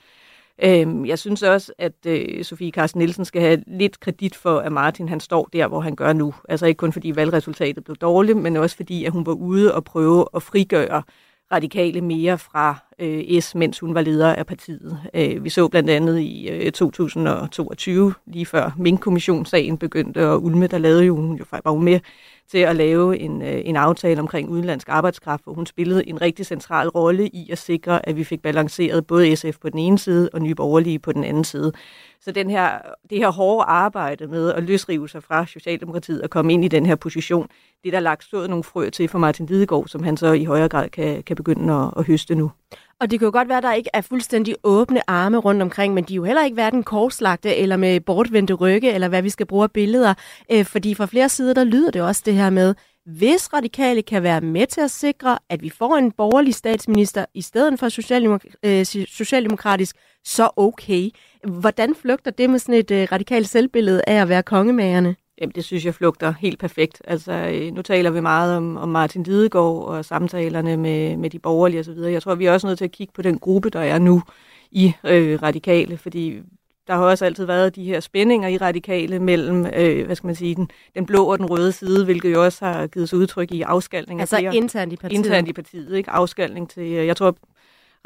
Øhm, 0.62 1.06
jeg 1.06 1.18
synes 1.18 1.42
også, 1.42 1.72
at 1.78 2.06
øh, 2.06 2.44
Sofie 2.44 2.70
Carsten 2.70 2.98
Nielsen 2.98 3.24
skal 3.24 3.42
have 3.42 3.64
lidt 3.66 4.00
kredit 4.00 4.36
for, 4.36 4.58
at 4.58 4.72
Martin 4.72 5.08
han 5.08 5.20
står 5.20 5.48
der, 5.52 5.68
hvor 5.68 5.80
han 5.80 5.96
gør 5.96 6.12
nu. 6.12 6.34
Altså 6.48 6.66
ikke 6.66 6.78
kun 6.78 6.92
fordi 6.92 7.16
valgresultatet 7.16 7.84
blev 7.84 7.96
dårligt, 7.96 8.38
men 8.38 8.56
også 8.56 8.76
fordi, 8.76 9.04
at 9.04 9.12
hun 9.12 9.26
var 9.26 9.32
ude 9.32 9.74
og 9.74 9.84
prøve 9.84 10.26
at 10.34 10.42
frigøre 10.42 11.02
radikale 11.52 12.00
mere 12.00 12.38
fra 12.38 12.76
øh, 12.98 13.40
S, 13.40 13.54
mens 13.54 13.78
hun 13.78 13.94
var 13.94 14.00
leder 14.00 14.34
af 14.34 14.46
partiet. 14.46 14.98
Øh, 15.14 15.44
vi 15.44 15.50
så 15.50 15.68
blandt 15.68 15.90
andet 15.90 16.20
i 16.20 16.48
øh, 16.48 16.72
2022, 16.72 18.14
lige 18.26 18.46
før 18.46 18.70
Mink-kommissionssagen 18.78 19.78
begyndte 19.78 20.20
at 20.20 20.36
ulme, 20.36 20.66
der 20.66 20.78
lavede 20.78 21.04
jo 21.04 21.16
hun 21.16 21.36
jo 21.36 21.44
faktisk 21.44 21.64
var 21.64 21.74
med 21.74 22.00
til 22.50 22.58
at 22.58 22.76
lave 22.76 23.18
en, 23.18 23.42
øh, 23.42 23.62
en 23.64 23.76
aftale 23.76 24.20
omkring 24.20 24.48
udenlandsk 24.48 24.88
arbejdskraft, 24.88 25.44
hvor 25.44 25.52
hun 25.52 25.66
spillede 25.66 26.08
en 26.08 26.20
rigtig 26.20 26.46
central 26.46 26.88
rolle 26.88 27.28
i 27.28 27.50
at 27.50 27.58
sikre, 27.58 28.08
at 28.08 28.16
vi 28.16 28.24
fik 28.24 28.42
balanceret 28.42 29.06
både 29.06 29.36
SF 29.36 29.58
på 29.60 29.70
den 29.70 29.78
ene 29.78 29.98
side 29.98 30.30
og 30.32 30.40
Nye 30.40 30.54
Borgerlige 30.54 30.98
på 30.98 31.12
den 31.12 31.24
anden 31.24 31.44
side. 31.44 31.72
Så 32.20 32.32
den 32.32 32.50
her, 32.50 32.78
det 33.10 33.18
her 33.18 33.30
hårde 33.30 33.64
arbejde 33.64 34.26
med 34.26 34.52
at 34.52 34.62
løsrive 34.62 35.08
sig 35.08 35.22
fra 35.22 35.46
Socialdemokratiet 35.46 36.22
og 36.22 36.30
komme 36.30 36.52
ind 36.52 36.64
i 36.64 36.68
den 36.68 36.86
her 36.86 36.96
position, 36.96 37.48
det 37.82 37.88
er 37.88 37.92
der 37.92 38.00
lagt 38.00 38.24
stået 38.24 38.50
nogle 38.50 38.64
frø 38.64 38.90
til 38.90 39.08
for 39.08 39.18
Martin 39.18 39.46
Lidegaard, 39.46 39.86
som 39.88 40.02
han 40.02 40.16
så 40.16 40.32
i 40.32 40.44
højere 40.44 40.68
grad 40.68 40.88
kan, 40.88 41.22
kan 41.22 41.36
begynde 41.36 41.74
at, 41.74 41.90
at 41.96 42.06
høste 42.06 42.34
nu. 42.34 42.50
Og 43.04 43.10
det 43.10 43.18
kan 43.18 43.26
jo 43.26 43.32
godt 43.32 43.48
være, 43.48 43.58
at 43.58 43.62
der 43.62 43.72
ikke 43.72 43.90
er 43.92 44.00
fuldstændig 44.00 44.54
åbne 44.62 45.10
arme 45.10 45.38
rundt 45.38 45.62
omkring, 45.62 45.94
men 45.94 46.04
de 46.04 46.12
er 46.12 46.16
jo 46.16 46.24
heller 46.24 46.44
ikke 46.44 46.54
hverken 46.54 46.82
korslagte 46.82 47.56
eller 47.56 47.76
med 47.76 48.00
bortvendte 48.00 48.54
rygge, 48.54 48.92
eller 48.92 49.08
hvad 49.08 49.22
vi 49.22 49.30
skal 49.30 49.46
bruge 49.46 49.62
af 49.62 49.70
billeder. 49.70 50.14
Øh, 50.52 50.64
fordi 50.64 50.94
fra 50.94 51.06
flere 51.06 51.28
sider, 51.28 51.54
der 51.54 51.64
lyder 51.64 51.90
det 51.90 52.02
også 52.02 52.22
det 52.26 52.34
her 52.34 52.50
med, 52.50 52.74
hvis 53.06 53.52
radikale 53.52 54.02
kan 54.02 54.22
være 54.22 54.40
med 54.40 54.66
til 54.66 54.80
at 54.80 54.90
sikre, 54.90 55.38
at 55.50 55.62
vi 55.62 55.70
får 55.70 55.96
en 55.96 56.12
borgerlig 56.12 56.54
statsminister 56.54 57.24
i 57.34 57.42
stedet 57.42 57.80
for 57.80 57.88
socialdemok- 57.88 58.54
øh, 58.62 59.06
socialdemokratisk, 59.06 59.96
så 60.24 60.50
okay. 60.56 61.10
Hvordan 61.48 61.94
flygter 61.94 62.30
det 62.30 62.50
med 62.50 62.58
sådan 62.58 62.74
et 62.74 62.90
øh, 62.90 63.08
radikalt 63.12 63.48
selvbillede 63.48 64.02
af 64.06 64.14
at 64.22 64.28
være 64.28 64.42
kongemagerne? 64.42 65.16
Jamen, 65.40 65.52
det 65.54 65.64
synes 65.64 65.84
jeg 65.84 65.94
flugter 65.94 66.34
helt 66.40 66.58
perfekt. 66.58 67.02
Altså, 67.04 67.32
øh, 67.32 67.72
nu 67.72 67.82
taler 67.82 68.10
vi 68.10 68.20
meget 68.20 68.56
om, 68.56 68.76
om 68.76 68.88
Martin 68.88 69.22
Lidegaard 69.22 69.84
og 69.84 70.04
samtalerne 70.04 70.76
med, 70.76 71.16
med 71.16 71.30
de 71.30 71.38
borgerlige 71.38 71.80
osv. 71.80 71.98
Jeg 71.98 72.22
tror, 72.22 72.34
vi 72.34 72.46
er 72.46 72.52
også 72.52 72.66
nødt 72.66 72.78
til 72.78 72.84
at 72.84 72.92
kigge 72.92 73.12
på 73.12 73.22
den 73.22 73.38
gruppe, 73.38 73.70
der 73.70 73.80
er 73.80 73.98
nu 73.98 74.22
i 74.70 74.92
øh, 75.04 75.42
radikale, 75.42 75.96
fordi 75.96 76.40
der 76.86 76.94
har 76.94 77.02
også 77.04 77.24
altid 77.24 77.44
været 77.44 77.76
de 77.76 77.84
her 77.84 78.00
spændinger 78.00 78.48
i 78.48 78.56
radikale 78.56 79.18
mellem, 79.18 79.66
øh, 79.66 80.06
hvad 80.06 80.16
skal 80.16 80.26
man 80.26 80.34
sige, 80.34 80.54
den, 80.54 80.70
den 80.94 81.06
blå 81.06 81.24
og 81.24 81.38
den 81.38 81.46
røde 81.46 81.72
side, 81.72 82.04
hvilket 82.04 82.32
jo 82.32 82.44
også 82.44 82.64
har 82.64 82.86
givet 82.86 83.08
sig 83.08 83.18
udtryk 83.18 83.52
i 83.52 83.62
afskalning. 83.62 84.20
Altså 84.20 84.36
flere, 84.36 84.56
internt 84.56 84.92
i 84.92 84.96
partiet? 84.96 85.18
Internt 85.18 85.48
i 85.48 85.52
partiet, 85.52 85.96
ikke? 85.96 86.10
Afskalning 86.10 86.70
til, 86.70 86.82
øh, 86.82 87.06
jeg 87.06 87.16
tror, 87.16 87.36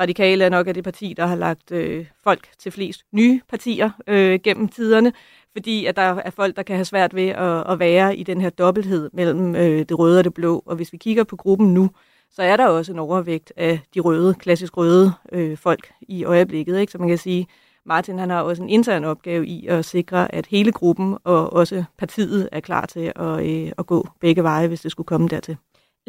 radikale 0.00 0.44
er 0.44 0.48
nok 0.48 0.66
af 0.66 0.74
det 0.74 0.84
parti, 0.84 1.14
der 1.16 1.26
har 1.26 1.36
lagt 1.36 1.72
øh, 1.72 2.06
folk 2.24 2.48
til 2.58 2.72
flest 2.72 3.02
nye 3.12 3.40
partier 3.48 3.90
øh, 4.06 4.40
gennem 4.44 4.68
tiderne, 4.68 5.12
fordi 5.52 5.87
at 5.87 5.96
der 5.96 6.02
er 6.02 6.30
folk, 6.30 6.56
der 6.56 6.62
kan 6.62 6.76
have 6.76 6.84
svært 6.84 7.14
ved 7.14 7.28
at, 7.28 7.72
at 7.72 7.78
være 7.78 8.16
i 8.16 8.22
den 8.22 8.40
her 8.40 8.50
dobbelthed 8.50 9.11
mellem 9.12 9.56
øh, 9.56 9.78
det 9.78 9.98
røde 9.98 10.18
og 10.18 10.24
det 10.24 10.34
blå. 10.34 10.62
Og 10.66 10.76
hvis 10.76 10.92
vi 10.92 10.98
kigger 10.98 11.24
på 11.24 11.37
gruppen 11.37 11.74
nu, 11.74 11.90
så 12.30 12.42
er 12.42 12.56
der 12.56 12.66
også 12.66 12.92
en 12.92 12.98
overvægt 12.98 13.52
af 13.56 13.80
de 13.94 14.00
røde, 14.00 14.34
klassisk 14.34 14.76
røde 14.76 15.12
øh, 15.32 15.56
folk 15.56 15.92
i 16.00 16.24
øjeblikket. 16.24 16.78
Ikke? 16.80 16.92
Så 16.92 16.98
man 16.98 17.08
kan 17.08 17.18
sige, 17.18 17.46
Martin 17.84 18.18
han 18.18 18.30
har 18.30 18.42
også 18.42 18.62
en 18.62 18.68
intern 18.68 19.04
opgave 19.04 19.46
i 19.46 19.66
at 19.66 19.84
sikre, 19.84 20.34
at 20.34 20.46
hele 20.46 20.72
gruppen 20.72 21.18
og 21.24 21.52
også 21.52 21.84
partiet 21.98 22.48
er 22.52 22.61
klar 22.61 22.87
til 22.87 23.12
at, 23.16 23.46
øh, 23.46 23.72
at 23.78 23.87
gå 23.87 24.08
begge 24.20 24.42
veje, 24.42 24.68
hvis 24.68 24.80
det 24.80 24.90
skulle 24.90 25.06
komme 25.06 25.28
dertil. 25.28 25.56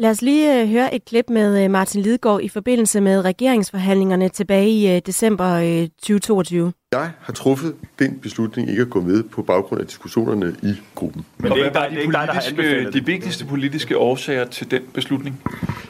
Lad 0.00 0.10
os 0.10 0.22
lige 0.22 0.60
øh, 0.60 0.68
høre 0.68 0.94
et 0.94 1.04
klip 1.04 1.24
med 1.30 1.64
øh, 1.64 1.70
Martin 1.70 2.02
Lidegaard 2.02 2.40
i 2.42 2.48
forbindelse 2.48 3.00
med 3.00 3.24
regeringsforhandlingerne 3.24 4.28
tilbage 4.28 4.68
i 4.68 4.96
øh, 4.96 5.02
december 5.06 5.60
2022. 6.02 6.72
Jeg 6.92 7.10
har 7.20 7.32
truffet 7.32 7.74
den 7.98 8.18
beslutning 8.18 8.70
ikke 8.70 8.82
at 8.82 8.90
gå 8.90 9.00
med 9.00 9.22
på 9.22 9.42
baggrund 9.42 9.80
af 9.80 9.86
diskussionerne 9.86 10.56
i 10.62 10.74
gruppen. 10.94 11.26
Men 11.38 11.52
det 11.52 11.60
er 11.60 11.86
ikke 11.86 12.06
er 12.06 12.26
der 12.26 12.32
har 12.32 12.90
de 12.90 13.06
vigtigste 13.06 13.44
politiske 13.44 13.98
årsager 13.98 14.44
til 14.44 14.70
den 14.70 14.82
beslutning? 14.94 15.42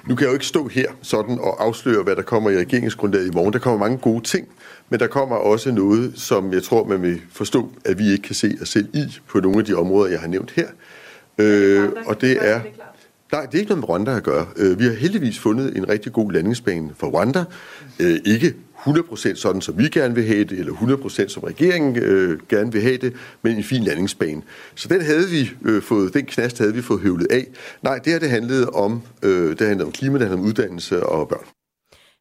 Nu 0.07 0.15
kan 0.15 0.25
jeg 0.25 0.29
jo 0.29 0.35
ikke 0.35 0.47
stå 0.47 0.69
her 0.69 0.87
sådan 1.03 1.39
og 1.39 1.65
afsløre, 1.65 2.03
hvad 2.03 2.17
der 2.17 2.23
kommer 2.23 2.51
i 2.51 2.59
regeringsgrundlaget 2.59 3.27
i 3.27 3.31
morgen. 3.35 3.53
Der 3.53 3.59
kommer 3.59 3.79
mange 3.79 3.99
gode 3.99 4.25
ting, 4.25 4.49
men 4.89 5.01
der 5.01 5.07
kommer 5.07 5.37
også 5.37 5.73
noget, 5.73 6.13
som 6.17 6.53
jeg 6.53 6.63
tror, 6.63 6.85
man 6.85 7.03
vil 7.03 7.21
forstå, 7.33 7.73
at 7.85 7.99
vi 7.99 8.13
ikke 8.13 8.23
kan 8.23 8.35
se 8.35 8.59
os 8.63 8.69
selv 8.69 8.89
i 8.95 9.05
på 9.29 9.41
nogle 9.41 9.59
af 9.59 9.65
de 9.65 9.75
områder, 9.75 10.11
jeg 10.11 10.21
har 10.21 10.29
nævnt 10.29 10.51
her. 10.51 10.67
Øh, 11.39 11.89
og 12.07 12.21
det 12.21 12.39
er... 12.41 12.61
Nej, 13.33 13.47
det 13.47 13.55
er 13.55 13.59
ikke 13.59 13.71
noget 13.71 13.81
med 13.81 13.89
Rwanda 13.89 14.17
at 14.17 14.23
gøre. 14.23 14.47
Øh, 14.57 14.79
vi 14.79 14.85
har 14.85 14.93
heldigvis 14.93 15.39
fundet 15.39 15.77
en 15.77 15.89
rigtig 15.89 16.13
god 16.13 16.33
landingsbane 16.33 16.91
for 16.97 17.07
Rwanda. 17.07 17.45
Øh, 18.01 18.19
ikke 18.27 18.55
100% 18.87 19.35
sådan, 19.35 19.61
som 19.61 19.79
vi 19.79 19.89
gerne 19.89 20.15
vil 20.15 20.25
have 20.25 20.45
det, 20.45 20.59
eller 20.59 20.73
100% 20.73 21.29
som 21.29 21.43
regeringen 21.43 21.97
øh, 21.97 22.39
gerne 22.49 22.73
vil 22.73 22.83
have 22.83 22.97
det, 22.97 23.15
men 23.43 23.57
en 23.57 23.65
fin 23.65 23.83
landingsbane. 23.83 24.43
Så 24.75 24.89
den 24.89 25.01
havde 25.01 25.29
vi 25.29 25.51
øh, 25.65 25.83
fået, 25.83 26.15
den 26.15 26.27
knast 26.27 26.59
havde 26.59 26.75
vi 26.75 26.83
fået 26.83 27.01
høvlet 27.01 27.27
af. 27.31 27.47
Nej, 27.83 27.99
det 27.99 28.13
her 28.13 28.21
det 28.21 28.31
handlede 28.31 28.71
om, 28.71 29.03
øh, 29.23 29.59
det 29.59 29.61
handlede 29.61 29.87
om 29.87 29.93
klima, 29.93 30.19
det 30.19 30.27
handlede 30.27 30.43
om 30.43 30.49
uddannelse 30.49 31.07
og 31.07 31.29
børn. 31.29 31.45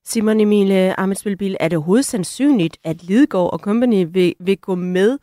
Simon 0.05 0.39
Emile 0.39 0.87
øh, 0.87 0.93
Amitsbøl, 0.97 1.57
er 1.59 1.67
det 1.67 1.77
overhovedet 1.77 2.05
sandsynligt, 2.05 2.77
at 2.83 3.03
Lidegaard 3.03 3.53
og 3.53 3.59
company 3.59 4.05
vil, 4.11 4.33
vil 4.39 4.57
gå 4.57 4.75
med 4.75 5.17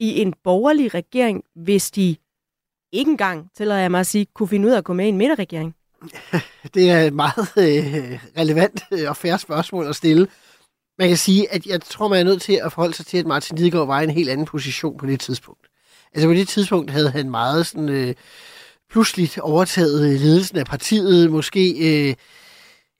i 0.00 0.20
en 0.20 0.34
borgerlig 0.44 0.94
regering, 0.94 1.42
hvis 1.54 1.90
de 1.90 2.16
ikke 2.92 3.10
engang, 3.10 3.50
tillader 3.56 3.80
jeg 3.80 3.90
mig 3.90 4.00
at 4.00 4.06
sige, 4.06 4.26
kunne 4.34 4.48
finde 4.48 4.68
ud 4.68 4.72
af 4.72 4.78
at 4.78 4.84
gå 4.84 4.92
med 4.92 5.04
i 5.04 5.08
en 5.08 5.18
midterregering? 5.18 5.74
Det 6.74 6.90
er 6.90 7.00
et 7.00 7.14
meget 7.14 7.48
øh, 7.56 8.18
relevant 8.38 8.82
øh, 8.92 9.08
og 9.08 9.16
færre 9.16 9.38
spørgsmål 9.38 9.86
at 9.86 9.96
stille. 9.96 10.28
Man 10.98 11.08
kan 11.08 11.16
sige, 11.16 11.52
at 11.52 11.66
jeg 11.66 11.80
tror, 11.80 12.08
man 12.08 12.18
er 12.18 12.24
nødt 12.24 12.42
til 12.42 12.60
at 12.64 12.72
forholde 12.72 12.94
sig 12.94 13.06
til, 13.06 13.18
at 13.18 13.26
Martin 13.26 13.56
Lidegaard 13.56 13.86
var 13.86 14.00
i 14.00 14.04
en 14.04 14.10
helt 14.10 14.30
anden 14.30 14.46
position 14.46 14.98
på 14.98 15.06
det 15.06 15.20
tidspunkt. 15.20 15.66
Altså 16.14 16.28
på 16.28 16.34
det 16.34 16.48
tidspunkt 16.48 16.90
havde 16.90 17.10
han 17.10 17.30
meget 17.30 17.66
sådan, 17.66 17.88
øh, 17.88 18.14
pludseligt 18.90 19.38
overtaget 19.38 20.12
øh, 20.12 20.20
ledelsen 20.20 20.58
af 20.58 20.66
partiet, 20.66 21.30
måske 21.30 21.70
øh, 22.08 22.14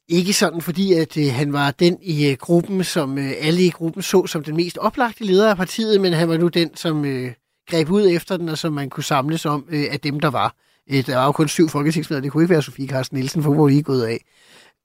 ikke 0.09 0.33
sådan 0.33 0.61
fordi, 0.61 0.93
at 0.93 1.17
øh, 1.17 1.33
han 1.33 1.53
var 1.53 1.71
den 1.71 1.99
i 2.03 2.31
øh, 2.31 2.37
gruppen, 2.37 2.85
som 2.85 3.19
øh, 3.19 3.33
alle 3.41 3.63
i 3.63 3.71
gruppen 3.71 4.03
så 4.03 4.27
som 4.27 4.45
den 4.45 4.57
mest 4.57 4.79
oplagte 4.79 5.25
leder 5.25 5.51
af 5.51 5.57
partiet, 5.57 6.01
men 6.01 6.13
han 6.13 6.29
var 6.29 6.37
nu 6.37 6.49
den, 6.49 6.77
som 6.77 7.05
øh, 7.05 7.33
greb 7.71 7.91
ud 7.91 8.09
efter 8.11 8.37
den, 8.37 8.49
og 8.49 8.59
som 8.59 8.73
man 8.73 8.91
kunne 8.91 9.05
samles 9.05 9.47
om 9.47 9.67
øh, 9.71 9.85
af 9.91 10.01
dem, 10.01 10.21
der 10.21 10.31
var. 10.31 10.55
Øh, 10.91 11.07
der 11.07 11.17
var 11.17 11.25
jo 11.25 11.33
kun 11.33 11.49
syv 11.49 11.69
folketingsmedlemmer, 11.69 12.23
det 12.23 12.33
kunne 12.33 12.43
ikke 12.43 12.53
være 12.53 12.63
Sofie 12.63 12.89
Carsten 12.89 13.17
Nielsen, 13.19 13.43
for 13.43 13.55
hvor 13.55 13.69
I 13.69 13.79
er 13.79 13.83
gået 13.83 14.05
af. 14.05 14.25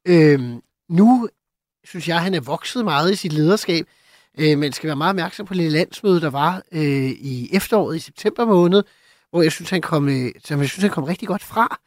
Øh, 0.08 0.40
nu 0.90 1.30
synes 1.84 2.08
jeg, 2.08 2.22
han 2.22 2.34
er 2.34 2.40
vokset 2.40 2.86
meget 2.86 3.12
i 3.12 3.16
sit 3.16 3.34
lederskab, 3.34 3.86
øh, 4.38 4.58
men 4.58 4.74
skal 4.74 4.88
være 4.88 4.96
meget 4.96 5.10
opmærksom 5.10 5.46
på 5.46 5.54
det 5.54 5.72
landsmøde, 5.72 6.22
der 6.22 6.30
var 6.30 6.62
øh, 6.72 7.10
i 7.10 7.50
efteråret, 7.54 7.96
i 7.96 8.00
september 8.00 8.46
måned, 8.46 8.84
hvor 9.30 9.42
jeg 9.42 9.52
synes, 9.52 9.70
han 9.70 9.82
kom, 9.82 10.10
øh, 10.10 10.32
som 10.44 10.60
jeg 10.60 10.70
synes, 10.70 10.82
han 10.82 10.92
kom 10.92 11.04
rigtig 11.04 11.28
godt 11.28 11.44
fra. 11.44 11.80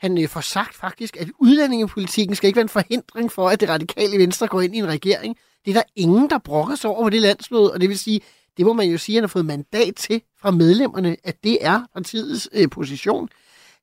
Han 0.00 0.18
øh, 0.18 0.28
får 0.28 0.40
sagt 0.40 0.74
faktisk, 0.74 1.16
at 1.16 1.28
udlændingepolitikken 1.38 2.36
skal 2.36 2.48
ikke 2.48 2.56
være 2.56 2.62
en 2.62 2.68
forhindring 2.68 3.32
for, 3.32 3.48
at 3.48 3.60
det 3.60 3.68
radikale 3.68 4.18
venstre 4.18 4.46
går 4.46 4.60
ind 4.60 4.74
i 4.74 4.78
en 4.78 4.88
regering. 4.88 5.36
Det 5.64 5.70
er 5.70 5.74
der 5.74 5.82
ingen, 5.96 6.30
der 6.30 6.38
brokker 6.38 6.74
sig 6.74 6.90
over 6.90 7.02
på 7.02 7.10
det 7.10 7.22
landsmøde, 7.22 7.72
og 7.72 7.80
det 7.80 7.88
vil 7.88 7.98
sige, 7.98 8.20
det 8.56 8.66
må 8.66 8.72
man 8.72 8.88
jo 8.88 8.98
sige, 8.98 9.16
at 9.16 9.20
han 9.20 9.22
har 9.22 9.28
fået 9.28 9.46
mandat 9.46 9.94
til 9.96 10.22
fra 10.40 10.50
medlemmerne, 10.50 11.16
at 11.24 11.44
det 11.44 11.58
er 11.60 11.82
partiets 11.94 12.48
øh, 12.52 12.70
position. 12.70 13.28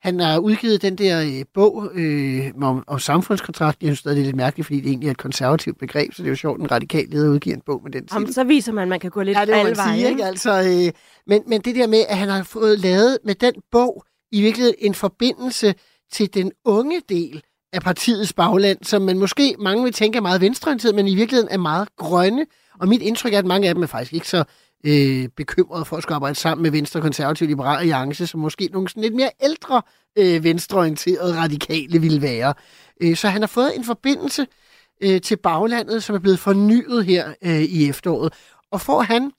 Han 0.01 0.19
har 0.19 0.39
udgivet 0.39 0.81
den 0.81 0.95
der 0.95 1.21
øh, 1.21 1.45
bog 1.53 1.91
øh, 1.93 2.51
om, 2.61 2.83
om 2.87 2.99
samfundskontrakt. 2.99 3.83
Jeg 3.83 3.87
synes 3.87 4.01
det 4.01 4.11
er 4.11 4.15
lidt 4.15 4.35
mærkeligt, 4.35 4.65
fordi 4.65 4.79
det 4.79 4.89
egentlig 4.89 5.07
er 5.07 5.11
et 5.11 5.17
konservativt 5.17 5.77
begreb, 5.77 6.13
så 6.13 6.23
det 6.23 6.27
er 6.27 6.31
jo 6.31 6.35
sjovt, 6.35 6.59
at 6.59 6.63
en 6.63 6.71
radikal 6.71 7.07
leder 7.09 7.29
udgiver 7.29 7.55
en 7.55 7.61
bog 7.65 7.81
med 7.83 7.91
den. 7.91 8.07
Jamen, 8.13 8.33
så 8.33 8.43
viser 8.43 8.71
man, 8.71 8.81
at 8.81 8.87
man 8.87 8.99
kan 8.99 9.11
gå 9.11 9.21
lidt 9.21 9.37
ja, 9.37 9.45
det 9.45 9.53
alle 9.53 9.75
veje. 9.75 10.09
Ikke? 10.09 10.25
Altså, 10.25 10.61
øh, 10.61 10.91
men, 11.27 11.43
men 11.47 11.61
det 11.61 11.75
der 11.75 11.87
med, 11.87 12.03
at 12.09 12.17
han 12.17 12.29
har 12.29 12.43
fået 12.43 12.79
lavet 12.79 13.17
med 13.25 13.35
den 13.35 13.53
bog 13.71 14.05
i 14.31 14.41
virkeligheden 14.41 14.75
en 14.79 14.93
forbindelse 14.93 15.75
til 16.11 16.33
den 16.33 16.51
unge 16.65 17.01
del 17.09 17.43
af 17.73 17.81
partiets 17.81 18.33
bagland, 18.33 18.77
som 18.83 19.01
man 19.01 19.19
måske 19.19 19.55
mange 19.59 19.83
vil 19.83 19.93
tænke 19.93 20.17
er 20.17 20.21
meget 20.21 20.41
venstreorienteret, 20.41 20.95
men 20.95 21.07
i 21.07 21.15
virkeligheden 21.15 21.51
er 21.51 21.57
meget 21.57 21.87
grønne. 21.97 22.45
Og 22.79 22.87
mit 22.87 23.01
indtryk 23.01 23.33
er, 23.33 23.39
at 23.39 23.45
mange 23.45 23.67
af 23.67 23.73
dem 23.75 23.83
er 23.83 23.87
faktisk 23.87 24.13
ikke 24.13 24.29
så 24.29 24.43
øh, 24.85 25.27
bekymret 25.37 25.87
for 25.87 25.97
at 25.97 26.03
skulle 26.03 26.15
arbejde 26.15 26.35
sammen 26.35 26.63
med 26.63 26.71
Venstre, 26.71 27.01
Konservativ, 27.01 27.47
Liberal 27.47 27.79
Alliance, 27.79 28.27
som 28.27 28.39
måske 28.39 28.69
nogle 28.71 28.89
sådan 28.89 29.03
lidt 29.03 29.15
mere 29.15 29.31
ældre 29.43 29.81
øh, 30.17 30.43
venstreorienterede 30.43 31.37
radikale 31.37 32.01
ville 32.01 32.21
være. 32.21 32.53
Øh, 33.01 33.15
så 33.15 33.27
han 33.27 33.41
har 33.41 33.47
fået 33.47 33.77
en 33.77 33.83
forbindelse 33.83 34.47
øh, 35.03 35.21
til 35.21 35.37
baglandet, 35.37 36.03
som 36.03 36.15
er 36.15 36.19
blevet 36.19 36.39
fornyet 36.39 37.05
her 37.05 37.33
øh, 37.41 37.61
i 37.61 37.89
efteråret. 37.89 38.33
Og 38.71 38.81
får 38.81 39.01
han 39.01 39.31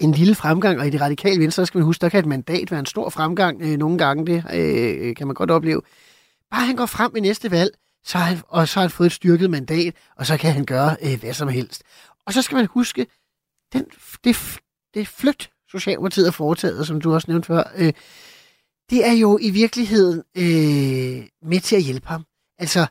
en 0.00 0.12
lille 0.12 0.34
fremgang, 0.34 0.80
og 0.80 0.86
i 0.86 0.90
det 0.90 1.00
radikale 1.00 1.40
venstre 1.40 1.66
skal 1.66 1.78
man 1.78 1.84
huske, 1.84 2.00
der 2.00 2.08
kan 2.08 2.20
et 2.20 2.26
mandat 2.26 2.70
være 2.70 2.80
en 2.80 2.86
stor 2.86 3.10
fremgang 3.10 3.62
øh, 3.62 3.76
nogle 3.78 3.98
gange, 3.98 4.26
det 4.26 4.44
øh, 4.54 5.16
kan 5.16 5.26
man 5.26 5.34
godt 5.34 5.50
opleve. 5.50 5.82
Bare 6.50 6.66
han 6.66 6.76
går 6.76 6.86
frem 6.86 7.16
i 7.16 7.20
næste 7.20 7.50
valg, 7.50 7.70
så 8.04 8.18
har 8.18 8.24
han, 8.24 8.38
og 8.48 8.68
så 8.68 8.74
har 8.74 8.80
han 8.80 8.90
fået 8.90 9.06
et 9.06 9.12
styrket 9.12 9.50
mandat, 9.50 9.94
og 10.16 10.26
så 10.26 10.36
kan 10.36 10.52
han 10.52 10.64
gøre 10.64 10.96
øh, 11.02 11.20
hvad 11.20 11.32
som 11.32 11.48
helst. 11.48 11.82
Og 12.26 12.32
så 12.32 12.42
skal 12.42 12.56
man 12.56 12.66
huske, 12.66 13.06
den, 13.74 13.86
det, 14.24 14.36
det 14.94 15.08
flyt, 15.08 15.50
Socialdemokratiet 15.70 16.26
har 16.26 16.32
foretaget, 16.32 16.86
som 16.86 17.00
du 17.00 17.14
også 17.14 17.30
nævnte 17.30 17.46
før, 17.46 17.62
øh, 17.76 17.92
det 18.90 19.06
er 19.06 19.12
jo 19.12 19.38
i 19.42 19.50
virkeligheden 19.50 20.22
øh, 20.36 21.26
med 21.42 21.60
til 21.60 21.76
at 21.76 21.82
hjælpe 21.82 22.06
ham. 22.06 22.24
Altså, 22.58 22.86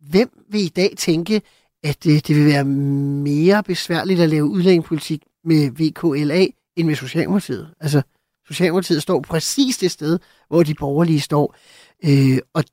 hvem 0.00 0.44
vil 0.50 0.60
i 0.60 0.68
dag 0.68 0.94
tænke, 0.96 1.42
at 1.82 2.04
det, 2.04 2.28
det 2.28 2.36
vil 2.36 2.46
være 2.46 2.64
mere 2.64 3.62
besværligt 3.62 4.20
at 4.20 4.28
lave 4.28 4.44
udlændingepolitik 4.44 5.22
med 5.44 5.70
VKLA 5.70 6.46
end 6.76 6.86
med 6.86 6.94
Socialdemokratiet? 6.94 7.70
Altså, 7.80 8.02
Socialdemokratiet 8.48 9.02
står 9.02 9.20
præcis 9.20 9.78
det 9.78 9.90
sted, 9.90 10.18
hvor 10.48 10.62
de 10.62 10.74
borgerlige 10.74 11.20
står. 11.20 11.56
Øh, 12.04 12.38
og 12.54 12.64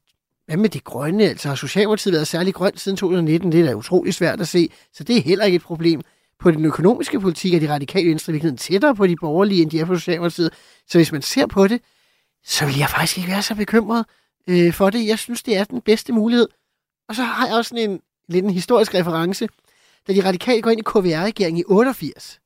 hvad 0.46 0.58
med 0.58 0.70
det 0.70 0.84
grønne? 0.84 1.24
Altså, 1.24 1.48
har 1.48 1.56
Socialdemokratiet 1.56 2.14
været 2.14 2.28
særlig 2.28 2.54
grønt 2.54 2.80
siden 2.80 2.98
2019? 2.98 3.52
Det 3.52 3.60
er 3.60 3.66
da 3.66 3.74
utrolig 3.74 4.14
svært 4.14 4.42
at 4.42 4.48
se, 4.48 4.70
så 4.94 5.04
det 5.04 5.18
er 5.18 5.22
heller 5.22 5.46
ikke 5.46 5.56
et 5.56 5.62
problem. 5.62 6.02
På 6.42 6.52
den 6.52 6.66
økonomiske 6.66 7.20
politik 7.20 7.54
er 7.54 7.60
de 7.60 7.74
radikale 7.74 8.10
venstre 8.10 8.36
i 8.36 8.56
tættere 8.58 8.96
på 8.96 9.08
de 9.08 9.16
borgerlige, 9.16 9.62
end 9.62 9.72
de 9.72 9.80
er 9.80 9.86
på 9.86 9.96
Socialdemokratiet. 9.96 10.54
Så 10.88 10.98
hvis 10.98 11.12
man 11.12 11.22
ser 11.22 11.46
på 11.46 11.68
det, 11.68 11.82
så 12.44 12.66
vil 12.66 12.78
jeg 12.78 12.90
faktisk 12.90 13.18
ikke 13.18 13.30
være 13.30 13.42
så 13.42 13.56
bekymret 13.56 14.06
øh, 14.48 14.74
for 14.74 14.90
det. 14.90 15.08
Jeg 15.08 15.20
synes, 15.20 15.44
det 15.44 15.58
er 15.58 15.64
den 15.64 15.82
bedste 15.82 16.14
mulighed. 16.14 16.48
Og 17.10 17.16
så 17.16 17.24
har 17.24 17.48
jeg 17.48 17.56
også 17.56 17.70
sådan 17.70 17.90
en 17.90 18.00
lidt 18.30 18.46
en 18.46 18.52
historisk 18.52 18.94
reference. 18.94 19.48
Da 20.08 20.14
de 20.14 20.28
radikale 20.28 20.62
går 20.62 20.72
ind 20.72 20.80
i 20.80 20.84
KVR-regeringen 20.84 21.60
i 21.60 21.64
88, 21.68 22.40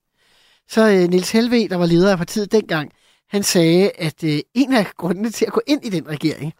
så 0.69 0.89
øh, 0.89 1.09
Niels 1.09 1.31
Helve, 1.31 1.67
der 1.67 1.75
var 1.75 1.85
leder 1.85 2.11
af 2.11 2.17
partiet 2.17 2.51
dengang, 2.51 2.91
han 3.29 3.43
sagde, 3.43 3.91
at 3.95 4.23
øh, 4.23 4.39
en 4.53 4.73
af 4.73 4.85
grundene 4.97 5.29
til 5.29 5.45
at 5.45 5.53
gå 5.53 5.61
ind 5.67 5.85
i 5.85 5.89
den 5.89 6.07
regering, 6.07 6.53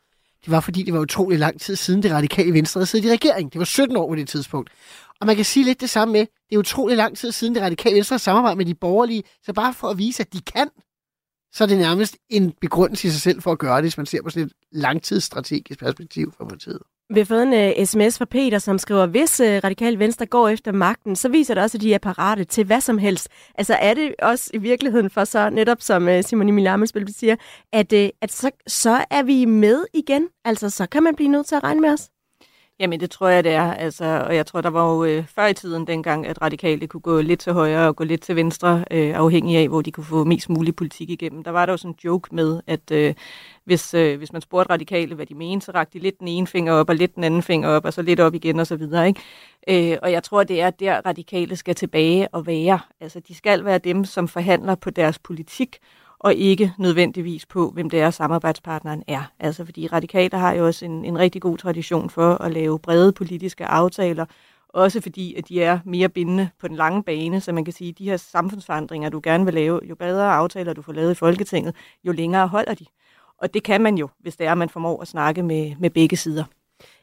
det 0.45 0.51
var 0.51 0.59
fordi, 0.59 0.83
det 0.83 0.93
var 0.93 0.99
utrolig 0.99 1.39
lang 1.39 1.61
tid 1.61 1.75
siden 1.75 2.03
det 2.03 2.11
radikale 2.11 2.53
venstre 2.53 2.79
havde 2.79 2.85
siddet 2.85 3.09
i 3.09 3.11
regering. 3.11 3.53
Det 3.53 3.59
var 3.59 3.65
17 3.65 3.97
år 3.97 4.07
på 4.07 4.15
det 4.15 4.27
tidspunkt. 4.27 4.69
Og 5.19 5.27
man 5.27 5.35
kan 5.35 5.45
sige 5.45 5.65
lidt 5.65 5.81
det 5.81 5.89
samme 5.89 6.11
med, 6.11 6.25
det 6.49 6.55
er 6.55 6.59
utrolig 6.59 6.97
lang 6.97 7.17
tid 7.17 7.31
siden 7.31 7.55
det 7.55 7.63
radikale 7.63 7.95
venstre 7.95 8.19
samarbejde 8.19 8.57
med 8.57 8.65
de 8.65 8.75
borgerlige, 8.75 9.23
så 9.43 9.53
bare 9.53 9.73
for 9.73 9.87
at 9.87 9.97
vise, 9.97 10.21
at 10.21 10.33
de 10.33 10.41
kan, 10.41 10.69
så 11.53 11.63
er 11.63 11.67
det 11.67 11.77
nærmest 11.77 12.17
en 12.29 12.53
begrundelse 12.61 13.07
i 13.07 13.11
sig 13.11 13.21
selv 13.21 13.41
for 13.41 13.51
at 13.51 13.59
gøre 13.59 13.75
det, 13.75 13.83
hvis 13.83 13.97
man 13.97 14.05
ser 14.05 14.21
på 14.23 14.29
sådan 14.29 14.45
et 14.45 14.53
langtidsstrategisk 14.71 15.79
perspektiv 15.79 16.33
for 16.37 16.45
partiet. 16.45 16.79
Vi 17.09 17.19
har 17.19 17.25
fået 17.25 17.43
en 17.43 17.53
øh, 17.53 17.73
uh, 17.79 17.85
sms 17.85 18.17
fra 18.17 18.25
Peter, 18.25 18.59
som 18.59 18.77
skriver, 18.77 19.05
hvis 19.05 19.39
øh, 19.39 19.57
uh, 19.57 19.63
Radikal 19.63 19.99
Venstre 19.99 20.25
går 20.25 20.49
efter 20.49 20.71
magten, 20.71 21.15
så 21.15 21.29
viser 21.29 21.53
det 21.53 21.63
også, 21.63 21.77
at 21.77 21.81
de 21.81 21.93
er 21.93 21.97
parate 21.97 22.43
til 22.43 22.65
hvad 22.65 22.81
som 22.81 22.97
helst. 22.97 23.29
Altså 23.55 23.73
er 23.73 23.93
det 23.93 24.15
også 24.21 24.49
i 24.53 24.57
virkeligheden 24.57 25.09
for 25.09 25.23
så, 25.23 25.49
netop 25.49 25.81
som 25.81 26.07
uh, 26.07 26.21
Simon 26.21 26.49
Emil 26.49 26.67
Amelsbøl 26.67 27.13
siger, 27.13 27.35
at, 27.73 27.93
uh, 27.93 27.99
at 28.21 28.31
så, 28.31 28.51
så 28.67 29.05
er 29.09 29.23
vi 29.23 29.45
med 29.45 29.85
igen? 29.93 30.27
Altså 30.45 30.69
så 30.69 30.85
kan 30.85 31.03
man 31.03 31.15
blive 31.15 31.29
nødt 31.29 31.47
til 31.47 31.55
at 31.55 31.63
regne 31.63 31.81
med 31.81 31.89
os? 31.89 32.09
Jamen, 32.79 32.99
det 32.99 33.11
tror 33.11 33.27
jeg, 33.27 33.43
det 33.43 33.51
er. 33.51 33.73
Altså, 33.73 34.23
og 34.27 34.35
jeg 34.35 34.45
tror, 34.45 34.61
der 34.61 34.69
var 34.69 34.93
jo 34.93 35.03
øh, 35.03 35.27
før 35.27 35.47
i 35.47 35.53
tiden 35.53 35.87
dengang, 35.87 36.27
at 36.27 36.41
radikale 36.41 36.87
kunne 36.87 37.01
gå 37.01 37.21
lidt 37.21 37.39
til 37.39 37.53
højre 37.53 37.87
og 37.87 37.95
gå 37.95 38.03
lidt 38.03 38.21
til 38.21 38.35
venstre, 38.35 38.85
øh, 38.91 39.15
afhængig 39.15 39.57
af, 39.57 39.67
hvor 39.67 39.81
de 39.81 39.91
kunne 39.91 40.03
få 40.03 40.23
mest 40.23 40.49
mulig 40.49 40.75
politik 40.75 41.09
igennem. 41.09 41.43
Der 41.43 41.51
var 41.51 41.65
der 41.65 41.73
jo 41.73 41.77
sådan 41.77 41.91
en 41.91 41.97
joke 42.05 42.35
med, 42.35 42.61
at 42.67 42.91
øh, 42.91 43.13
hvis, 43.65 43.93
øh, 43.93 44.17
hvis 44.17 44.33
man 44.33 44.41
spurgte 44.41 44.73
radikale, 44.73 45.15
hvad 45.15 45.25
de 45.25 45.35
mente, 45.35 45.65
så 45.65 45.71
rakte 45.71 45.99
de 45.99 46.03
lidt 46.03 46.19
den 46.19 46.27
ene 46.27 46.47
finger 46.47 46.73
op, 46.73 46.89
og 46.89 46.95
lidt 46.95 47.15
den 47.15 47.23
anden 47.23 47.41
finger 47.41 47.69
op, 47.69 47.85
og 47.85 47.93
så 47.93 48.01
lidt 48.01 48.19
op 48.19 48.33
igen, 48.33 48.59
og 48.59 48.67
så 48.67 48.75
videre. 48.75 49.07
Ikke? 49.07 49.91
Øh, 49.93 49.97
og 50.01 50.11
jeg 50.11 50.23
tror, 50.23 50.43
det 50.43 50.61
er 50.61 50.69
der, 50.69 51.01
radikale 51.05 51.55
skal 51.55 51.75
tilbage 51.75 52.27
og 52.27 52.47
være. 52.47 52.79
Altså, 53.01 53.19
de 53.19 53.35
skal 53.35 53.65
være 53.65 53.77
dem, 53.77 54.05
som 54.05 54.27
forhandler 54.27 54.75
på 54.75 54.89
deres 54.89 55.19
politik, 55.19 55.77
og 56.19 56.35
ikke 56.35 56.73
nødvendigvis 56.77 57.45
på, 57.45 57.69
hvem 57.69 57.89
det 57.89 58.01
er, 58.01 58.09
samarbejdspartneren 58.09 59.03
er. 59.07 59.31
Altså 59.39 59.65
fordi 59.65 59.87
radikaler 59.87 60.37
har 60.37 60.53
jo 60.53 60.65
også 60.65 60.85
en, 60.85 61.05
en 61.05 61.19
rigtig 61.19 61.41
god 61.41 61.57
tradition 61.57 62.09
for 62.09 62.33
at 62.35 62.51
lave 62.51 62.79
brede 62.79 63.11
politiske 63.11 63.65
aftaler, 63.65 64.25
også 64.69 65.01
fordi, 65.01 65.35
at 65.35 65.47
de 65.47 65.63
er 65.63 65.79
mere 65.85 66.09
bindende 66.09 66.49
på 66.59 66.67
den 66.67 66.75
lange 66.75 67.03
bane, 67.03 67.41
så 67.41 67.51
man 67.51 67.65
kan 67.65 67.73
sige, 67.73 67.89
at 67.89 67.97
de 67.97 68.05
her 68.05 68.17
samfundsforandringer, 68.17 69.09
du 69.09 69.21
gerne 69.23 69.45
vil 69.45 69.53
lave, 69.53 69.79
jo 69.89 69.95
bedre 69.95 70.33
aftaler 70.33 70.73
du 70.73 70.81
får 70.81 70.93
lavet 70.93 71.11
i 71.11 71.15
Folketinget, 71.15 71.75
jo 72.03 72.11
længere 72.11 72.47
holder 72.47 72.73
de. 72.73 72.85
Og 73.37 73.53
det 73.53 73.63
kan 73.63 73.81
man 73.81 73.97
jo, 73.97 74.09
hvis 74.19 74.35
det 74.35 74.47
er, 74.47 74.51
at 74.51 74.57
man 74.57 74.69
formår 74.69 75.01
at 75.01 75.07
snakke 75.07 75.43
med, 75.43 75.75
med 75.79 75.89
begge 75.89 76.17
sider. 76.17 76.43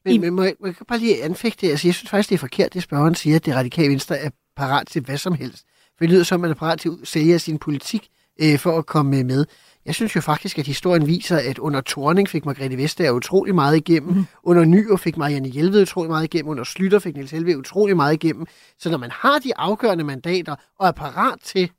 Men, 0.04 0.14
I... 0.14 0.18
men 0.18 0.34
må, 0.34 0.42
jeg, 0.42 0.54
må 0.60 0.66
jeg 0.66 0.74
bare 0.88 0.98
lige 0.98 1.24
anfægte? 1.24 1.66
Altså, 1.70 1.88
jeg 1.88 1.94
synes 1.94 2.10
faktisk, 2.10 2.28
det 2.28 2.34
er 2.34 2.38
forkert, 2.38 2.74
det 2.74 2.82
spørgeren 2.82 3.14
siger, 3.14 3.36
at 3.36 3.46
det 3.46 3.54
radikale 3.54 3.90
venstre 3.90 4.18
er 4.18 4.30
parat 4.56 4.86
til 4.86 5.02
hvad 5.02 5.16
som 5.16 5.34
helst. 5.34 5.64
For 5.98 6.04
det 6.04 6.10
lyder 6.10 6.24
som, 6.24 6.36
at 6.36 6.40
man 6.40 6.50
er 6.50 6.54
parat 6.54 6.80
til 6.80 6.88
at 6.88 7.08
sælge 7.08 7.38
sin 7.38 7.58
politik 7.58 8.08
øh, 8.42 8.58
for 8.58 8.78
at 8.78 8.86
komme 8.86 9.24
med. 9.24 9.46
Jeg 9.86 9.94
synes 9.94 10.16
jo 10.16 10.20
faktisk, 10.20 10.58
at 10.58 10.66
historien 10.66 11.06
viser, 11.06 11.36
at 11.36 11.58
under 11.58 11.80
Torning 11.80 12.28
fik 12.28 12.44
Margrethe 12.44 12.76
Vestager 12.76 13.10
utrolig 13.10 13.54
meget 13.54 13.76
igennem. 13.76 14.14
Mm. 14.14 14.24
Under 14.42 14.64
Nyår 14.64 14.96
fik 14.96 15.16
Marianne 15.16 15.48
Hjelved 15.48 15.82
utrolig 15.82 16.10
meget 16.10 16.24
igennem. 16.24 16.50
Under 16.50 16.64
Slytter 16.64 16.98
fik 16.98 17.14
Niels 17.14 17.30
Helve 17.30 17.58
utrolig 17.58 17.96
meget 17.96 18.14
igennem. 18.14 18.46
Så 18.78 18.90
når 18.90 18.98
man 18.98 19.10
har 19.10 19.38
de 19.38 19.56
afgørende 19.56 20.04
mandater 20.04 20.56
og 20.78 20.88
er 20.88 20.92
parat 20.92 21.38
til 21.44 21.70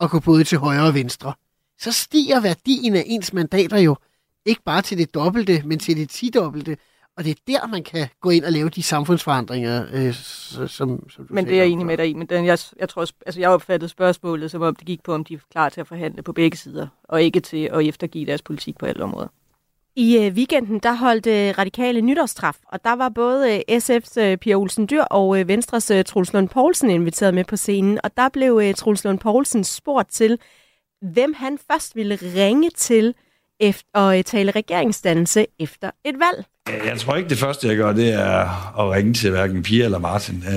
at 0.00 0.10
gå 0.10 0.20
både 0.20 0.44
til 0.44 0.58
højre 0.58 0.86
og 0.86 0.94
venstre, 0.94 1.32
så 1.78 1.92
stiger 1.92 2.40
værdien 2.40 2.96
af 2.96 3.04
ens 3.06 3.32
mandater 3.32 3.78
jo 3.78 3.96
ikke 4.44 4.62
bare 4.64 4.82
til 4.82 4.98
det 4.98 5.14
dobbelte, 5.14 5.62
men 5.64 5.78
til 5.78 5.96
det 5.96 6.10
tidobbelte. 6.10 6.76
Og 7.16 7.24
det 7.24 7.30
er 7.30 7.34
der, 7.46 7.66
man 7.66 7.82
kan 7.82 8.08
gå 8.20 8.30
ind 8.30 8.44
og 8.44 8.52
lave 8.52 8.68
de 8.68 8.82
samfundsforandringer, 8.82 9.86
øh, 9.92 10.14
som, 10.68 10.68
som 11.10 11.26
du 11.26 11.34
Men 11.34 11.46
det 11.46 11.54
er 11.54 11.58
jeg 11.58 11.68
enig 11.68 11.86
med 11.86 11.96
dig 11.96 12.10
i. 12.10 12.14
Men 12.14 12.26
den, 12.26 12.44
jeg, 12.44 12.58
jeg 12.78 12.88
tror, 12.88 13.06
altså, 13.26 13.40
jeg 13.40 13.50
opfattede 13.50 13.88
spørgsmålet, 13.88 14.50
som 14.50 14.62
om 14.62 14.74
det 14.74 14.86
gik 14.86 15.02
på, 15.02 15.14
om 15.14 15.24
de 15.24 15.34
er 15.34 15.38
klar 15.50 15.68
til 15.68 15.80
at 15.80 15.86
forhandle 15.86 16.22
på 16.22 16.32
begge 16.32 16.56
sider, 16.56 16.86
og 17.04 17.22
ikke 17.22 17.40
til 17.40 17.68
at 17.72 17.86
eftergive 17.86 18.26
deres 18.26 18.42
politik 18.42 18.78
på 18.78 18.86
alle 18.86 19.04
områder. 19.04 19.28
I 19.96 20.18
øh, 20.18 20.32
weekenden 20.32 20.78
der 20.78 20.92
holdt 20.92 21.26
øh, 21.26 21.54
radikale 21.58 22.00
nytårstraf, 22.00 22.56
og 22.66 22.84
der 22.84 22.92
var 22.92 23.08
både 23.08 23.54
øh, 23.54 23.78
SF's 23.78 24.20
øh, 24.20 24.36
Pia 24.36 24.54
Olsen 24.54 24.86
Dyr 24.90 25.02
og 25.02 25.40
øh, 25.40 25.48
Venstres 25.48 25.90
øh, 25.90 26.04
Truls 26.04 26.32
Lund 26.32 26.48
Poulsen 26.48 26.90
inviteret 26.90 27.34
med 27.34 27.44
på 27.44 27.56
scenen, 27.56 27.98
og 28.04 28.16
der 28.16 28.28
blev 28.28 28.60
øh, 28.62 28.74
Truls 28.74 29.04
Lund 29.04 29.18
Poulsen 29.18 29.64
spurgt 29.64 30.10
til, 30.10 30.38
hvem 31.00 31.34
han 31.34 31.58
først 31.70 31.96
ville 31.96 32.18
ringe 32.22 32.70
til 32.70 33.14
efter, 33.62 33.88
og 33.94 34.18
øh, 34.18 34.24
tale 34.24 34.50
regeringsdannelse 34.50 35.46
efter 35.60 35.90
et 36.04 36.14
valg. 36.14 36.46
Jeg 36.86 36.98
tror 36.98 37.16
ikke, 37.16 37.28
det 37.28 37.38
første, 37.38 37.68
jeg 37.68 37.76
gør, 37.76 37.92
det 37.92 38.12
er 38.14 38.80
at 38.80 38.90
ringe 38.90 39.14
til 39.14 39.30
hverken 39.30 39.62
Pia 39.62 39.84
eller 39.84 39.98
Martin. 39.98 40.44
Øh, 40.48 40.54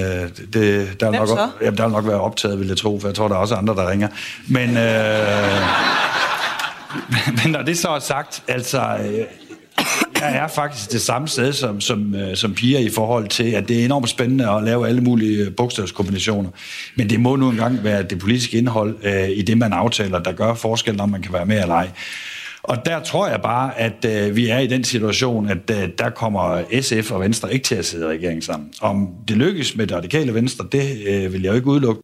det, 0.53 0.99
der, 0.99 1.09
vil 1.09 1.19
nok, 1.19 1.27
så? 1.27 1.49
Jamen, 1.61 1.77
der 1.77 1.83
vil 1.83 1.91
nok 1.91 2.07
være 2.07 2.21
optaget, 2.21 2.59
vil 2.59 2.67
jeg 2.67 2.77
tro, 2.77 2.99
for 2.99 3.07
jeg 3.07 3.15
tror, 3.15 3.27
der 3.27 3.35
er 3.35 3.39
også 3.39 3.55
andre, 3.55 3.75
der 3.75 3.89
ringer. 3.89 4.07
Men, 4.47 4.69
øh, 4.77 5.61
men 7.43 7.51
når 7.51 7.61
det 7.61 7.77
så 7.77 7.89
er 7.89 7.99
sagt, 7.99 8.43
altså... 8.47 8.81
Øh, 8.81 9.25
jeg 10.19 10.37
er 10.37 10.47
faktisk 10.47 10.91
det 10.91 11.01
samme 11.01 11.27
sted 11.27 11.53
som, 11.53 11.81
som, 11.81 12.15
som 12.33 12.53
piger 12.53 12.79
i 12.79 12.89
forhold 12.89 13.27
til, 13.27 13.43
at 13.51 13.67
det 13.67 13.81
er 13.81 13.85
enormt 13.85 14.09
spændende 14.09 14.49
at 14.49 14.63
lave 14.63 14.87
alle 14.87 15.01
mulige 15.01 15.51
bogstavskombinationer. 15.51 16.49
Men 16.95 17.09
det 17.09 17.19
må 17.19 17.35
nu 17.35 17.49
engang 17.49 17.83
være 17.83 18.03
det 18.03 18.19
politiske 18.19 18.57
indhold 18.57 18.95
øh, 19.03 19.29
i 19.29 19.41
det, 19.41 19.57
man 19.57 19.73
aftaler, 19.73 20.19
der 20.19 20.31
gør 20.31 20.53
forskellen, 20.53 21.01
om 21.01 21.09
man 21.09 21.21
kan 21.21 21.33
være 21.33 21.45
med 21.45 21.61
eller 21.61 21.75
ej. 21.75 21.89
Og 22.67 22.85
der 22.85 22.99
tror 22.99 23.27
jeg 23.27 23.41
bare, 23.41 23.79
at 23.79 24.05
øh, 24.05 24.35
vi 24.35 24.49
er 24.49 24.59
i 24.59 24.67
den 24.67 24.83
situation, 24.83 25.49
at 25.49 25.69
øh, 25.71 25.89
der 25.97 26.09
kommer 26.09 26.63
SF 26.81 27.11
og 27.11 27.21
Venstre 27.21 27.53
ikke 27.53 27.63
til 27.63 27.75
at 27.75 27.85
sidde 27.85 28.05
i 28.05 28.07
regeringen 28.07 28.41
sammen. 28.41 28.73
Om 28.81 29.09
det 29.27 29.37
lykkes 29.37 29.75
med 29.77 29.87
det 29.87 29.97
radikale 29.97 30.33
Venstre, 30.33 30.67
det 30.71 31.07
øh, 31.07 31.33
vil 31.33 31.41
jeg 31.41 31.49
jo 31.49 31.55
ikke 31.55 31.67
udelukke. 31.67 32.01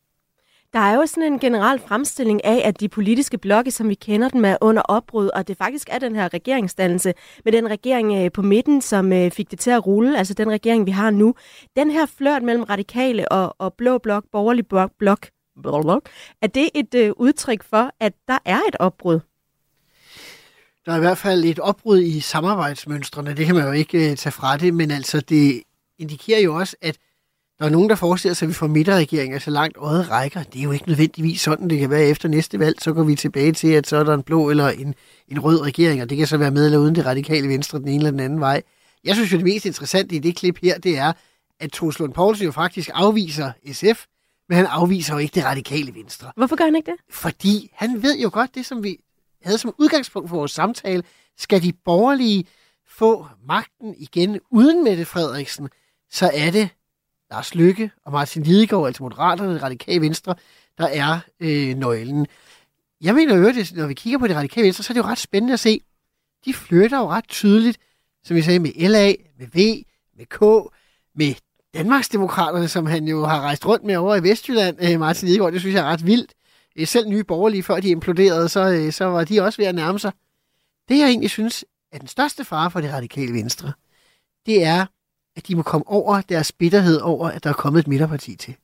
Der 0.73 0.79
er 0.79 0.95
jo 0.95 1.05
sådan 1.05 1.33
en 1.33 1.39
generel 1.39 1.79
fremstilling 1.79 2.45
af, 2.45 2.61
at 2.67 2.79
de 2.79 2.89
politiske 2.89 3.37
blokke, 3.37 3.71
som 3.71 3.89
vi 3.89 3.93
kender 3.93 4.29
dem, 4.29 4.45
er 4.45 4.57
under 4.61 4.81
opbrud, 4.81 5.27
og 5.27 5.47
det 5.47 5.57
faktisk 5.57 5.89
er 5.91 5.99
den 5.99 6.15
her 6.15 6.33
regeringsdannelse 6.33 7.13
med 7.45 7.51
den 7.53 7.69
regering 7.69 8.13
øh, 8.13 8.31
på 8.31 8.41
midten, 8.41 8.81
som 8.81 9.13
øh, 9.13 9.31
fik 9.31 9.51
det 9.51 9.59
til 9.59 9.71
at 9.71 9.85
rulle, 9.87 10.17
altså 10.17 10.33
den 10.33 10.51
regering, 10.51 10.85
vi 10.85 10.91
har 10.91 11.11
nu. 11.11 11.35
Den 11.75 11.91
her 11.91 12.05
flørt 12.05 12.43
mellem 12.43 12.63
radikale 12.63 13.31
og, 13.31 13.55
og 13.59 13.73
blå 13.73 13.97
blok, 13.97 14.23
borgerlig 14.31 14.67
blok, 14.67 14.91
blok, 14.99 15.27
blok, 15.63 16.09
er 16.41 16.47
det 16.47 16.69
et 16.75 16.95
øh, 16.95 17.11
udtryk 17.17 17.63
for, 17.63 17.91
at 17.99 18.13
der 18.27 18.37
er 18.45 18.59
et 18.67 18.75
opbrud? 18.79 19.30
Der 20.85 20.91
er 20.91 20.95
i 20.95 20.99
hvert 20.99 21.17
fald 21.17 21.43
et 21.43 21.59
opbrud 21.59 22.01
i 22.01 22.19
samarbejdsmønstrene, 22.19 23.33
det 23.33 23.45
kan 23.45 23.55
man 23.55 23.65
jo 23.65 23.71
ikke 23.71 23.97
uh, 23.97 24.17
tage 24.17 24.31
fra 24.31 24.57
det, 24.57 24.73
men 24.73 24.91
altså 24.91 25.21
det 25.21 25.63
indikerer 25.99 26.41
jo 26.41 26.55
også, 26.55 26.75
at 26.81 26.97
der 27.59 27.65
er 27.65 27.69
nogen, 27.69 27.89
der 27.89 27.95
forestiller 27.95 28.33
sig, 28.33 28.45
at 28.45 28.49
vi 28.49 28.53
får 28.53 28.67
midterregeringer 28.67 29.39
så 29.39 29.51
langt 29.51 29.77
øjet 29.77 30.11
rækker. 30.11 30.43
Det 30.43 30.59
er 30.59 30.63
jo 30.63 30.71
ikke 30.71 30.87
nødvendigvis 30.87 31.41
sådan, 31.41 31.69
det 31.69 31.79
kan 31.79 31.89
være 31.89 32.03
efter 32.03 32.29
næste 32.29 32.59
valg. 32.59 32.81
Så 32.81 32.93
går 32.93 33.03
vi 33.03 33.15
tilbage 33.15 33.51
til, 33.51 33.67
at 33.67 33.87
så 33.87 33.97
er 33.97 34.03
der 34.03 34.13
en 34.13 34.23
blå 34.23 34.49
eller 34.49 34.69
en, 34.69 34.95
en 35.27 35.39
rød 35.39 35.61
regering, 35.61 36.01
og 36.01 36.09
det 36.09 36.17
kan 36.17 36.27
så 36.27 36.37
være 36.37 36.51
med 36.51 36.65
eller 36.65 36.77
uden 36.77 36.95
det 36.95 37.05
radikale 37.05 37.47
venstre 37.47 37.79
den 37.79 37.87
ene 37.87 37.95
eller 37.95 38.11
den 38.11 38.19
anden 38.19 38.39
vej. 38.39 38.61
Jeg 39.03 39.15
synes 39.15 39.31
jo, 39.31 39.37
det 39.37 39.45
mest 39.45 39.65
interessante 39.65 40.15
i 40.15 40.19
det 40.19 40.35
klip 40.35 40.57
her, 40.61 40.77
det 40.77 40.97
er, 40.97 41.13
at 41.59 41.71
Troels 41.71 41.99
Lund 41.99 42.13
Poulsen 42.13 42.45
jo 42.45 42.51
faktisk 42.51 42.89
afviser 42.93 43.51
SF, 43.71 44.05
men 44.49 44.55
han 44.55 44.65
afviser 44.65 45.13
jo 45.13 45.19
ikke 45.19 45.35
det 45.35 45.45
radikale 45.45 45.95
venstre. 45.95 46.31
Hvorfor 46.35 46.55
gør 46.55 46.65
han 46.65 46.75
ikke 46.75 46.91
det? 46.91 46.99
Fordi 47.09 47.69
han 47.73 48.03
ved 48.03 48.19
jo 48.19 48.29
godt 48.33 48.55
det, 48.55 48.65
som 48.65 48.83
vi 48.83 48.97
havde 49.43 49.57
som 49.57 49.73
udgangspunkt 49.77 50.29
for 50.29 50.35
vores 50.35 50.51
samtale, 50.51 51.03
skal 51.37 51.61
de 51.61 51.73
borgerlige 51.85 52.45
få 52.87 53.27
magten 53.47 53.95
igen 53.97 54.39
uden 54.51 54.83
Mette 54.83 55.05
Frederiksen, 55.05 55.69
så 56.09 56.31
er 56.33 56.51
det 56.51 56.69
Lars 57.31 57.55
Lykke 57.55 57.91
og 58.05 58.11
Martin 58.11 58.43
Lidegaard, 58.43 58.87
altså 58.87 59.03
Moderaterne, 59.03 59.53
det 59.53 59.63
radikale 59.63 60.01
venstre, 60.01 60.35
der 60.77 60.87
er 60.87 61.19
øh, 61.39 61.75
nøglen. 61.77 62.27
Jeg 63.01 63.15
mener 63.15 63.35
jo, 63.35 63.47
at 63.47 63.71
når 63.75 63.87
vi 63.87 63.93
kigger 63.93 64.19
på 64.19 64.27
det 64.27 64.35
radikale 64.35 64.65
venstre, 64.65 64.83
så 64.83 64.91
er 64.91 64.93
det 64.93 65.01
jo 65.01 65.07
ret 65.07 65.17
spændende 65.17 65.53
at 65.53 65.59
se. 65.59 65.81
De 66.45 66.53
flytter 66.53 66.97
jo 66.97 67.09
ret 67.09 67.27
tydeligt, 67.27 67.77
som 68.23 68.35
vi 68.35 68.41
sagde, 68.41 68.59
med 68.59 68.71
LA, 68.89 69.13
med 69.39 69.47
V, 69.47 69.83
med 70.17 70.25
K, 70.25 70.71
med 71.15 71.33
Danmarksdemokraterne, 71.73 72.67
som 72.67 72.85
han 72.85 73.07
jo 73.07 73.25
har 73.25 73.41
rejst 73.41 73.65
rundt 73.65 73.85
med 73.85 73.95
over 73.95 74.15
i 74.15 74.23
Vestjylland, 74.23 74.77
øh, 74.81 74.99
Martin 74.99 75.27
Lidegaard. 75.27 75.51
Det 75.51 75.61
synes 75.61 75.75
jeg 75.75 75.81
er 75.81 75.89
ret 75.91 76.05
vildt. 76.05 76.33
Øh, 76.81 76.87
selv 76.87 77.07
nye 77.07 77.23
borgerlige, 77.23 77.63
før 77.63 77.79
de 77.79 77.89
imploderede, 77.89 78.49
så, 78.49 78.69
øh, 78.69 78.91
så 78.91 79.05
var 79.05 79.23
de 79.23 79.41
også 79.41 79.57
ved 79.57 79.65
at 79.65 79.75
nærme 79.75 79.99
sig. 79.99 80.11
Det, 80.89 80.97
jeg 80.97 81.07
egentlig 81.07 81.29
synes 81.29 81.65
er 81.91 81.97
den 81.97 82.07
største 82.07 82.45
fare 82.45 82.71
for 82.71 82.81
det 82.81 82.93
radikale 82.93 83.33
venstre, 83.33 83.73
det 84.45 84.63
er, 84.63 84.85
at 85.35 85.47
de 85.47 85.55
må 85.55 85.61
komme 85.61 85.87
over 85.87 86.21
deres 86.21 86.51
bitterhed 86.51 86.99
over, 87.01 87.29
at 87.29 87.43
der 87.43 87.49
er 87.49 87.53
kommet 87.53 87.79
et 87.79 87.87
midterparti 87.87 88.35
til. 88.35 88.55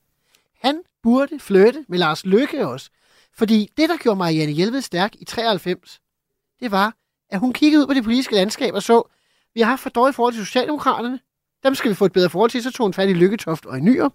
Han 0.62 0.82
burde 1.04 1.40
flytte 1.40 1.86
med 1.88 2.00
Lars 2.00 2.26
Løkke 2.26 2.68
også. 2.68 2.90
Fordi 3.34 3.72
det, 3.78 3.90
der 3.90 3.98
gjorde 3.98 4.18
Marianne 4.18 4.52
Hjelved 4.52 4.82
stærk 4.82 5.16
i 5.16 5.26
93, 5.26 6.02
det 6.60 6.72
var, 6.72 6.94
at 7.30 7.40
hun 7.40 7.54
kiggede 7.54 7.82
ud 7.82 7.88
på 7.88 7.94
det 7.94 8.04
politiske 8.04 8.36
landskab 8.36 8.74
og 8.74 8.84
så, 8.84 9.04
vi 9.54 9.62
har 9.62 9.70
haft 9.70 9.82
for 9.82 9.90
dårligt 9.90 10.16
forhold 10.16 10.34
til 10.34 10.46
Socialdemokraterne. 10.46 11.20
Dem 11.64 11.76
skal 11.76 11.90
vi 11.90 11.96
få 11.96 12.06
et 12.06 12.14
bedre 12.14 12.30
forhold 12.30 12.52
til, 12.52 12.64
så 12.64 12.72
tog 12.72 12.86
hun 12.86 12.94
fat 12.94 13.10
i 13.10 13.14
Lykketoft 13.14 13.66
og 13.66 13.78
i 13.78 13.82
Nyer. 13.82 14.10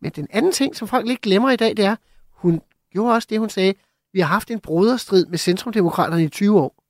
Men 0.00 0.10
den 0.10 0.26
anden 0.30 0.52
ting, 0.52 0.76
som 0.76 0.88
folk 0.88 1.06
lidt 1.06 1.20
glemmer 1.20 1.50
i 1.50 1.56
dag, 1.56 1.76
det 1.76 1.84
er, 1.84 1.96
hun 2.30 2.60
gjorde 2.92 3.14
også 3.14 3.28
det, 3.30 3.38
hun 3.38 3.50
sagde, 3.50 3.74
vi 4.12 4.20
har 4.20 4.26
haft 4.26 4.50
en 4.50 4.60
broderstrid 4.60 5.26
med 5.26 5.38
Centrumdemokraterne 5.38 6.24
i 6.24 6.28
20 6.28 6.60
år. 6.60 6.84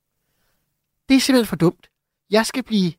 Det 1.09 1.15
er 1.15 1.19
simpelthen 1.19 1.47
for 1.47 1.55
dumt. 1.55 1.89
Jeg 2.29 2.45
skal 2.45 2.63
blive 2.63 2.91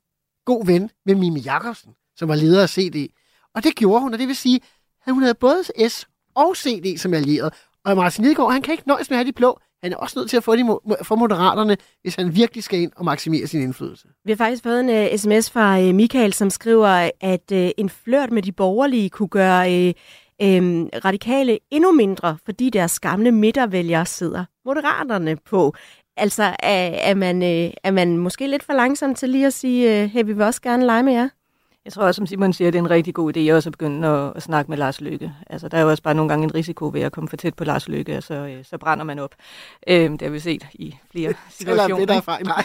god 0.45 0.67
ven 0.67 0.91
med 1.07 1.15
Mimi 1.15 1.41
Jakobsen, 1.41 1.93
som 2.17 2.29
var 2.29 2.35
leder 2.35 2.63
af 2.63 2.69
CD. 2.69 3.09
Og 3.55 3.65
det 3.65 3.77
gjorde 3.77 4.01
hun, 4.01 4.13
og 4.13 4.19
det 4.19 4.29
vil 4.29 4.37
sige, 4.37 4.61
at 5.07 5.13
hun 5.13 5.23
havde 5.23 5.35
både 5.35 5.89
S 5.89 6.07
og 6.35 6.57
CD 6.57 6.99
som 6.99 7.15
allieret. 7.15 7.55
Og 7.85 7.97
Martin 7.97 8.25
Lidegaard, 8.25 8.53
han 8.53 8.63
kan 8.63 8.73
ikke 8.73 8.89
nøjes 8.89 9.11
med 9.11 9.17
at 9.17 9.19
have 9.19 9.27
de 9.27 9.33
blå. 9.33 9.61
Han 9.83 9.93
er 9.93 9.97
også 9.97 10.19
nødt 10.19 10.31
til 10.31 10.37
at 10.37 10.45
få 10.45 10.57
de 10.57 10.79
for 11.03 11.17
moderaterne, 11.17 11.77
hvis 12.03 12.15
han 12.15 12.35
virkelig 12.35 12.65
skal 12.65 12.81
ind 12.81 12.93
og 12.97 13.05
maksimere 13.05 13.47
sin 13.47 13.63
indflydelse. 13.63 14.09
Vi 14.25 14.33
har 14.33 14.37
faktisk 14.37 14.63
fået 14.63 14.81
en 14.81 14.91
øh, 14.91 15.09
uh, 15.13 15.19
sms 15.19 15.51
fra 15.51 15.81
uh, 15.81 15.95
Michael, 15.95 16.33
som 16.33 16.51
skriver, 16.51 17.11
at 17.21 17.53
uh, 17.53 17.69
en 17.79 17.91
flørt 17.91 18.31
med 18.31 18.43
de 18.43 18.53
borgerlige 18.53 19.11
kunne 19.11 19.29
gøre 19.29 19.89
uh, 19.89 19.95
øhm, 20.43 20.89
radikale 21.05 21.59
endnu 21.71 21.93
mindre, 21.93 22.39
fordi 22.45 22.71
deres 22.71 23.01
gamle 23.01 23.33
midtervælgere 23.33 24.07
sidder 24.07 24.45
moderaterne 24.65 25.37
på. 25.37 25.75
Altså, 26.17 26.43
er, 26.43 26.89
er, 27.11 27.15
man, 27.15 27.43
øh, 27.43 27.71
er 27.85 27.91
man 27.91 28.19
måske 28.19 28.47
lidt 28.47 28.63
for 28.63 28.73
langsom 28.73 29.15
til 29.15 29.29
lige 29.29 29.47
at 29.47 29.53
sige, 29.53 30.03
øh, 30.03 30.11
hey, 30.11 30.25
vi 30.25 30.33
vil 30.33 30.43
også 30.43 30.63
gerne 30.63 30.87
lege 30.87 31.03
med 31.03 31.13
jer? 31.13 31.29
Jeg 31.85 31.93
tror 31.93 32.03
også, 32.03 32.19
som 32.19 32.27
Simon 32.27 32.53
siger, 32.53 32.71
det 32.71 32.79
er 32.79 32.83
en 32.83 32.91
rigtig 32.91 33.15
god 33.15 33.37
idé 33.37 33.53
også 33.53 33.69
at 33.69 33.73
begynde 33.73 34.09
at, 34.09 34.33
at 34.37 34.43
snakke 34.43 34.71
med 34.71 34.79
Lars 34.79 35.01
Lykke. 35.01 35.33
Altså, 35.47 35.69
der 35.69 35.79
er 35.79 35.83
jo 35.83 35.91
også 35.91 36.03
bare 36.03 36.15
nogle 36.15 36.29
gange 36.29 36.45
en 36.45 36.55
risiko 36.55 36.91
ved 36.93 37.01
at 37.01 37.13
komme 37.13 37.29
for 37.29 37.37
tæt 37.37 37.55
på 37.55 37.65
Lars 37.65 37.89
Lykke, 37.89 38.17
og 38.17 38.23
så, 38.23 38.35
øh, 38.35 38.65
så 38.65 38.79
brænder 38.79 39.05
man 39.05 39.19
op. 39.19 39.35
Øh, 39.87 40.11
det 40.11 40.23
har 40.23 40.29
vi 40.29 40.39
set 40.39 40.67
i 40.75 40.97
flere 41.11 41.35
situationer. 41.51 41.99
det, 41.99 42.09
der 42.09 42.15
er 42.15 42.21
fejl. 42.21 42.47
Nej. 42.47 42.65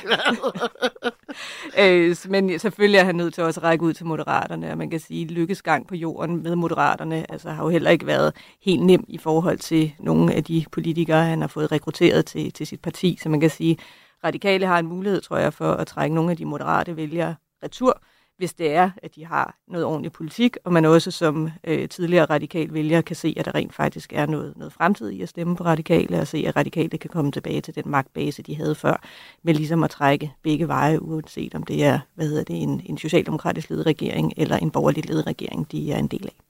øh, 1.79 2.15
men 2.29 2.59
selvfølgelig 2.59 2.97
er 2.97 3.03
han 3.03 3.15
nødt 3.15 3.33
til 3.33 3.43
også 3.43 3.59
at 3.59 3.63
række 3.63 3.85
ud 3.85 3.93
til 3.93 4.05
moderaterne, 4.05 4.71
og 4.71 4.77
man 4.77 4.89
kan 4.89 4.99
sige, 4.99 5.23
at 5.25 5.31
Lykkes 5.31 5.61
gang 5.61 5.87
på 5.87 5.95
jorden 5.95 6.43
med 6.43 6.55
moderaterne 6.55 7.31
altså, 7.31 7.49
har 7.49 7.63
jo 7.63 7.69
heller 7.69 7.89
ikke 7.89 8.07
været 8.07 8.33
helt 8.61 8.83
nem 8.83 9.05
i 9.07 9.17
forhold 9.17 9.57
til 9.57 9.93
nogle 9.99 10.33
af 10.33 10.43
de 10.43 10.65
politikere, 10.71 11.25
han 11.25 11.41
har 11.41 11.47
fået 11.47 11.71
rekrutteret 11.71 12.25
til, 12.25 12.51
til 12.51 12.67
sit 12.67 12.81
parti. 12.81 13.19
Så 13.21 13.29
man 13.29 13.39
kan 13.39 13.49
sige, 13.49 13.77
radikale 14.23 14.65
har 14.65 14.79
en 14.79 14.87
mulighed, 14.87 15.21
tror 15.21 15.37
jeg, 15.37 15.53
for 15.53 15.71
at 15.71 15.87
trække 15.87 16.15
nogle 16.15 16.31
af 16.31 16.37
de 16.37 16.45
moderate 16.45 16.95
vælgere 16.95 17.35
retur, 17.63 18.01
hvis 18.37 18.53
det 18.53 18.73
er, 18.73 18.91
at 19.03 19.15
de 19.15 19.25
har 19.25 19.55
noget 19.67 19.85
ordentlig 19.85 20.11
politik, 20.11 20.57
og 20.63 20.73
man 20.73 20.85
også 20.85 21.11
som 21.11 21.49
øh, 21.63 21.89
tidligere 21.89 22.25
radikal 22.25 22.73
vælger 22.73 23.01
kan 23.01 23.15
se, 23.15 23.33
at 23.37 23.45
der 23.45 23.55
rent 23.55 23.73
faktisk 23.73 24.13
er 24.13 24.25
noget, 24.25 24.57
noget 24.57 24.73
fremtid 24.73 25.09
i 25.09 25.21
at 25.21 25.29
stemme 25.29 25.55
på 25.55 25.63
radikale, 25.63 26.19
og 26.19 26.27
se, 26.27 26.45
at 26.47 26.55
radikale 26.55 26.97
kan 26.97 27.09
komme 27.09 27.31
tilbage 27.31 27.61
til 27.61 27.75
den 27.75 27.83
magtbase, 27.85 28.41
de 28.41 28.55
havde 28.55 28.75
før, 28.75 29.01
men 29.43 29.55
ligesom 29.55 29.83
at 29.83 29.89
trække 29.89 30.31
begge 30.43 30.67
veje, 30.67 31.01
uanset 31.01 31.55
om 31.55 31.63
det 31.63 31.83
er 31.83 31.99
hvad 32.15 32.27
hedder 32.27 32.43
det, 32.43 32.61
en, 32.61 32.81
en 32.85 32.97
socialdemokratisk 32.97 33.69
ledet 33.69 33.85
regering 33.85 34.33
eller 34.37 34.57
en 34.57 34.71
borgerlig 34.71 35.09
ledet 35.09 35.27
regering, 35.27 35.71
de 35.71 35.91
er 35.91 35.97
en 35.97 36.07
del 36.07 36.25
af. 36.25 36.44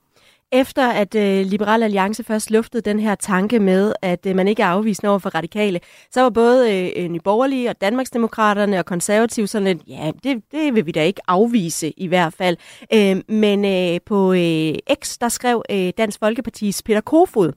Efter 0.52 0.90
at 0.90 1.16
øh, 1.16 1.46
Liberal 1.46 1.84
Alliance 1.84 2.24
først 2.24 2.52
luftede 2.52 2.82
den 2.82 3.00
her 3.00 3.16
tanke 3.16 3.60
med, 3.60 3.94
at 4.02 4.26
øh, 4.26 4.36
man 4.36 4.48
ikke 4.48 4.64
er 4.64 4.68
afvisende 4.68 5.10
over 5.10 5.20
for 5.20 5.30
radikale, 5.30 5.80
så 6.12 6.22
var 6.22 6.30
både 6.30 6.74
øh, 6.74 6.92
øh 6.96 7.10
Nyborgerlige 7.10 7.70
og 7.70 7.82
Danmarksdemokraterne 7.82 8.80
og 8.80 8.86
konservative 8.86 9.48
sådan 9.48 9.68
lidt, 9.68 9.82
ja, 9.88 10.12
det, 10.24 10.44
det 10.52 10.76
vil 10.76 10.86
vi 10.86 10.92
da 10.92 11.04
ikke 11.04 11.22
afvise 11.28 11.92
i 11.98 12.08
hvert 12.08 12.34
fald. 12.34 12.58
Øh, 12.94 13.36
men 13.36 13.66
øh, 13.66 14.00
på 14.06 14.34
øh, 14.34 14.74
X, 15.04 15.18
der 15.22 15.30
skrev 15.30 15.64
øh, 15.72 15.92
Dansk 15.98 16.20
Folkepartis 16.20 16.84
Peter 16.84 17.02
Kofod, 17.02 17.52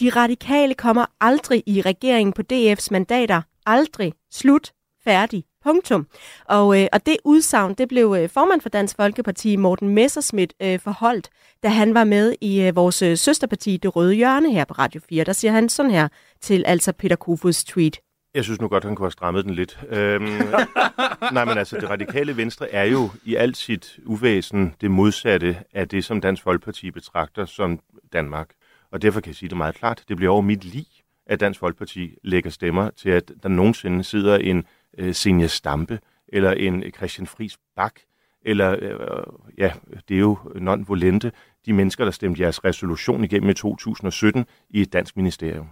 de 0.00 0.08
radikale 0.08 0.74
kommer 0.74 1.06
aldrig 1.20 1.62
i 1.66 1.80
regeringen 1.80 2.32
på 2.32 2.42
DF's 2.52 2.88
mandater. 2.90 3.42
Aldrig. 3.66 4.12
Slut. 4.30 4.72
Færdig. 5.04 5.44
Punktum. 5.64 6.06
Og, 6.44 6.80
øh, 6.82 6.86
og 6.92 7.06
det 7.06 7.16
udsagn, 7.24 7.74
det 7.74 7.88
blev 7.88 8.16
øh, 8.18 8.28
formand 8.28 8.60
for 8.60 8.68
Dansk 8.68 8.96
Folkeparti, 8.96 9.56
Morten 9.56 9.88
Messerschmidt, 9.88 10.54
øh, 10.62 10.78
forholdt, 10.78 11.28
da 11.62 11.68
han 11.68 11.94
var 11.94 12.04
med 12.04 12.34
i 12.40 12.62
øh, 12.62 12.76
vores 12.76 13.02
øh, 13.02 13.16
søsterparti, 13.16 13.76
Det 13.76 13.96
Røde 13.96 14.14
Hjørne 14.14 14.52
her 14.52 14.64
på 14.64 14.74
Radio 14.74 15.00
4. 15.08 15.24
Der 15.24 15.32
siger 15.32 15.52
han 15.52 15.68
sådan 15.68 15.90
her 15.90 16.08
til 16.40 16.64
altså 16.66 16.92
Peter 16.92 17.16
Kofods 17.16 17.64
tweet. 17.64 18.00
Jeg 18.34 18.44
synes 18.44 18.60
nu 18.60 18.68
godt, 18.68 18.84
han 18.84 18.94
kunne 18.96 19.04
have 19.04 19.10
strammet 19.12 19.44
den 19.44 19.54
lidt. 19.54 19.80
Øhm, 19.88 20.24
nej, 21.32 21.44
men 21.44 21.58
altså, 21.58 21.76
det 21.80 21.90
radikale 21.90 22.36
venstre 22.36 22.70
er 22.70 22.84
jo 22.84 23.10
i 23.24 23.34
alt 23.34 23.56
sit 23.56 23.98
uvæsen 24.04 24.74
det 24.80 24.90
modsatte 24.90 25.56
af 25.74 25.88
det, 25.88 26.04
som 26.04 26.20
Dansk 26.20 26.42
Folkeparti 26.42 26.90
betragter 26.90 27.44
som 27.44 27.80
Danmark. 28.12 28.48
Og 28.92 29.02
derfor 29.02 29.20
kan 29.20 29.30
jeg 29.30 29.36
sige 29.36 29.48
det 29.48 29.56
meget 29.56 29.74
klart. 29.74 30.04
Det 30.08 30.16
bliver 30.16 30.32
over 30.32 30.42
mit 30.42 30.64
liv, 30.64 30.84
at 31.26 31.40
Dansk 31.40 31.60
Folkeparti 31.60 32.14
lægger 32.22 32.50
stemmer 32.50 32.90
til, 32.90 33.10
at 33.10 33.32
der 33.42 33.48
nogensinde 33.48 34.04
sidder 34.04 34.38
en 34.38 34.64
øh, 34.98 35.14
Senja 35.14 35.46
Stampe 35.46 36.00
eller 36.28 36.52
en 36.52 36.82
øh, 36.82 36.90
Christian 36.90 37.26
Friis 37.26 37.58
Bak, 37.76 37.94
eller 38.42 38.76
øh, 38.80 38.90
øh 38.90 39.24
ja, 39.58 39.72
det 40.08 40.14
er 40.14 40.20
jo 40.20 40.38
non-volente, 40.54 41.30
de 41.66 41.72
mennesker, 41.72 42.04
der 42.04 42.10
stemte 42.10 42.42
jeres 42.42 42.64
resolution 42.64 43.24
igennem 43.24 43.50
i 43.50 43.54
2017 43.54 44.46
i 44.70 44.80
et 44.80 44.92
dansk 44.92 45.16
ministerium. 45.16 45.68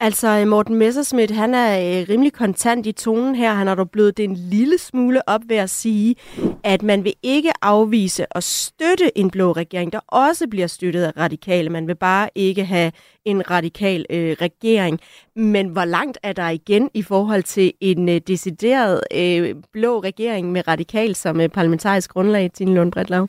Altså, 0.00 0.28
øh, 0.28 0.48
Morten 0.48 0.74
Messerschmidt, 0.74 1.30
han 1.30 1.54
er 1.54 1.78
øh, 1.78 2.08
rimelig 2.08 2.32
kontant 2.32 2.86
i 2.86 2.92
tonen 2.92 3.34
her. 3.34 3.54
Han 3.54 3.66
har 3.66 3.74
dog 3.74 3.90
blevet 3.90 4.16
det 4.16 4.24
en 4.24 4.34
lille 4.34 4.78
smule 4.78 5.28
op 5.28 5.40
ved 5.48 5.56
at 5.56 5.70
sige, 5.70 6.16
at 6.64 6.82
man 6.82 7.04
vil 7.04 7.14
ikke 7.22 7.52
afvise 7.62 8.32
og 8.32 8.42
støtte 8.42 9.18
en 9.18 9.30
blå 9.30 9.52
regering, 9.52 9.92
der 9.92 10.00
også 10.08 10.48
bliver 10.48 10.66
støttet 10.66 11.02
af 11.02 11.12
radikale. 11.16 11.70
Man 11.70 11.86
vil 11.86 11.94
bare 11.96 12.30
ikke 12.34 12.64
have 12.64 12.92
en 13.24 13.50
radikal 13.50 14.06
øh, 14.10 14.36
regering. 14.40 15.00
Men 15.36 15.68
hvor 15.68 15.84
langt 15.84 16.18
er 16.22 16.32
der 16.32 16.48
igen 16.48 16.90
i 16.94 17.02
forhold 17.02 17.42
til 17.42 17.72
en 17.80 18.08
øh, 18.08 18.20
decideret 18.26 19.00
øh, 19.14 19.54
blå 19.72 20.00
regering 20.00 20.52
med 20.52 20.68
radikal 20.68 21.14
som 21.14 21.40
øh, 21.40 21.48
parlamentarisk 21.48 22.10
grundlag, 22.10 22.50
Tine 22.52 22.74
Lund 22.74 22.92
Bredlav? 22.92 23.28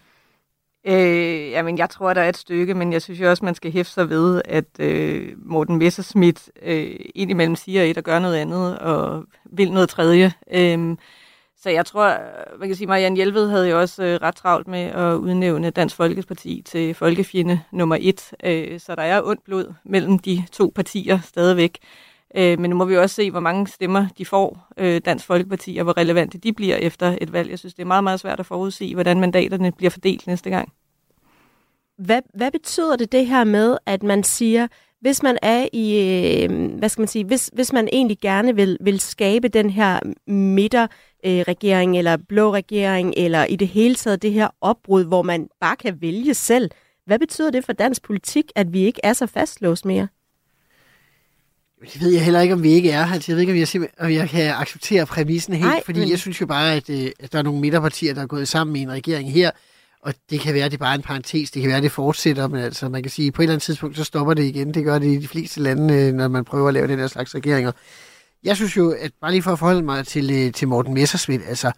Øh, 0.90 1.52
jamen, 1.52 1.78
jeg 1.78 1.90
tror, 1.90 2.14
der 2.14 2.22
er 2.22 2.30
et 2.30 2.38
stykke, 2.38 2.74
men 2.74 2.94
jeg 2.94 3.02
synes 3.02 3.20
jo 3.20 3.30
også, 3.30 3.46
man 3.46 3.56
skal 3.56 3.72
hæfte 3.72 3.94
sig 3.94 4.10
ved, 4.10 4.42
at 4.46 4.80
øh, 4.80 5.34
Morten 5.38 5.78
Messerschmidt 5.78 6.52
øh, 6.62 6.96
indimellem 7.16 7.56
siger 7.56 7.84
et 7.84 7.98
og 7.98 8.04
gør 8.04 8.20
noget 8.20 8.36
andet, 8.36 8.80
og 8.80 9.24
vil 9.46 9.72
noget 9.72 9.90
tredje. 9.90 10.34
Øh, 10.54 10.98
så 11.58 11.70
jeg 11.70 11.86
tror, 11.86 12.18
man 12.60 12.68
kan 12.68 12.76
sige, 12.76 12.88
Marianne 12.88 13.16
Hjelved 13.16 13.50
havde 13.50 13.70
jo 13.70 13.80
også 13.80 14.04
øh, 14.04 14.20
ret 14.22 14.36
travlt 14.36 14.68
med 14.68 14.80
at 14.80 15.16
udnævne 15.16 15.70
Dansk 15.70 15.96
Folkeparti 15.96 16.62
til 16.66 16.94
folkefjende 16.94 17.62
nummer 17.72 17.98
et. 18.00 18.32
Øh, 18.44 18.80
så 18.80 18.96
der 18.96 19.04
er 19.04 19.22
ondt 19.24 19.44
blod 19.44 19.74
mellem 19.86 20.20
de 20.20 20.44
to 20.52 20.72
partier 20.76 21.20
stadigvæk. 21.24 21.78
Øh, 22.36 22.60
men 22.60 22.70
nu 22.70 22.76
må 22.76 22.86
vi 22.86 22.98
også 22.98 23.16
se, 23.16 23.32
hvor 23.32 23.40
mange 23.40 23.68
stemmer 23.68 24.08
de 24.18 24.26
får, 24.26 24.68
øh, 24.78 25.02
Dansk 25.06 25.26
Folkeparti, 25.26 25.78
og 25.78 25.84
hvor 25.84 25.98
relevante 25.98 26.38
de 26.38 26.54
bliver 26.54 26.76
efter 26.76 27.18
et 27.22 27.34
valg. 27.34 27.50
Jeg 27.50 27.60
synes, 27.60 27.74
det 27.74 27.82
er 27.82 27.88
meget, 27.88 28.04
meget 28.04 28.20
svært 28.20 28.40
at 28.40 28.46
forudse, 28.46 28.94
hvordan 28.94 29.20
mandaterne 29.20 29.72
bliver 29.72 29.90
fordelt 29.90 30.28
næste 30.28 30.50
gang. 30.50 30.74
Hvad, 32.00 32.22
hvad 32.34 32.52
betyder 32.52 32.96
det 32.96 33.12
det 33.12 33.28
her 33.28 33.44
med, 33.44 33.78
at 33.86 34.04
man 34.04 34.24
siger, 34.24 34.68
hvis 35.02 35.24
man 35.24 35.38
er 35.42 35.68
i, 35.74 36.00
øh, 36.44 36.72
hvad 36.78 36.90
skal 36.90 37.02
man 37.02 37.08
sige, 37.08 37.26
hvis, 37.26 37.50
hvis 37.54 37.74
man 37.74 37.90
egentlig 37.92 38.18
gerne 38.22 38.56
vil, 38.56 38.78
vil 38.82 39.00
skabe 39.00 39.48
den 39.48 39.70
her 39.70 40.00
midterregering, 40.28 41.96
øh, 41.96 41.98
eller 41.98 42.18
blå 42.30 42.54
regering, 42.54 43.14
eller 43.18 43.46
i 43.46 43.56
det 43.56 43.68
hele 43.68 43.96
taget 43.96 44.22
det 44.22 44.32
her 44.32 44.48
opbrud, 44.62 45.06
hvor 45.06 45.22
man 45.22 45.48
bare 45.62 45.76
kan 45.76 46.02
vælge 46.02 46.34
selv, 46.34 46.70
hvad 47.06 47.20
betyder 47.20 47.52
det 47.52 47.66
for 47.66 47.74
dansk 47.74 48.02
politik, 48.02 48.46
at 48.56 48.74
vi 48.74 48.80
ikke 48.80 49.00
er 49.04 49.14
så 49.14 49.28
fastlåst 49.28 49.86
mere? 49.86 50.08
Det 51.94 52.02
ved 52.02 52.12
jeg 52.12 52.24
heller 52.24 52.42
ikke, 52.42 52.54
om 52.54 52.64
vi 52.64 52.70
ikke 52.70 52.92
er. 52.92 53.06
Altså, 53.06 53.32
jeg 53.32 53.36
ved 53.36 53.42
ikke, 53.42 53.54
om 53.54 53.82
jeg, 53.82 53.90
om 54.00 54.12
jeg 54.12 54.30
kan 54.30 54.54
acceptere 54.56 55.06
præmissen 55.06 55.54
helt, 55.54 55.66
Ej, 55.66 55.82
fordi 55.86 56.00
men... 56.00 56.10
jeg 56.10 56.20
synes 56.20 56.42
jo 56.42 56.46
bare, 56.46 56.76
at, 56.76 56.90
øh, 56.90 57.12
at 57.20 57.32
der 57.32 57.40
er 57.40 57.44
nogle 57.44 57.60
midterpartier, 57.60 58.14
der 58.14 58.22
er 58.22 58.28
gået 58.28 58.48
sammen 58.48 58.76
i 58.76 58.80
en 58.82 58.92
regering 58.92 59.32
her, 59.32 59.52
og 60.02 60.14
det 60.30 60.40
kan 60.40 60.54
være, 60.54 60.66
at 60.66 60.72
det 60.72 60.78
er 60.78 60.86
bare 60.86 60.96
en 60.96 61.02
parentes, 61.02 61.52
det 61.52 61.62
kan 61.62 61.68
være, 61.70 61.78
at 61.78 61.84
det 61.84 61.92
fortsætter, 61.92 62.48
men 62.48 62.62
altså, 62.62 62.90
man 62.90 63.04
kan 63.04 63.12
sige, 63.12 63.28
at 63.28 63.34
på 63.34 63.42
et 63.42 63.44
eller 63.44 63.54
andet 63.54 63.64
tidspunkt, 63.64 63.98
så 63.98 64.04
stopper 64.04 64.34
det 64.34 64.44
igen. 64.44 64.74
Det 64.74 64.84
gør 64.84 65.00
det 65.00 65.08
i 65.08 65.18
de 65.18 65.28
fleste 65.28 65.62
lande, 65.62 65.94
øh, 65.94 66.14
når 66.14 66.28
man 66.28 66.46
prøver 66.46 66.68
at 66.68 66.74
lave 66.74 66.88
den 66.88 67.00
her 67.00 67.08
slags 67.08 67.36
regeringer. 67.36 67.72
Jeg 68.44 68.56
synes 68.56 68.78
jo, 68.78 68.92
at 69.00 69.12
bare 69.22 69.32
lige 69.32 69.42
for 69.42 69.52
at 69.52 69.60
forholde 69.60 69.82
mig 69.82 70.08
til, 70.08 70.32
øh, 70.32 70.54
til 70.54 70.68
Morten 70.68 70.94
Messersmith, 70.94 71.50
altså, 71.50 71.72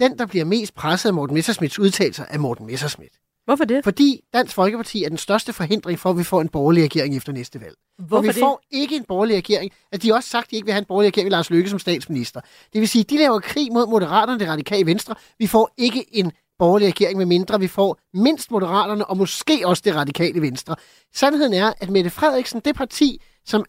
den, 0.00 0.18
der 0.18 0.26
bliver 0.26 0.44
mest 0.44 0.74
presset 0.74 1.08
af 1.08 1.14
Morten 1.14 1.34
Messersmiths 1.34 1.78
udtalelser, 1.78 2.24
er 2.28 2.38
Morten 2.38 2.66
Messersmith. 2.66 3.14
Hvorfor 3.44 3.64
det? 3.64 3.84
Fordi 3.84 4.20
Dansk 4.34 4.54
Folkeparti 4.54 5.04
er 5.04 5.08
den 5.08 5.18
største 5.18 5.52
forhindring 5.52 5.98
for, 5.98 6.10
at 6.10 6.18
vi 6.18 6.24
får 6.24 6.40
en 6.40 6.48
borgerlig 6.48 6.84
regering 6.84 7.16
efter 7.16 7.32
næste 7.32 7.60
valg. 7.60 7.74
Hvorfor 7.98 8.16
og 8.16 8.22
vi 8.22 8.28
det? 8.28 8.36
får 8.36 8.62
ikke 8.70 8.96
en 8.96 9.04
borgerlig 9.04 9.36
regering. 9.36 9.72
At 9.92 10.02
de 10.02 10.08
har 10.08 10.14
også 10.14 10.28
sagt, 10.28 10.44
at 10.44 10.50
de 10.50 10.56
ikke 10.56 10.66
vil 10.66 10.72
have 10.72 10.78
en 10.78 10.84
borgerlig 10.84 11.06
regering 11.06 11.24
med 11.24 11.30
Lars 11.30 11.50
Løkke 11.50 11.70
som 11.70 11.78
statsminister. 11.78 12.40
Det 12.72 12.80
vil 12.80 12.88
sige, 12.88 13.02
at 13.02 13.10
de 13.10 13.18
laver 13.18 13.40
krig 13.40 13.72
mod 13.72 13.86
Moderaterne, 13.86 14.38
det 14.38 14.48
radikale 14.48 14.86
venstre. 14.86 15.14
Vi 15.38 15.46
får 15.46 15.70
ikke 15.76 16.04
en 16.16 16.32
borgerlig 16.60 16.88
regering, 16.88 17.18
med 17.18 17.26
mindre 17.26 17.60
vi 17.60 17.68
får 17.68 17.98
mindst 18.14 18.50
Moderaterne 18.50 19.06
og 19.06 19.16
måske 19.16 19.62
også 19.64 19.82
det 19.84 19.94
radikale 19.94 20.40
venstre. 20.40 20.76
Sandheden 21.14 21.54
er, 21.54 21.72
at 21.80 21.90
Mette 21.90 22.10
Frederiksen, 22.10 22.60
det 22.64 22.76
parti, 22.76 23.22
som 23.44 23.64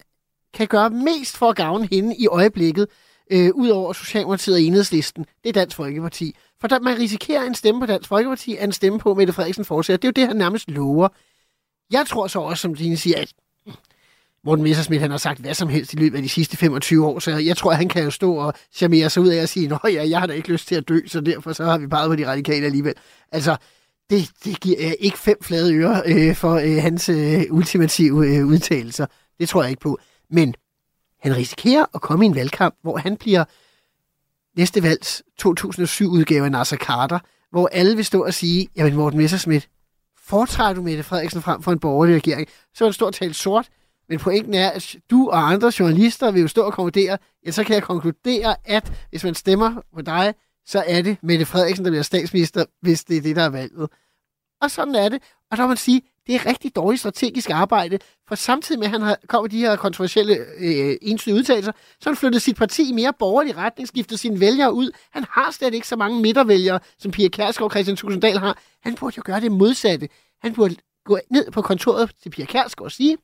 kan 0.54 0.66
gøre 0.66 0.90
mest 0.90 1.36
for 1.36 1.50
at 1.50 1.56
gavne 1.56 1.88
hende 1.90 2.16
i 2.16 2.26
øjeblikket, 2.26 2.86
øh, 3.30 3.50
ud 3.54 3.68
over 3.68 3.92
Socialdemokratiet 3.92 4.54
og 4.54 4.62
Enhedslisten, 4.62 5.24
det 5.42 5.48
er 5.48 5.52
Dansk 5.52 5.76
Folkeparti. 5.76 6.36
For 6.60 6.68
der, 6.68 6.80
man 6.80 6.98
risikerer 6.98 7.42
en 7.42 7.54
stemme 7.54 7.80
på 7.80 7.86
Dansk 7.86 8.08
Folkeparti, 8.08 8.56
at 8.56 8.64
en 8.64 8.72
stemme 8.72 8.98
på 8.98 9.14
Mette 9.14 9.32
Frederiksen 9.32 9.64
fortsætter. 9.64 9.96
Det 9.96 10.18
er 10.18 10.22
jo 10.22 10.24
det, 10.24 10.28
han 10.28 10.36
nærmest 10.36 10.70
lover. 10.70 11.08
Jeg 11.92 12.06
tror 12.06 12.26
så 12.26 12.40
også, 12.40 12.62
som 12.62 12.74
Dine 12.74 12.96
siger, 12.96 13.18
at 13.20 13.32
Morten 14.44 14.64
Messersmith, 14.64 15.02
han 15.02 15.10
har 15.10 15.18
sagt 15.18 15.40
hvad 15.40 15.54
som 15.54 15.68
helst 15.68 15.92
i 15.92 15.96
løbet 15.96 16.16
af 16.16 16.22
de 16.22 16.28
sidste 16.28 16.56
25 16.56 17.06
år, 17.06 17.18
så 17.18 17.30
jeg 17.30 17.56
tror, 17.56 17.70
at 17.70 17.76
han 17.76 17.88
kan 17.88 18.04
jo 18.04 18.10
stå 18.10 18.34
og 18.34 18.54
charmere 18.72 19.10
sig 19.10 19.22
ud 19.22 19.28
af 19.28 19.42
at 19.42 19.48
sige, 19.48 19.68
nå 19.68 19.78
ja, 19.84 20.08
jeg 20.08 20.20
har 20.20 20.26
da 20.26 20.32
ikke 20.32 20.52
lyst 20.52 20.68
til 20.68 20.74
at 20.74 20.88
dø, 20.88 20.98
så 21.06 21.20
derfor 21.20 21.52
så 21.52 21.64
har 21.64 21.78
vi 21.78 21.86
peget 21.86 22.08
på 22.08 22.16
de 22.16 22.26
radikale 22.26 22.66
alligevel. 22.66 22.94
Altså, 23.32 23.56
det, 24.10 24.30
det 24.44 24.60
giver 24.60 24.76
øh, 24.80 24.92
ikke 24.98 25.18
fem 25.18 25.42
flade 25.42 25.74
ører 25.74 26.02
øh, 26.06 26.36
for 26.36 26.54
øh, 26.54 26.82
hans 26.82 27.08
øh, 27.08 27.42
ultimative 27.50 28.26
øh, 28.26 28.46
udtalelser. 28.46 29.06
Det 29.40 29.48
tror 29.48 29.62
jeg 29.62 29.70
ikke 29.70 29.80
på. 29.80 29.98
Men 30.30 30.54
han 31.20 31.36
risikerer 31.36 31.86
at 31.94 32.00
komme 32.00 32.24
i 32.24 32.28
en 32.28 32.34
valgkamp, 32.34 32.74
hvor 32.82 32.96
han 32.96 33.16
bliver 33.16 33.44
næste 34.56 34.82
valgs 34.82 35.22
2007-udgave 35.42 36.44
af 36.44 36.52
Nasser 36.52 36.76
Carter, 36.76 37.18
hvor 37.50 37.68
alle 37.72 37.96
vil 37.96 38.04
stå 38.04 38.24
og 38.24 38.34
sige, 38.34 38.68
jamen 38.76 38.94
Morten 38.94 39.18
Messersmith, 39.18 39.66
foretræder 40.18 40.72
du 40.72 40.82
Mette 40.82 41.02
Frederiksen 41.02 41.42
frem 41.42 41.62
for 41.62 41.72
en 41.72 41.78
borgerlig 41.78 42.14
regering? 42.16 42.48
Så 42.74 42.84
vil 42.84 42.86
han 42.86 42.92
stå 42.92 43.06
og 43.06 43.14
tale 43.14 43.34
sort, 43.34 43.68
men 44.12 44.18
pointen 44.18 44.54
er, 44.54 44.70
at 44.70 44.96
du 45.10 45.28
og 45.28 45.50
andre 45.50 45.72
journalister 45.78 46.30
vil 46.30 46.42
jo 46.42 46.48
stå 46.48 46.62
og 46.62 46.72
konkludere, 46.72 47.18
ja, 47.46 47.50
så 47.50 47.64
kan 47.64 47.74
jeg 47.74 47.82
konkludere, 47.82 48.56
at 48.64 48.92
hvis 49.10 49.24
man 49.24 49.34
stemmer 49.34 49.82
på 49.94 50.02
dig, 50.02 50.34
så 50.66 50.84
er 50.86 51.02
det 51.02 51.16
Mette 51.22 51.46
Frederiksen, 51.46 51.84
der 51.84 51.90
bliver 51.90 52.02
statsminister, 52.02 52.64
hvis 52.82 53.04
det 53.04 53.16
er 53.16 53.20
det, 53.20 53.36
der 53.36 53.42
er 53.42 53.48
valget. 53.48 53.90
Og 54.62 54.70
sådan 54.70 54.94
er 54.94 55.08
det. 55.08 55.22
Og 55.50 55.56
der 55.56 55.62
må 55.62 55.68
man 55.68 55.76
sige, 55.76 56.02
det 56.26 56.34
er 56.34 56.46
rigtig 56.46 56.76
dårligt 56.76 57.00
strategisk 57.00 57.50
arbejde, 57.50 57.98
for 58.28 58.34
samtidig 58.34 58.78
med, 58.78 58.86
at 58.86 58.90
han 58.90 59.02
har 59.02 59.18
kommet 59.28 59.50
de 59.52 59.58
her 59.58 59.76
kontroversielle 59.76 60.36
øh, 60.58 60.96
ensidige 61.02 61.38
udtalelser, 61.38 61.72
så 62.00 62.10
han 62.10 62.16
flyttede 62.16 62.40
sit 62.40 62.56
parti 62.56 62.88
i 62.88 62.92
mere 62.92 63.12
borgerlig 63.18 63.56
retning, 63.56 63.88
skiftede 63.88 64.18
sine 64.18 64.40
vælgere 64.40 64.72
ud. 64.72 64.90
Han 65.10 65.24
har 65.30 65.50
slet 65.50 65.74
ikke 65.74 65.88
så 65.88 65.96
mange 65.96 66.20
midtervælgere, 66.20 66.80
som 66.98 67.10
Pia 67.10 67.28
Kærsgaard 67.28 67.64
og 67.64 67.70
Christian 67.70 67.96
Tusinddal 67.96 68.38
har. 68.38 68.58
Han 68.82 68.94
burde 68.94 69.14
jo 69.16 69.22
gøre 69.24 69.40
det 69.40 69.52
modsatte. 69.52 70.08
Han 70.42 70.54
burde 70.54 70.76
gå 71.04 71.18
ned 71.30 71.50
på 71.50 71.62
kontoret 71.62 72.10
til 72.22 72.30
Pia 72.30 72.44
Kærsgaard 72.44 72.84
og 72.84 72.92
sige, 72.92 73.18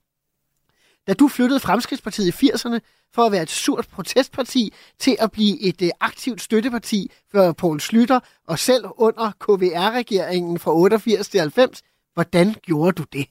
da 1.09 1.15
du 1.15 1.29
flyttede 1.29 1.61
Fremskridspartiet 1.61 2.43
i 2.43 2.47
80'erne 2.47 2.79
for 3.15 3.27
at 3.27 3.33
være 3.33 3.43
et 3.43 3.51
surt 3.51 3.89
protestparti 3.89 4.73
til 4.99 5.17
at 5.21 5.33
blive 5.33 5.61
et 5.61 5.83
øh, 5.83 5.91
aktivt 6.01 6.43
støtteparti 6.43 7.11
for 7.31 7.53
Poul 7.53 7.81
Slytter, 7.81 8.21
og 8.47 8.59
selv 8.59 8.85
under 8.97 9.31
KVR-regeringen 9.41 10.59
fra 10.59 10.75
88 10.75 11.29
til 11.29 11.41
90, 11.41 11.83
hvordan 12.15 12.55
gjorde 12.63 12.93
du 12.93 13.03
det? 13.13 13.27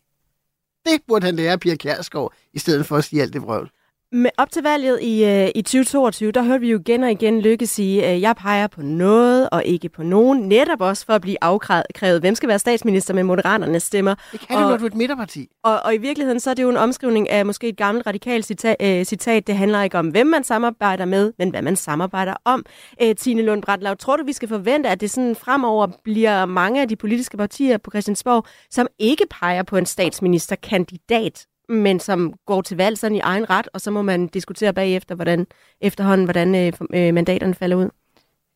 Det 0.85 1.01
burde 1.07 1.25
han 1.25 1.35
lære 1.35 1.57
Pia 1.57 1.75
Kjærsgaard, 1.75 2.33
i 2.53 2.59
stedet 2.59 2.85
for 2.85 2.97
at 2.97 3.03
sige 3.03 3.21
alt 3.21 3.33
det 3.33 3.41
vrøvl. 3.41 3.71
Med 4.11 4.29
op 4.37 4.51
til 4.51 4.63
valget 4.63 5.01
i, 5.01 5.25
øh, 5.25 5.49
i 5.55 5.61
2022, 5.61 6.31
der 6.31 6.43
hørte 6.43 6.61
vi 6.61 6.71
jo 6.71 6.79
igen 6.79 7.03
og 7.03 7.11
igen 7.11 7.41
Lykke 7.41 7.67
sige, 7.67 8.05
at 8.05 8.21
jeg 8.21 8.35
peger 8.35 8.67
på 8.67 8.81
noget 8.81 9.49
og 9.49 9.65
ikke 9.65 9.89
på 9.89 10.03
nogen, 10.03 10.39
netop 10.39 10.81
også 10.81 11.05
for 11.05 11.13
at 11.13 11.21
blive 11.21 11.37
afkrævet, 11.41 12.19
hvem 12.19 12.35
skal 12.35 12.49
være 12.49 12.59
statsminister 12.59 13.13
med 13.13 13.23
moderaternes 13.23 13.83
stemmer. 13.83 14.15
Det 14.31 14.39
kan 14.39 14.57
og, 14.57 14.63
du, 14.63 14.69
når 14.69 14.77
du 14.77 14.83
er 14.83 14.87
et 14.87 14.95
midterparti. 14.95 15.47
Og, 15.63 15.79
og 15.85 15.95
i 15.95 15.97
virkeligheden, 15.97 16.39
så 16.39 16.49
er 16.49 16.53
det 16.53 16.63
jo 16.63 16.69
en 16.69 16.77
omskrivning 16.77 17.29
af 17.29 17.45
måske 17.45 17.67
et 17.67 17.77
gammelt 17.77 18.07
radikalt 18.07 18.45
citat, 18.45 18.75
øh, 18.81 19.05
citat. 19.05 19.47
Det 19.47 19.55
handler 19.55 19.83
ikke 19.83 19.99
om, 19.99 20.07
hvem 20.07 20.27
man 20.27 20.43
samarbejder 20.43 21.05
med, 21.05 21.33
men 21.37 21.49
hvad 21.49 21.61
man 21.61 21.75
samarbejder 21.75 22.33
om. 22.45 22.65
Øh, 23.01 23.15
Tine 23.15 23.41
Lund 23.41 23.61
Bratlav, 23.61 23.97
tror 23.97 24.17
du, 24.17 24.23
vi 24.23 24.33
skal 24.33 24.49
forvente, 24.49 24.89
at 24.89 25.01
det 25.01 25.11
sådan 25.11 25.35
fremover 25.35 25.87
bliver 26.03 26.45
mange 26.45 26.81
af 26.81 26.87
de 26.87 26.95
politiske 26.95 27.37
partier 27.37 27.77
på 27.77 27.91
Christiansborg, 27.91 28.45
som 28.71 28.87
ikke 28.99 29.25
peger 29.29 29.63
på 29.63 29.77
en 29.77 29.85
statsministerkandidat, 29.85 31.45
men 31.69 31.99
som 31.99 32.33
går 32.45 32.61
til 32.61 32.77
valg 32.77 32.97
sådan 32.97 33.15
i 33.15 33.19
egen 33.19 33.49
ret, 33.49 33.69
og 33.73 33.81
så 33.81 33.91
må 33.91 34.01
man 34.01 34.27
diskutere 34.27 34.73
bagefter, 34.73 35.15
hvordan, 35.15 35.47
efterhånden, 35.81 36.25
hvordan 36.25 36.55
øh, 36.55 36.73
øh, 36.93 37.13
mandaterne 37.13 37.53
falder 37.53 37.77
ud. 37.77 37.89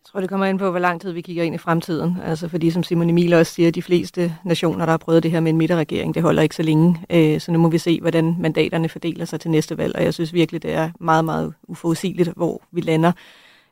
Jeg 0.01 0.05
tror, 0.13 0.19
det 0.19 0.29
kommer 0.29 0.45
ind 0.45 0.59
på, 0.59 0.69
hvor 0.69 0.79
lang 0.79 1.01
tid 1.01 1.11
vi 1.11 1.21
kigger 1.21 1.43
ind 1.43 1.55
i 1.55 1.57
fremtiden. 1.57 2.17
Altså, 2.25 2.47
fordi 2.47 2.71
som 2.71 2.83
Simon 2.83 3.09
Emil 3.09 3.33
også 3.33 3.53
siger, 3.53 3.71
de 3.71 3.81
fleste 3.81 4.35
nationer, 4.45 4.85
der 4.85 4.91
har 4.91 4.97
prøvet 4.97 5.23
det 5.23 5.31
her 5.31 5.39
med 5.39 5.51
en 5.51 5.57
midterregering, 5.57 6.15
det 6.15 6.23
holder 6.23 6.41
ikke 6.41 6.55
så 6.55 6.63
længe. 6.63 7.05
Øh, 7.09 7.39
så 7.39 7.51
nu 7.51 7.59
må 7.59 7.69
vi 7.69 7.77
se, 7.77 8.01
hvordan 8.01 8.35
mandaterne 8.39 8.89
fordeler 8.89 9.25
sig 9.25 9.39
til 9.39 9.51
næste 9.51 9.77
valg, 9.77 9.95
og 9.95 10.03
jeg 10.03 10.13
synes 10.13 10.33
virkelig, 10.33 10.63
det 10.63 10.73
er 10.73 10.89
meget, 10.99 11.25
meget 11.25 11.53
uforudsigeligt, 11.67 12.29
hvor 12.35 12.61
vi 12.71 12.81
lander. 12.81 13.11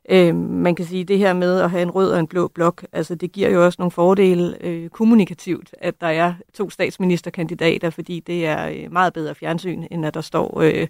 Øh, 0.08 0.34
man 0.36 0.74
kan 0.74 0.84
sige, 0.86 1.04
det 1.04 1.18
her 1.18 1.32
med 1.32 1.60
at 1.60 1.70
have 1.70 1.82
en 1.82 1.90
rød 1.90 2.10
og 2.10 2.20
en 2.20 2.26
blå 2.26 2.48
blok, 2.48 2.86
altså 2.92 3.14
det 3.14 3.32
giver 3.32 3.50
jo 3.50 3.64
også 3.64 3.76
nogle 3.78 3.90
fordele 3.90 4.56
øh, 4.60 4.88
kommunikativt, 4.88 5.74
at 5.78 6.00
der 6.00 6.06
er 6.06 6.34
to 6.54 6.70
statsministerkandidater, 6.70 7.90
fordi 7.90 8.20
det 8.20 8.46
er 8.46 8.68
øh, 8.68 8.92
meget 8.92 9.12
bedre 9.12 9.34
fjernsyn, 9.34 9.86
end 9.90 10.06
at 10.06 10.14
der 10.14 10.20
står 10.20 10.60
øh, 10.60 10.88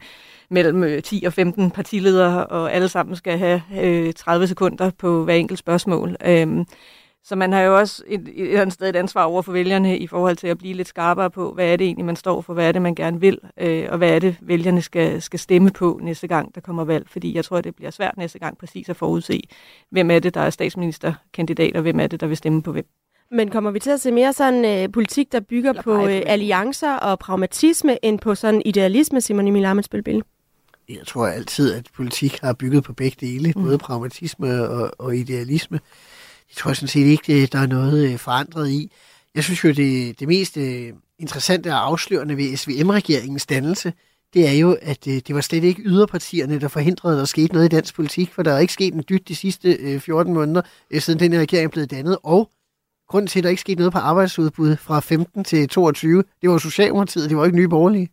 mellem 0.51 0.85
øh, 0.85 1.03
10 1.03 1.25
og 1.27 1.33
15 1.33 1.71
partiledere, 1.71 2.47
og 2.47 2.73
alle 2.73 2.89
sammen 2.89 3.17
skal 3.17 3.39
have 3.39 3.63
øh, 3.81 4.13
30 4.13 4.47
sekunder 4.47 4.91
på 4.99 5.25
hver 5.25 5.35
enkelt 5.35 5.59
spørgsmål. 5.59 6.17
Øh, 6.25 6.65
så 7.25 7.37
man 7.37 7.53
har 7.53 7.61
jo 7.61 7.79
også 7.79 8.03
et, 8.07 8.21
et 8.21 8.47
eller 8.49 8.61
andet 8.61 8.73
sted 8.73 8.89
et 8.89 8.97
ansvar 8.97 9.25
over 9.25 9.43
for 9.43 9.53
vælgerne 9.53 9.99
i 9.99 10.07
forhold 10.07 10.37
til 10.37 10.47
at 10.47 10.59
blive 10.59 10.75
lidt 10.75 10.89
skarpere 10.89 11.31
på, 11.31 11.53
hvad 11.53 11.73
er 11.73 11.77
det 11.77 11.85
egentlig, 11.85 12.05
man 12.05 12.17
står 12.17 12.41
for, 12.41 12.55
hvad 12.55 12.69
er 12.69 12.73
det, 12.73 12.83
man 12.83 12.95
gerne 12.95 13.21
vil, 13.21 13.39
øh, 13.57 13.87
og 13.91 13.99
hvad 13.99 14.11
er 14.11 14.19
det, 14.19 14.37
vælgerne 14.41 14.83
skal, 14.83 15.23
skal 15.23 15.39
stemme 15.39 15.71
på 15.71 16.01
næste 16.03 16.27
gang, 16.27 16.55
der 16.55 16.61
kommer 16.61 16.85
valg. 16.85 17.09
Fordi 17.09 17.35
jeg 17.37 17.45
tror, 17.45 17.61
det 17.61 17.77
bliver 17.77 17.91
svært 17.91 18.17
næste 18.17 18.39
gang 18.39 18.59
præcis 18.59 18.89
at 18.89 18.97
forudse, 18.97 19.43
hvem 19.91 20.11
er 20.11 20.19
det, 20.19 20.35
der 20.35 20.41
er 20.41 20.51
statsministerkandidat, 20.51 21.77
og 21.77 21.83
hvem 21.83 22.01
er 22.01 22.07
det, 22.07 22.21
der 22.21 22.27
vil 22.27 22.37
stemme 22.37 22.63
på 22.63 22.73
hvem. 22.73 22.87
Men 23.31 23.51
kommer 23.51 23.71
vi 23.71 23.79
til 23.79 23.91
at 23.91 24.01
se 24.01 24.13
mere 24.13 24.33
sådan 24.33 24.65
øh, 24.65 24.93
politik, 24.93 25.33
der 25.33 25.41
bygger 25.41 25.83
på 25.83 26.07
øh, 26.07 26.23
alliancer 26.27 26.93
og 26.93 27.19
pragmatisme, 27.19 28.05
end 28.05 28.19
på 28.19 28.35
sådan 28.35 28.63
idealisme, 28.65 29.21
Simon 29.21 29.49
Emil 29.49 29.65
Amitsbøl 29.65 30.23
Jeg 30.89 31.07
tror 31.07 31.27
altid, 31.27 31.75
at 31.75 31.87
politik 31.97 32.39
har 32.43 32.53
bygget 32.53 32.85
på 32.85 32.93
begge 32.93 33.17
dele, 33.27 33.53
mm. 33.57 33.63
både 33.63 33.79
pragmatisme 33.79 34.69
og, 34.69 34.91
og 34.99 35.17
idealisme. 35.17 35.81
Det 36.51 36.59
tror 36.59 36.71
jeg 36.71 36.77
sådan 36.77 36.89
set 36.89 37.07
ikke, 37.07 37.47
der 37.47 37.59
er 37.59 37.67
noget 37.67 38.13
øh, 38.13 38.19
forandret 38.19 38.71
i. 38.71 38.93
Jeg 39.35 39.45
synes 39.45 39.65
jo, 39.65 39.69
det, 39.69 40.21
det 40.21 40.29
mest 40.29 40.57
øh, 40.57 40.93
interessante 41.19 41.69
og 41.73 41.87
afslørende 41.87 42.37
ved 42.37 42.57
SVM-regeringens 42.57 43.47
dannelse, 43.47 43.93
det 44.35 44.49
er 44.49 44.53
jo, 44.53 44.77
at 44.83 45.07
øh, 45.07 45.15
det 45.15 45.35
var 45.35 45.41
slet 45.41 45.65
ikke 45.65 45.83
yderpartierne, 45.83 46.61
der 46.61 46.69
forhindrede, 46.69 47.15
at 47.15 47.19
der 47.19 47.25
skete 47.25 47.53
noget 47.53 47.67
i 47.67 47.77
dansk 47.77 47.95
politik, 47.95 48.33
for 48.33 48.43
der 48.43 48.53
er 48.53 48.59
ikke 48.59 48.73
sket 48.73 48.95
en 48.95 49.05
dyt 49.09 49.29
de 49.29 49.37
sidste 49.37 49.73
øh, 49.73 50.01
14 50.01 50.35
måneder, 50.35 50.63
siden 50.99 51.21
den 51.21 51.33
her 51.33 51.41
regering 51.41 51.65
er 51.65 51.69
blevet 51.71 51.91
dannet, 51.91 52.19
og 52.23 52.51
grunden 53.09 53.27
til, 53.29 53.41
at 53.41 53.45
der 53.45 53.51
ikke 53.51 53.61
skete 53.61 53.79
noget 53.79 53.93
på 53.93 53.99
arbejdsudbud 53.99 54.77
fra 54.77 55.01
15 55.01 55.45
til 55.45 55.69
22, 55.69 56.25
det 56.43 56.51
var 56.51 56.59
Socialdemokratiet, 56.59 57.31
det 57.31 57.37
var 57.37 57.45
ikke 57.45 57.57
nye 57.57 57.69
borgerlige. 57.69 58.09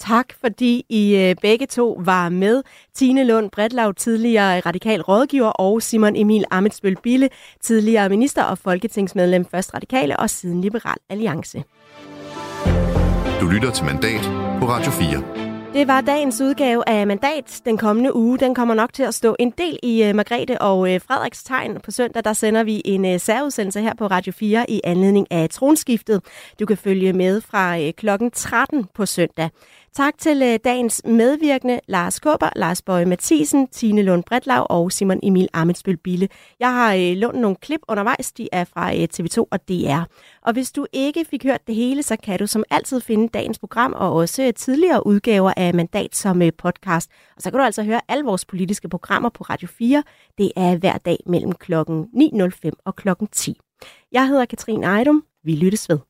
Tak, 0.00 0.26
fordi 0.40 0.86
I 0.88 1.16
øh, 1.16 1.36
begge 1.42 1.66
to 1.66 2.00
var 2.04 2.28
med. 2.28 2.62
Tine 2.94 3.24
Lund 3.24 3.50
Bredlav, 3.50 3.94
tidligere 3.94 4.60
radikal 4.60 5.00
rådgiver, 5.00 5.48
og 5.48 5.82
Simon 5.82 6.16
Emil 6.16 6.44
Amitsbøl 6.50 6.96
Bille, 7.02 7.28
tidligere 7.60 8.08
minister 8.08 8.42
og 8.42 8.58
folketingsmedlem, 8.58 9.44
først 9.50 9.74
radikale 9.74 10.16
og 10.16 10.30
siden 10.30 10.60
Liberal 10.60 10.98
Alliance. 11.08 11.62
Du 13.40 13.46
lytter 13.46 13.70
til 13.70 13.84
Mandat 13.84 14.22
på 14.60 14.68
Radio 14.68 14.90
4. 14.90 15.50
Det 15.74 15.88
var 15.88 16.00
dagens 16.00 16.40
udgave 16.40 16.88
af 16.88 17.06
Mandat. 17.06 17.60
Den 17.64 17.78
kommende 17.78 18.16
uge, 18.16 18.38
den 18.38 18.54
kommer 18.54 18.74
nok 18.74 18.92
til 18.92 19.02
at 19.02 19.14
stå 19.14 19.36
en 19.38 19.50
del 19.50 19.78
i 19.82 20.08
uh, 20.08 20.16
Margrethe 20.16 20.60
og 20.60 20.78
uh, 20.78 20.88
Frederiks 20.88 21.42
tegn. 21.44 21.80
På 21.84 21.90
søndag, 21.90 22.24
der 22.24 22.32
sender 22.32 22.62
vi 22.62 22.82
en 22.84 23.04
uh, 23.04 23.20
særudsendelse 23.20 23.80
her 23.80 23.94
på 23.94 24.06
Radio 24.06 24.32
4 24.32 24.70
i 24.70 24.80
anledning 24.84 25.26
af 25.32 25.50
tronskiftet. 25.50 26.22
Du 26.60 26.66
kan 26.66 26.76
følge 26.76 27.12
med 27.12 27.40
fra 27.40 27.78
uh, 27.78 27.90
klokken 27.96 28.30
13 28.30 28.86
på 28.94 29.06
søndag. 29.06 29.50
Tak 29.94 30.18
til 30.18 30.42
øh, 30.42 30.58
dagens 30.64 31.02
medvirkende 31.04 31.80
Lars 31.88 32.20
Kåber, 32.20 32.48
Lars 32.56 32.82
Bøje 32.82 33.04
Mathisen, 33.04 33.68
Tine 33.68 34.02
Lund 34.02 34.24
Bredlav 34.24 34.66
og 34.70 34.92
Simon 34.92 35.20
Emil 35.22 35.48
Amitsbøl 35.52 35.96
Bille. 35.96 36.28
Jeg 36.60 36.72
har 36.74 36.94
øh, 36.94 37.16
lånt 37.16 37.38
nogle 37.40 37.56
klip 37.56 37.80
undervejs, 37.88 38.32
de 38.32 38.48
er 38.52 38.64
fra 38.64 38.94
øh, 38.96 39.08
TV2 39.14 39.44
og 39.50 39.68
DR. 39.68 40.02
Og 40.42 40.52
hvis 40.52 40.72
du 40.72 40.86
ikke 40.92 41.24
fik 41.30 41.44
hørt 41.44 41.66
det 41.66 41.74
hele, 41.74 42.02
så 42.02 42.16
kan 42.16 42.38
du 42.38 42.46
som 42.46 42.64
altid 42.70 43.00
finde 43.00 43.28
dagens 43.28 43.58
program 43.58 43.92
og 43.92 44.12
også 44.12 44.52
tidligere 44.56 45.06
udgaver 45.06 45.52
af 45.56 45.74
Mandat 45.74 46.16
som 46.16 46.42
podcast. 46.58 47.10
Og 47.36 47.42
så 47.42 47.50
kan 47.50 47.58
du 47.58 47.64
altså 47.64 47.82
høre 47.82 48.00
alle 48.08 48.24
vores 48.24 48.44
politiske 48.44 48.88
programmer 48.88 49.28
på 49.28 49.44
Radio 49.44 49.68
4. 49.68 50.02
Det 50.38 50.52
er 50.56 50.76
hver 50.76 50.98
dag 50.98 51.18
mellem 51.26 51.52
klokken 51.52 52.06
9.05 52.14 52.70
og 52.84 52.96
klokken 52.96 53.26
10. 53.32 53.58
Jeg 54.12 54.28
hedder 54.28 54.44
Katrine 54.44 54.86
Ejdum. 54.86 55.24
Vi 55.44 55.54
lyttes 55.54 55.88
ved. 55.88 56.09